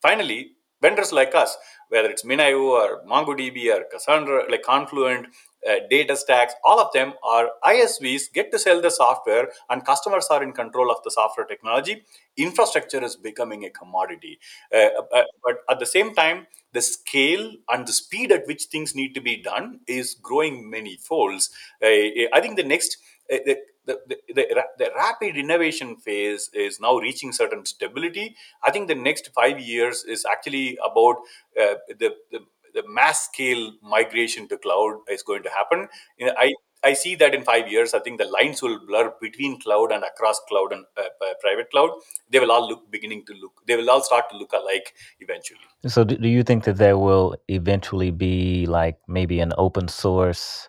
Finally, 0.00 0.52
vendors 0.80 1.12
like 1.12 1.34
us, 1.34 1.56
whether 1.88 2.08
it's 2.08 2.24
MinIO 2.24 2.60
or 2.60 3.02
MongoDB 3.06 3.74
or 3.74 3.84
Cassandra, 3.90 4.50
like 4.50 4.62
Confluent, 4.62 5.28
uh, 5.66 6.14
stacks, 6.14 6.54
all 6.64 6.78
of 6.80 6.92
them 6.92 7.14
are 7.24 7.50
ISVs 7.64 8.32
get 8.32 8.52
to 8.52 8.58
sell 8.58 8.80
the 8.80 8.90
software 8.90 9.48
and 9.68 9.84
customers 9.84 10.26
are 10.30 10.42
in 10.42 10.52
control 10.52 10.90
of 10.90 11.02
the 11.02 11.10
software 11.10 11.46
technology. 11.46 12.04
Infrastructure 12.36 13.02
is 13.02 13.16
becoming 13.16 13.64
a 13.64 13.70
commodity. 13.70 14.38
Uh, 14.72 14.88
uh, 15.12 15.24
but 15.44 15.58
at 15.68 15.78
the 15.78 15.86
same 15.86 16.14
time, 16.14 16.46
the 16.72 16.82
scale 16.82 17.52
and 17.70 17.86
the 17.86 17.92
speed 17.92 18.30
at 18.32 18.46
which 18.46 18.64
things 18.64 18.94
need 18.94 19.14
to 19.14 19.20
be 19.20 19.36
done 19.36 19.80
is 19.88 20.14
growing 20.14 20.68
many 20.68 20.96
folds. 20.96 21.50
Uh, 21.82 21.88
I 22.32 22.40
think 22.40 22.56
the 22.56 22.64
next, 22.64 22.98
the, 23.28 23.56
the, 23.86 23.98
the, 24.34 24.64
the, 24.78 24.90
rapid 24.96 25.36
innovation 25.36 25.96
phase 25.96 26.50
is 26.52 26.80
now 26.80 26.96
reaching 26.98 27.32
certain 27.32 27.64
stability. 27.64 28.34
I 28.64 28.70
think 28.70 28.88
the 28.88 28.94
next 28.94 29.30
five 29.34 29.60
years 29.60 30.04
is 30.04 30.24
actually 30.24 30.78
about 30.84 31.16
uh, 31.60 31.76
the, 31.88 32.14
the, 32.30 32.40
the 32.74 32.82
mass 32.88 33.24
scale 33.24 33.72
migration 33.82 34.48
to 34.48 34.58
cloud 34.58 34.98
is 35.10 35.22
going 35.22 35.42
to 35.44 35.50
happen. 35.50 35.88
You 36.18 36.26
know, 36.26 36.34
I 36.38 36.52
I 36.84 36.92
see 36.92 37.14
that 37.16 37.34
in 37.34 37.42
five 37.42 37.68
years, 37.68 37.94
I 37.94 37.98
think 38.00 38.18
the 38.18 38.26
lines 38.26 38.62
will 38.62 38.78
blur 38.86 39.12
between 39.20 39.60
cloud 39.60 39.90
and 39.90 40.04
across 40.04 40.38
cloud 40.48 40.72
and 40.72 40.84
uh, 40.96 41.02
uh 41.02 41.34
private 41.40 41.70
cloud. 41.70 41.90
They 42.30 42.38
will 42.38 42.52
all 42.52 42.68
look 42.68 42.90
beginning 42.90 43.24
to 43.26 43.34
look. 43.34 43.62
They 43.66 43.76
will 43.76 43.90
all 43.90 44.02
start 44.02 44.30
to 44.30 44.36
look 44.36 44.52
alike 44.52 44.94
eventually. 45.20 45.66
So, 45.86 46.04
do 46.04 46.28
you 46.28 46.42
think 46.42 46.64
that 46.64 46.76
there 46.76 46.98
will 46.98 47.36
eventually 47.48 48.10
be 48.10 48.66
like 48.66 48.98
maybe 49.08 49.40
an 49.40 49.52
open 49.56 49.88
source 49.88 50.68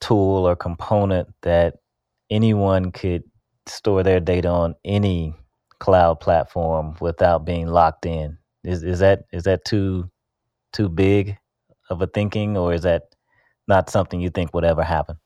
tool 0.00 0.46
or 0.46 0.56
component 0.56 1.28
that 1.42 1.76
anyone 2.30 2.92
could 2.92 3.24
store 3.66 4.02
their 4.02 4.20
data 4.20 4.48
on 4.48 4.74
any 4.84 5.34
cloud 5.80 6.20
platform 6.20 6.96
without 7.00 7.44
being 7.46 7.68
locked 7.68 8.06
in. 8.06 8.38
Is 8.64 8.82
is 8.84 9.00
that 9.00 9.24
is 9.32 9.44
that 9.44 9.64
too 9.64 10.10
too 10.74 10.90
big 10.90 11.38
of 11.90 12.02
a 12.02 12.08
thinking, 12.08 12.58
or 12.58 12.74
is 12.74 12.82
that 12.84 13.04
not 13.68 13.90
something 13.90 14.20
you 14.22 14.30
think 14.30 14.54
would 14.54 14.66
ever 14.66 14.84
happen? 14.84 15.19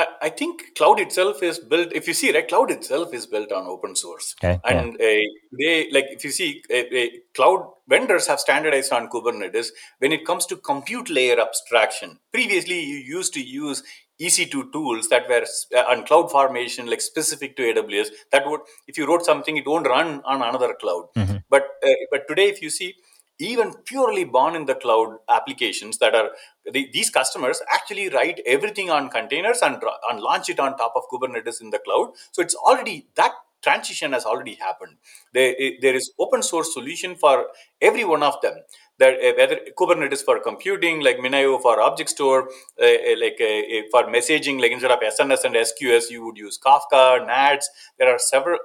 I, 0.00 0.06
I 0.22 0.28
think 0.40 0.62
cloud 0.76 1.00
itself 1.04 1.42
is 1.42 1.58
built. 1.58 1.92
If 2.00 2.06
you 2.08 2.14
see, 2.14 2.32
right, 2.32 2.46
cloud 2.52 2.70
itself 2.70 3.12
is 3.18 3.26
built 3.26 3.50
on 3.58 3.66
open 3.74 3.96
source, 3.96 4.34
Okay. 4.42 4.60
Yeah. 4.64 4.78
and 4.80 4.94
uh, 4.94 5.24
they 5.60 5.74
like 5.96 6.06
if 6.16 6.24
you 6.24 6.30
see, 6.30 6.50
uh, 6.78 6.84
uh, 7.00 7.06
cloud 7.34 7.62
vendors 7.94 8.26
have 8.28 8.40
standardized 8.46 8.92
on 8.92 9.08
Kubernetes 9.14 9.68
when 9.98 10.12
it 10.18 10.24
comes 10.30 10.46
to 10.46 10.56
compute 10.56 11.10
layer 11.10 11.38
abstraction. 11.46 12.18
Previously, 12.32 12.80
you 12.92 12.96
used 13.18 13.34
to 13.34 13.42
use 13.42 13.82
EC2 14.20 14.72
tools 14.72 15.08
that 15.08 15.28
were 15.28 15.44
on 15.92 16.04
cloud 16.06 16.30
formation, 16.30 16.86
like 16.92 17.00
specific 17.00 17.56
to 17.56 17.62
AWS. 17.62 18.08
That 18.32 18.48
would, 18.48 18.60
if 18.88 18.98
you 18.98 19.06
wrote 19.06 19.24
something, 19.24 19.56
it 19.56 19.66
won't 19.66 19.86
run 19.96 20.20
on 20.24 20.42
another 20.42 20.74
cloud. 20.80 21.08
Mhm. 21.16 21.42
But 21.50 21.64
uh, 21.86 21.98
but 22.12 22.28
today, 22.28 22.48
if 22.54 22.62
you 22.62 22.70
see, 22.70 22.94
even 23.38 23.72
purely 23.84 24.24
born 24.24 24.54
in 24.56 24.66
the 24.66 24.74
cloud 24.74 25.18
applications 25.28 25.98
that 25.98 26.14
are 26.14 26.30
the, 26.70 26.88
these 26.92 27.10
customers 27.10 27.60
actually 27.72 28.08
write 28.08 28.40
everything 28.46 28.90
on 28.90 29.08
containers 29.08 29.60
and, 29.62 29.80
and 30.10 30.20
launch 30.20 30.48
it 30.48 30.58
on 30.58 30.76
top 30.76 30.92
of 30.96 31.02
Kubernetes 31.12 31.60
in 31.60 31.70
the 31.70 31.78
cloud. 31.78 32.12
So 32.32 32.42
it's 32.42 32.54
already 32.54 33.06
that 33.14 33.32
transition 33.62 34.12
has 34.12 34.24
already 34.24 34.54
happened. 34.54 34.96
There, 35.32 35.54
there 35.80 35.94
is 35.94 36.12
open 36.18 36.42
source 36.42 36.72
solution 36.72 37.16
for 37.16 37.46
every 37.80 38.04
one 38.04 38.22
of 38.22 38.40
them. 38.40 38.54
That 38.98 39.14
uh, 39.14 39.32
whether 39.36 39.58
Kubernetes 39.78 40.24
for 40.24 40.40
computing, 40.40 41.00
like 41.00 41.18
Minio 41.18 41.60
for 41.62 41.80
object 41.80 42.10
store, 42.10 42.48
uh, 42.80 42.84
uh, 42.84 43.14
like 43.20 43.38
for 43.92 44.04
messaging, 44.04 44.60
like 44.60 44.72
instead 44.72 44.90
of 44.90 44.98
SNS 44.98 45.44
and 45.44 45.54
SQS, 45.54 46.10
you 46.10 46.24
would 46.24 46.36
use 46.36 46.58
Kafka, 46.58 47.24
NATS. 47.24 47.70
There 47.98 48.12
are 48.12 48.18
several. 48.18 48.58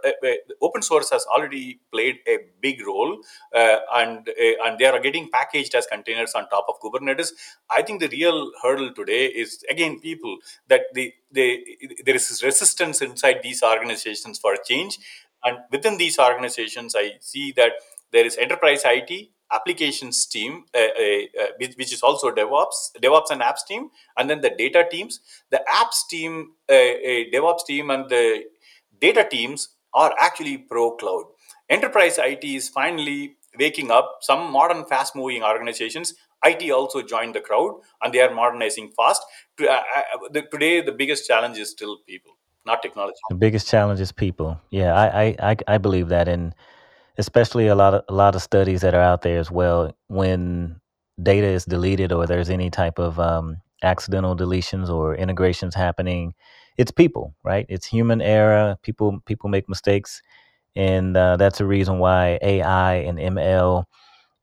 Open 0.62 0.82
source 0.82 1.12
has 1.12 1.26
already 1.26 1.80
played 1.92 2.18
a 2.28 2.40
big 2.62 2.86
role, 2.86 3.22
and 3.54 4.28
and 4.66 4.80
they 4.80 4.86
are 4.86 5.00
getting 5.00 5.30
packaged 5.30 5.76
as 5.76 5.86
containers 5.86 6.34
on 6.34 6.50
top 6.50 6.66
of 6.68 6.80
Kubernetes. 6.82 7.30
I 7.70 7.84
think 7.84 8.00
the 8.00 8.08
real 8.10 8.52
hurdle 8.62 8.92
today 8.94 9.28
is 9.28 9.64
again 9.70 10.00
people 10.00 10.38
that 10.68 10.82
the, 10.94 11.14
the 11.32 11.64
there 12.06 12.16
is 12.16 12.42
resistance 12.44 13.02
inside 13.02 13.42
these 13.44 13.62
organizations 13.62 14.40
for 14.40 14.56
change, 14.56 14.98
and 15.44 15.60
within 15.72 15.98
these 15.98 16.18
organizations, 16.18 16.96
I 16.98 17.14
see 17.20 17.52
that 17.54 17.74
there 18.12 18.26
is 18.26 18.38
enterprise 18.38 18.82
IT 18.86 19.30
applications 19.52 20.26
team, 20.26 20.66
uh, 20.74 20.80
uh, 20.80 21.44
uh, 21.44 21.68
which, 21.78 21.94
is 21.94 22.02
also 22.02 22.32
DevOps, 22.32 22.92
DevOps 23.02 23.32
and 23.32 23.42
apps 23.42 23.66
team, 23.68 23.90
and 24.18 24.30
then 24.30 24.42
the 24.42 24.50
data 24.50 24.86
teams. 24.90 25.20
The 25.52 25.64
apps 25.72 26.08
team, 26.10 26.54
uh, 26.70 26.74
uh, 26.74 27.24
DevOps 27.34 27.66
team, 27.66 27.90
and 27.90 28.10
the 28.10 28.46
data 29.00 29.28
teams 29.30 29.70
are 29.94 30.14
actually 30.20 30.58
pro 30.58 30.92
cloud. 30.96 31.26
Enterprise 31.70 32.18
IT 32.18 32.44
is 32.44 32.70
finally 32.70 33.38
waking 33.60 33.92
up. 33.92 34.18
Some 34.22 34.52
modern, 34.52 34.86
fast 34.86 35.16
moving 35.16 35.44
organizations, 35.44 36.16
IT 36.46 36.70
also 36.72 37.02
joined 37.02 37.36
the 37.36 37.42
crowd 37.42 37.80
and 38.02 38.14
they 38.14 38.20
are 38.20 38.34
modernizing 38.34 38.92
fast. 38.96 39.24
Uh, 39.60 39.82
today, 40.52 40.82
the 40.82 40.92
biggest 40.92 41.28
challenge 41.28 41.58
is 41.58 41.70
still 41.70 42.00
people, 42.08 42.34
not 42.66 42.82
technology. 42.82 43.18
The 43.30 43.36
biggest 43.36 43.70
challenge 43.70 44.00
is 44.00 44.12
people. 44.12 44.60
Yeah, 44.70 44.94
I, 44.94 45.24
I, 45.24 45.36
I, 45.52 45.56
I 45.68 45.78
believe 45.78 46.10
that, 46.10 46.28
and 46.28 46.54
especially 47.18 47.68
a 47.68 47.76
lot 47.76 47.94
of 47.94 48.04
a 48.10 48.14
lot 48.14 48.36
of 48.36 48.42
studies 48.42 48.82
that 48.82 48.96
are 48.96 49.02
out 49.02 49.22
there 49.22 49.40
as 49.40 49.52
well. 49.52 49.96
When 50.08 50.80
data 51.22 51.48
is 51.48 51.66
deleted 51.66 52.12
or 52.12 52.26
there's 52.26 52.50
any 52.50 52.70
type 52.70 53.00
of 53.00 53.20
um, 53.20 53.58
accidental 53.84 54.36
deletions 54.36 54.90
or 54.90 55.16
integrations 55.16 55.76
happening, 55.76 56.34
it's 56.78 56.92
people, 56.92 57.36
right? 57.44 57.66
It's 57.70 57.86
human 57.86 58.22
error. 58.22 58.78
People 58.84 59.20
people 59.26 59.50
make 59.50 59.70
mistakes, 59.70 60.22
and 60.76 61.18
uh, 61.18 61.38
that's 61.38 61.60
the 61.60 61.66
reason 61.68 62.00
why 62.00 62.40
AI 62.42 62.96
and 62.96 63.20
ML 63.20 63.86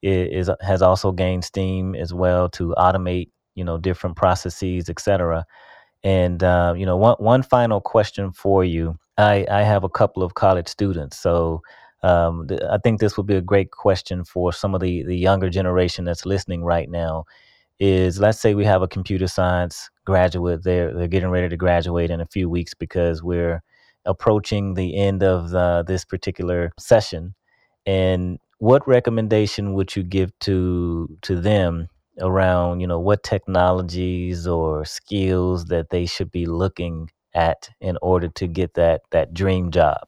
is, 0.03 0.49
is 0.49 0.57
has 0.63 0.83
also 0.83 1.13
gained 1.13 1.45
steam 1.45 1.95
as 1.95 2.15
well 2.15 2.49
to 2.51 2.75
automate 2.79 3.31
you 3.55 3.65
know 3.65 3.79
different 3.79 4.17
processes, 4.17 4.89
etc. 4.89 5.45
And 6.03 6.43
uh, 6.43 6.75
you 6.77 6.87
know, 6.87 6.97
one 6.97 7.17
one 7.19 7.43
final 7.43 7.81
question 7.81 8.33
for 8.33 8.65
you. 8.65 8.99
I 9.19 9.47
I 9.51 9.63
have 9.63 9.85
a 9.85 9.89
couple 9.89 10.23
of 10.23 10.35
college 10.35 10.69
students, 10.69 11.19
so 11.19 11.63
um, 12.03 12.47
th- 12.49 12.61
I 12.71 12.79
think 12.79 13.01
this 13.01 13.17
would 13.17 13.27
be 13.27 13.37
a 13.37 13.43
great 13.43 13.71
question 13.73 14.25
for 14.25 14.53
some 14.53 14.75
of 14.75 14.81
the 14.81 15.05
the 15.05 15.17
younger 15.17 15.51
generation 15.51 16.05
that's 16.05 16.27
listening 16.27 16.65
right 16.65 16.89
now. 16.91 17.25
Is 17.81 18.21
let's 18.21 18.41
say 18.41 18.55
we 18.55 18.65
have 18.67 18.83
a 18.83 18.89
computer 18.89 19.27
science 19.27 19.91
graduate, 20.05 20.65
they're 20.65 20.95
they're 20.95 21.09
getting 21.09 21.31
ready 21.31 21.49
to 21.49 21.57
graduate 21.57 22.11
in 22.11 22.21
a 22.21 22.27
few 22.27 22.49
weeks 22.51 22.75
because 22.75 23.23
we're 23.23 23.63
approaching 24.07 24.75
the 24.75 24.97
end 24.97 25.23
of 25.23 25.51
the, 25.51 25.85
this 25.87 26.05
particular 26.05 26.73
session. 26.79 27.35
And 27.87 28.39
what 28.59 28.87
recommendation 28.87 29.75
would 29.75 29.97
you 29.97 30.03
give 30.03 30.39
to 30.41 31.09
to 31.23 31.41
them 31.41 31.89
around 32.21 32.81
you 32.81 32.87
know 32.87 33.01
what 33.01 33.23
technologies 33.23 34.47
or 34.47 34.85
skills 34.85 35.67
that 35.67 35.91
they 35.91 36.07
should 36.07 36.31
be 36.31 36.47
looking 36.47 37.11
at 37.35 37.71
in 37.81 37.97
order 38.03 38.29
to 38.29 38.47
get 38.47 38.75
that 38.75 39.03
that 39.11 39.33
dream 39.33 39.71
job 39.71 40.07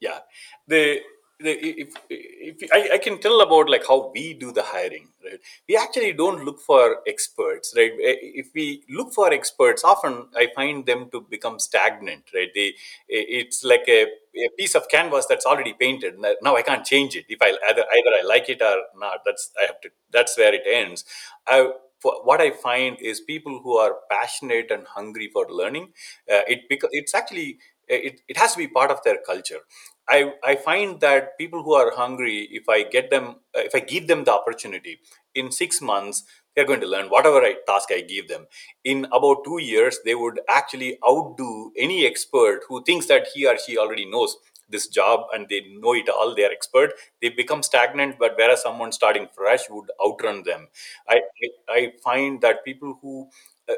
Yeah, 0.00 0.20
the 0.68 1.00
if 1.40 1.94
if 2.10 2.70
I, 2.72 2.90
I 2.94 2.98
can 2.98 3.18
tell 3.18 3.40
about 3.40 3.68
like 3.68 3.86
how 3.86 4.10
we 4.14 4.34
do 4.34 4.52
the 4.52 4.62
hiring, 4.62 5.08
right? 5.24 5.40
We 5.68 5.76
actually 5.76 6.12
don't 6.12 6.44
look 6.44 6.60
for 6.60 6.98
experts, 7.06 7.74
right? 7.76 7.92
If 7.96 8.48
we 8.54 8.84
look 8.88 9.12
for 9.12 9.32
experts, 9.32 9.82
often 9.84 10.26
I 10.36 10.48
find 10.54 10.86
them 10.86 11.10
to 11.10 11.20
become 11.20 11.58
stagnant, 11.58 12.24
right? 12.34 12.48
They 12.54 12.74
it's 13.08 13.64
like 13.64 13.84
a, 13.88 14.04
a 14.04 14.48
piece 14.58 14.74
of 14.74 14.88
canvas 14.88 15.26
that's 15.26 15.46
already 15.46 15.72
painted. 15.72 16.14
Now 16.42 16.56
I 16.56 16.62
can't 16.62 16.84
change 16.84 17.16
it. 17.16 17.24
If 17.28 17.42
I 17.42 17.48
either 17.68 17.82
either 17.82 18.10
I 18.20 18.22
like 18.24 18.48
it 18.48 18.62
or 18.62 18.76
not, 18.96 19.20
that's 19.26 19.50
I 19.60 19.66
have 19.66 19.80
to. 19.82 19.90
That's 20.12 20.38
where 20.38 20.54
it 20.54 20.62
ends. 20.66 21.04
I 21.46 21.70
what 22.02 22.40
I 22.40 22.50
find 22.50 22.98
is 23.00 23.20
people 23.20 23.60
who 23.62 23.76
are 23.78 23.96
passionate 24.10 24.70
and 24.70 24.86
hungry 24.86 25.30
for 25.32 25.46
learning. 25.48 25.92
Uh, 26.30 26.42
it 26.46 26.60
it's 26.70 27.14
actually 27.14 27.58
it, 27.88 28.20
it 28.28 28.36
has 28.36 28.52
to 28.52 28.58
be 28.58 28.68
part 28.68 28.90
of 28.90 29.02
their 29.04 29.18
culture. 29.26 29.60
I, 30.08 30.32
I 30.44 30.56
find 30.56 31.00
that 31.00 31.38
people 31.38 31.62
who 31.62 31.72
are 31.74 31.90
hungry, 31.94 32.48
if 32.50 32.68
I 32.68 32.82
get 32.82 33.10
them, 33.10 33.36
uh, 33.56 33.60
if 33.60 33.74
I 33.74 33.80
give 33.80 34.06
them 34.06 34.24
the 34.24 34.32
opportunity, 34.32 35.00
in 35.34 35.50
six 35.50 35.80
months 35.80 36.24
they're 36.54 36.66
going 36.66 36.80
to 36.80 36.86
learn 36.86 37.06
whatever 37.08 37.42
I, 37.42 37.56
task 37.66 37.88
I 37.90 38.02
give 38.02 38.28
them. 38.28 38.46
In 38.84 39.06
about 39.06 39.42
two 39.44 39.58
years, 39.60 39.98
they 40.04 40.14
would 40.14 40.40
actually 40.48 40.98
outdo 41.08 41.72
any 41.76 42.06
expert 42.06 42.60
who 42.68 42.84
thinks 42.84 43.06
that 43.06 43.26
he 43.34 43.44
or 43.46 43.58
she 43.58 43.76
already 43.76 44.04
knows 44.08 44.36
this 44.68 44.86
job 44.86 45.26
and 45.32 45.48
they 45.48 45.62
know 45.80 45.94
it 45.94 46.08
all. 46.08 46.34
They 46.34 46.44
are 46.44 46.50
expert. 46.52 46.92
They 47.20 47.30
become 47.30 47.62
stagnant, 47.62 48.16
but 48.18 48.34
whereas 48.36 48.62
someone 48.62 48.92
starting 48.92 49.26
fresh 49.34 49.68
would 49.68 49.90
outrun 50.06 50.44
them. 50.44 50.68
I 51.08 51.22
I, 51.42 51.48
I 51.68 51.92
find 52.04 52.40
that 52.42 52.64
people 52.64 52.98
who 53.02 53.28
uh, 53.68 53.74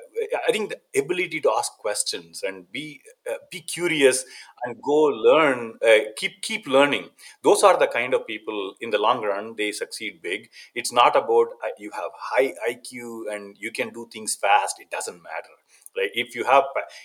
I 0.49 0.53
think 0.53 0.71
the 0.71 1.01
ability 1.01 1.41
to 1.43 1.51
ask 1.57 1.73
questions 1.79 2.43
and 2.43 2.71
be 2.73 3.01
uh, 3.31 3.35
be 3.51 3.61
curious 3.61 4.25
and 4.65 4.77
go 4.83 4.95
learn, 5.05 5.75
uh, 5.87 6.11
keep 6.17 6.43
keep 6.43 6.67
learning. 6.67 7.11
Those 7.43 7.63
are 7.63 7.77
the 7.79 7.87
kind 7.87 8.15
of 8.15 8.27
people 8.27 8.75
in 8.81 8.91
the 8.91 8.99
long 8.99 9.23
run 9.23 9.55
they 9.57 9.73
succeed 9.73 10.21
big. 10.23 10.51
It's 10.75 10.93
not 10.93 11.17
about 11.17 11.49
uh, 11.65 11.69
you 11.79 11.91
have 11.93 12.11
high 12.19 12.55
IQ 12.69 13.25
and 13.31 13.57
you 13.59 13.71
can 13.71 13.91
do 13.91 14.09
things 14.13 14.35
fast. 14.35 14.81
It 14.81 14.91
doesn't 14.91 15.23
matter. 15.23 15.55
Right? 15.97 16.11
If 16.15 16.35
you 16.35 16.45
have 16.45 16.65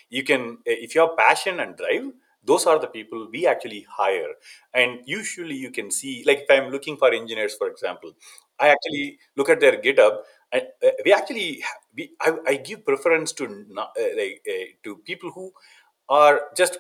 you 0.09 0.23
can 0.23 0.57
if 0.65 0.95
you 0.95 1.01
have 1.01 1.17
passion 1.17 1.59
and 1.59 1.75
drive. 1.75 2.11
Those 2.43 2.65
are 2.65 2.79
the 2.79 2.87
people 2.87 3.27
we 3.31 3.45
actually 3.45 3.85
hire, 3.87 4.33
and 4.73 5.01
usually 5.05 5.53
you 5.55 5.69
can 5.69 5.91
see. 5.91 6.23
Like 6.25 6.39
if 6.39 6.49
I'm 6.49 6.71
looking 6.71 6.97
for 6.97 7.13
engineers, 7.13 7.53
for 7.55 7.67
example, 7.67 8.13
I 8.59 8.69
actually 8.69 9.19
look 9.37 9.49
at 9.49 9.59
their 9.59 9.77
GitHub 9.79 10.17
and 10.51 10.63
uh, 10.83 10.89
we 11.05 11.13
actually 11.13 11.63
we 11.95 12.11
I, 12.21 12.33
I 12.47 12.55
give 12.57 12.85
preference 12.85 13.31
to 13.33 13.65
not, 13.69 13.91
uh, 13.99 14.03
like, 14.17 14.41
uh, 14.49 14.65
to 14.83 14.97
people 14.97 15.31
who 15.31 15.51
are 16.09 16.41
just 16.55 16.79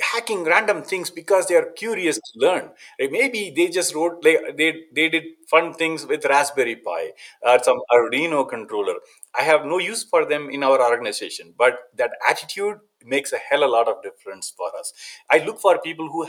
hacking 0.00 0.44
random 0.44 0.82
things 0.82 1.10
because 1.10 1.46
they 1.46 1.54
are 1.54 1.66
curious 1.72 2.16
to 2.16 2.32
learn. 2.46 2.64
Uh, 3.00 3.06
maybe 3.10 3.52
they 3.54 3.68
just 3.68 3.94
wrote 3.94 4.24
like 4.24 4.56
they 4.56 4.84
they 4.94 5.08
did 5.08 5.24
fun 5.50 5.74
things 5.74 6.06
with 6.06 6.24
raspberry 6.24 6.76
pi 6.76 7.12
or 7.42 7.62
some 7.62 7.80
arduino 7.92 8.48
controller 8.48 8.94
i 9.38 9.42
have 9.42 9.64
no 9.64 9.78
use 9.78 10.02
for 10.04 10.24
them 10.24 10.48
in 10.50 10.62
our 10.62 10.80
organization 10.82 11.54
but 11.56 11.78
that 11.96 12.12
attitude 12.28 12.78
makes 13.04 13.32
a 13.32 13.38
hell 13.38 13.64
a 13.64 13.66
lot 13.66 13.88
of 13.88 14.00
difference 14.04 14.52
for 14.56 14.68
us. 14.78 14.92
I 15.28 15.38
look 15.44 15.58
for 15.60 15.76
people 15.80 16.08
who 16.08 16.24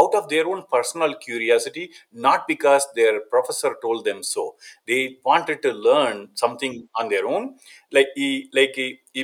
out 0.00 0.12
of 0.14 0.28
their 0.28 0.44
own 0.46 0.64
personal 0.70 1.14
curiosity 1.14 1.90
not 2.12 2.48
because 2.48 2.84
their 2.96 3.20
professor 3.20 3.76
told 3.80 4.04
them 4.04 4.24
so. 4.24 4.56
They 4.88 5.18
wanted 5.24 5.62
to 5.62 5.72
learn 5.72 6.30
something 6.34 6.88
on 6.96 7.08
their 7.08 7.26
own. 7.26 7.54
Like 7.92 8.08
like 8.52 8.74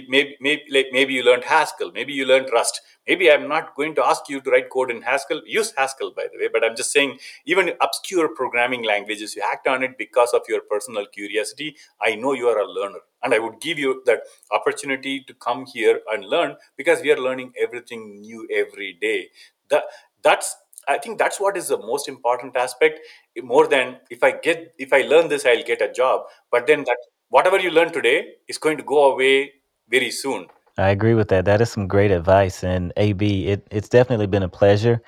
maybe, 0.08 0.36
maybe 0.40 0.62
like 0.70 0.86
maybe 0.92 1.14
you 1.14 1.22
learned 1.24 1.44
haskell 1.44 1.90
maybe 1.92 2.12
you 2.12 2.24
learned 2.26 2.48
rust. 2.52 2.80
Maybe 3.08 3.30
i'm 3.32 3.48
not 3.48 3.74
going 3.74 3.94
to 3.96 4.06
ask 4.06 4.28
you 4.28 4.40
to 4.40 4.50
write 4.50 4.70
code 4.70 4.90
in 4.90 5.02
haskell. 5.02 5.42
Use 5.46 5.72
haskell 5.76 6.12
by 6.16 6.26
the 6.32 6.38
way 6.38 6.48
but 6.52 6.64
i'm 6.64 6.76
just 6.76 6.92
saying 6.92 7.18
even 7.46 7.72
obscure 7.80 8.28
programming 8.28 8.84
languages 8.84 9.34
you 9.34 9.42
hacked 9.42 9.66
on 9.66 9.82
it 9.82 9.98
because 9.98 10.32
of 10.32 10.42
your 10.48 10.60
personal 10.70 11.06
curiosity. 11.06 11.76
I 12.00 12.14
know 12.14 12.32
you 12.32 12.48
are 12.48 12.58
a 12.60 12.66
learner 12.70 13.00
and 13.22 13.34
i 13.34 13.38
would 13.38 13.60
give 13.60 13.78
you 13.78 14.02
that 14.06 14.22
opportunity 14.50 15.22
to 15.26 15.34
come 15.34 15.64
here 15.66 16.00
and 16.12 16.24
learn 16.24 16.56
because 16.76 17.00
we 17.02 17.10
are 17.12 17.18
learning 17.18 17.52
everything 17.60 18.20
new 18.20 18.46
every 18.50 18.92
day 19.00 19.28
that 19.70 19.84
that's 20.22 20.56
I 20.88 20.98
think 20.98 21.18
that's 21.18 21.38
what 21.38 21.56
is 21.56 21.68
the 21.68 21.78
most 21.78 22.08
important 22.08 22.56
aspect. 22.56 22.98
More 23.40 23.68
than 23.68 23.98
if 24.10 24.24
I 24.24 24.32
get 24.32 24.74
if 24.78 24.92
I 24.92 25.02
learn 25.02 25.28
this, 25.28 25.46
I'll 25.46 25.62
get 25.62 25.80
a 25.80 25.92
job. 25.92 26.22
But 26.50 26.66
then 26.66 26.82
that 26.84 26.96
whatever 27.28 27.58
you 27.58 27.70
learn 27.70 27.92
today 27.92 28.34
is 28.48 28.58
going 28.58 28.78
to 28.78 28.82
go 28.82 29.12
away 29.12 29.52
very 29.88 30.10
soon. 30.10 30.48
I 30.78 30.90
agree 30.90 31.14
with 31.14 31.28
that. 31.28 31.44
That 31.44 31.60
is 31.60 31.70
some 31.70 31.86
great 31.86 32.10
advice. 32.10 32.64
And 32.64 32.92
AB, 32.96 33.46
it, 33.46 33.66
it's 33.70 33.88
definitely 33.88 34.26
been 34.26 34.42
a 34.42 34.48
pleasure 34.48 35.00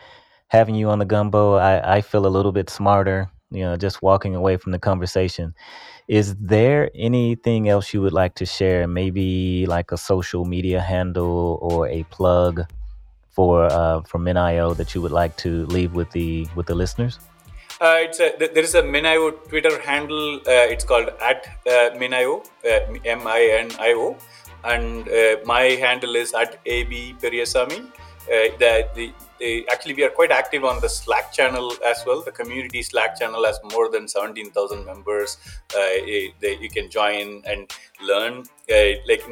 having 0.48 0.74
you 0.74 0.88
on 0.88 0.98
the 0.98 1.04
gumbo. 1.04 1.54
I, 1.54 1.96
I 1.96 2.00
feel 2.00 2.26
a 2.26 2.28
little 2.28 2.52
bit 2.52 2.68
smarter, 2.68 3.30
you 3.50 3.62
know, 3.62 3.76
just 3.76 4.02
walking 4.02 4.34
away 4.34 4.56
from 4.56 4.72
the 4.72 4.78
conversation. 4.78 5.54
Is 6.06 6.34
there 6.36 6.90
anything 6.94 7.68
else 7.68 7.94
you 7.94 8.02
would 8.02 8.12
like 8.12 8.34
to 8.36 8.46
share? 8.46 8.86
Maybe 8.86 9.66
like 9.66 9.92
a 9.92 9.96
social 9.96 10.44
media 10.44 10.80
handle 10.80 11.58
or 11.62 11.88
a 11.88 12.02
plug 12.04 12.62
for 13.30 13.64
uh, 13.64 14.02
for 14.02 14.18
MinIO 14.18 14.76
that 14.76 14.94
you 14.94 15.00
would 15.02 15.12
like 15.12 15.36
to 15.38 15.66
leave 15.66 15.94
with 15.94 16.10
the 16.10 16.46
with 16.54 16.66
the 16.66 16.74
listeners? 16.74 17.18
Uh, 17.80 17.96
it's 18.06 18.20
a, 18.20 18.32
there 18.38 18.62
is 18.62 18.74
a 18.74 18.82
MinIO 18.82 19.32
Twitter 19.48 19.80
handle. 19.80 20.36
Uh, 20.36 20.72
it's 20.74 20.84
called 20.84 21.08
at 21.20 21.46
uh, 21.66 21.90
MinIO, 21.98 22.44
uh, 22.64 22.94
M 23.04 23.26
I 23.26 23.40
N 23.64 23.70
I 23.80 23.94
O 23.94 24.16
and 24.64 25.08
uh, 25.08 25.36
my 25.44 25.62
handle 25.84 26.16
is 26.16 26.32
at 26.34 26.58
ab 26.66 26.92
periasamy. 27.22 27.80
Uh, 28.24 28.48
the, 28.58 28.88
the, 28.94 29.12
actually 29.70 29.94
we 29.94 30.04
are 30.04 30.10
quite 30.10 30.30
active 30.30 30.64
on 30.64 30.80
the 30.80 30.88
slack 30.88 31.32
channel 31.32 31.72
as 31.84 32.02
well 32.06 32.22
the 32.22 32.32
community 32.32 32.82
slack 32.82 33.18
channel 33.18 33.44
has 33.44 33.58
more 33.72 33.90
than 33.90 34.08
17000 34.08 34.84
members 34.84 35.38
uh, 35.76 35.78
eh, 35.78 36.28
you 36.60 36.70
can 36.70 36.90
join 36.90 37.42
and 37.46 37.70
learn 38.02 38.42
uh, 38.72 38.92
like 39.08 39.22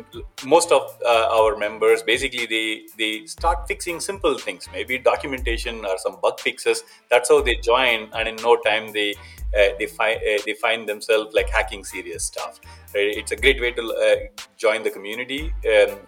most 0.44 0.70
of 0.72 0.82
uh, 1.04 1.28
our 1.38 1.56
members 1.56 2.02
basically 2.02 2.46
they 2.46 2.82
they 2.98 3.26
start 3.26 3.66
fixing 3.66 4.00
simple 4.00 4.36
things 4.38 4.68
maybe 4.72 4.98
documentation 4.98 5.84
or 5.84 5.96
some 5.98 6.16
bug 6.20 6.38
fixes 6.40 6.84
that's 7.10 7.28
how 7.28 7.40
they 7.40 7.56
join 7.56 8.08
and 8.14 8.28
in 8.28 8.36
no 8.36 8.56
time 8.56 8.92
they 8.92 9.14
uh, 9.54 9.68
they 9.78 9.86
find 9.86 10.18
uh, 10.18 10.40
they 10.46 10.54
find 10.54 10.88
themselves 10.88 11.34
like 11.34 11.48
hacking 11.50 11.84
serious 11.84 12.24
stuff. 12.24 12.58
Right? 12.94 13.16
It's 13.18 13.32
a 13.32 13.36
great 13.36 13.60
way 13.60 13.72
to 13.72 13.82
uh, 13.82 14.42
join 14.56 14.82
the 14.82 14.90
community. 14.90 15.52
Um, 15.66 15.98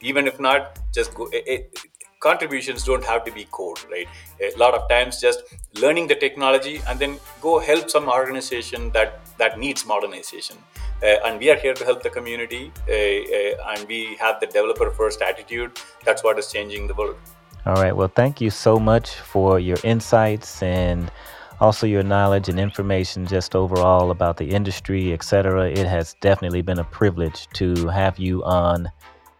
even 0.00 0.26
if 0.26 0.40
not, 0.40 0.80
just 0.92 1.14
go. 1.14 1.30
Contributions 2.20 2.84
don't 2.84 3.04
have 3.04 3.24
to 3.24 3.32
be 3.32 3.46
code 3.50 3.78
right? 3.90 4.06
A 4.40 4.56
lot 4.58 4.74
of 4.74 4.88
times 4.88 5.20
just 5.20 5.42
learning 5.80 6.06
the 6.06 6.14
technology 6.14 6.80
and 6.86 6.98
then 6.98 7.18
go 7.40 7.58
help 7.58 7.88
some 7.88 8.08
organization 8.08 8.90
that 8.90 9.20
that 9.38 9.58
needs 9.58 9.86
modernization. 9.86 10.56
Uh, 11.02 11.16
and 11.24 11.40
we 11.40 11.50
are 11.50 11.56
here 11.56 11.72
to 11.72 11.84
help 11.84 12.02
the 12.02 12.10
community 12.10 12.70
uh, 12.88 12.92
uh, 12.92 13.72
and 13.72 13.88
we 13.88 14.16
have 14.16 14.38
the 14.38 14.46
developer 14.46 14.90
first 14.90 15.22
attitude. 15.22 15.72
That's 16.04 16.22
what 16.22 16.38
is 16.38 16.52
changing 16.52 16.88
the 16.88 16.94
world. 16.94 17.16
All 17.64 17.74
right. 17.74 17.96
Well 17.96 18.12
thank 18.14 18.40
you 18.40 18.50
so 18.50 18.78
much 18.78 19.14
for 19.14 19.58
your 19.58 19.78
insights 19.82 20.62
and 20.62 21.10
also 21.58 21.86
your 21.86 22.02
knowledge 22.02 22.48
and 22.50 22.60
information 22.60 23.26
just 23.26 23.54
overall 23.54 24.10
about 24.10 24.36
the 24.36 24.50
industry, 24.50 25.12
etc. 25.14 25.70
It 25.70 25.86
has 25.86 26.16
definitely 26.20 26.62
been 26.62 26.78
a 26.78 26.84
privilege 26.84 27.48
to 27.54 27.88
have 27.88 28.18
you 28.18 28.44
on 28.44 28.90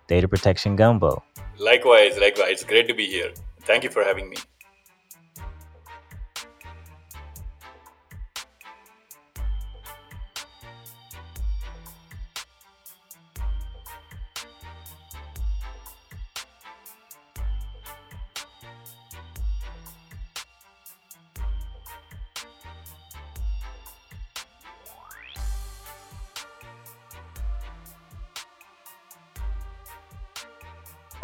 Data 0.07 0.29
Protection 0.29 0.77
Gumbo. 0.77 1.23
Likewise, 1.61 2.17
likewise. 2.17 2.53
It's 2.53 2.65
great 2.65 2.89
to 2.89 2.95
be 2.95 3.07
here. 3.07 3.33
Thank 3.65 3.85
you 3.85 3.91
for 3.91 4.03
having 4.03 4.31
me. 4.31 4.37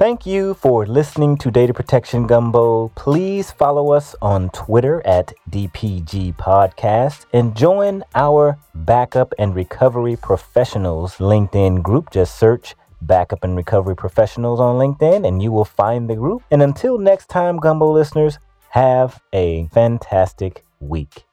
Thank 0.07 0.25
you 0.25 0.55
for 0.55 0.87
listening 0.87 1.37
to 1.39 1.51
Data 1.51 1.75
Protection 1.75 2.29
Gumbo. 2.29 2.93
Please 2.95 3.51
follow 3.51 3.91
us 3.91 4.15
on 4.23 4.51
Twitter 4.51 5.05
at 5.05 5.33
DPG 5.51 6.37
Podcast 6.37 7.27
and 7.33 7.57
join 7.57 8.05
our 8.15 8.57
Backup 8.73 9.35
and 9.37 9.53
Recovery 9.53 10.15
Professionals 10.15 11.17
LinkedIn 11.17 11.83
group. 11.83 12.11
Just 12.13 12.39
search 12.39 12.77
Backup 13.03 13.43
and 13.43 13.57
Recovery 13.57 13.97
Professionals 13.97 14.61
on 14.61 14.77
LinkedIn 14.77 15.27
and 15.27 15.43
you 15.43 15.51
will 15.51 15.65
find 15.65 16.09
the 16.09 16.15
group. 16.15 16.45
And 16.53 16.63
until 16.63 16.99
next 16.99 17.27
time, 17.29 17.57
Gumbo 17.57 17.91
listeners, 17.91 18.39
have 18.69 19.21
a 19.33 19.67
fantastic 19.73 20.65
week. 20.79 21.26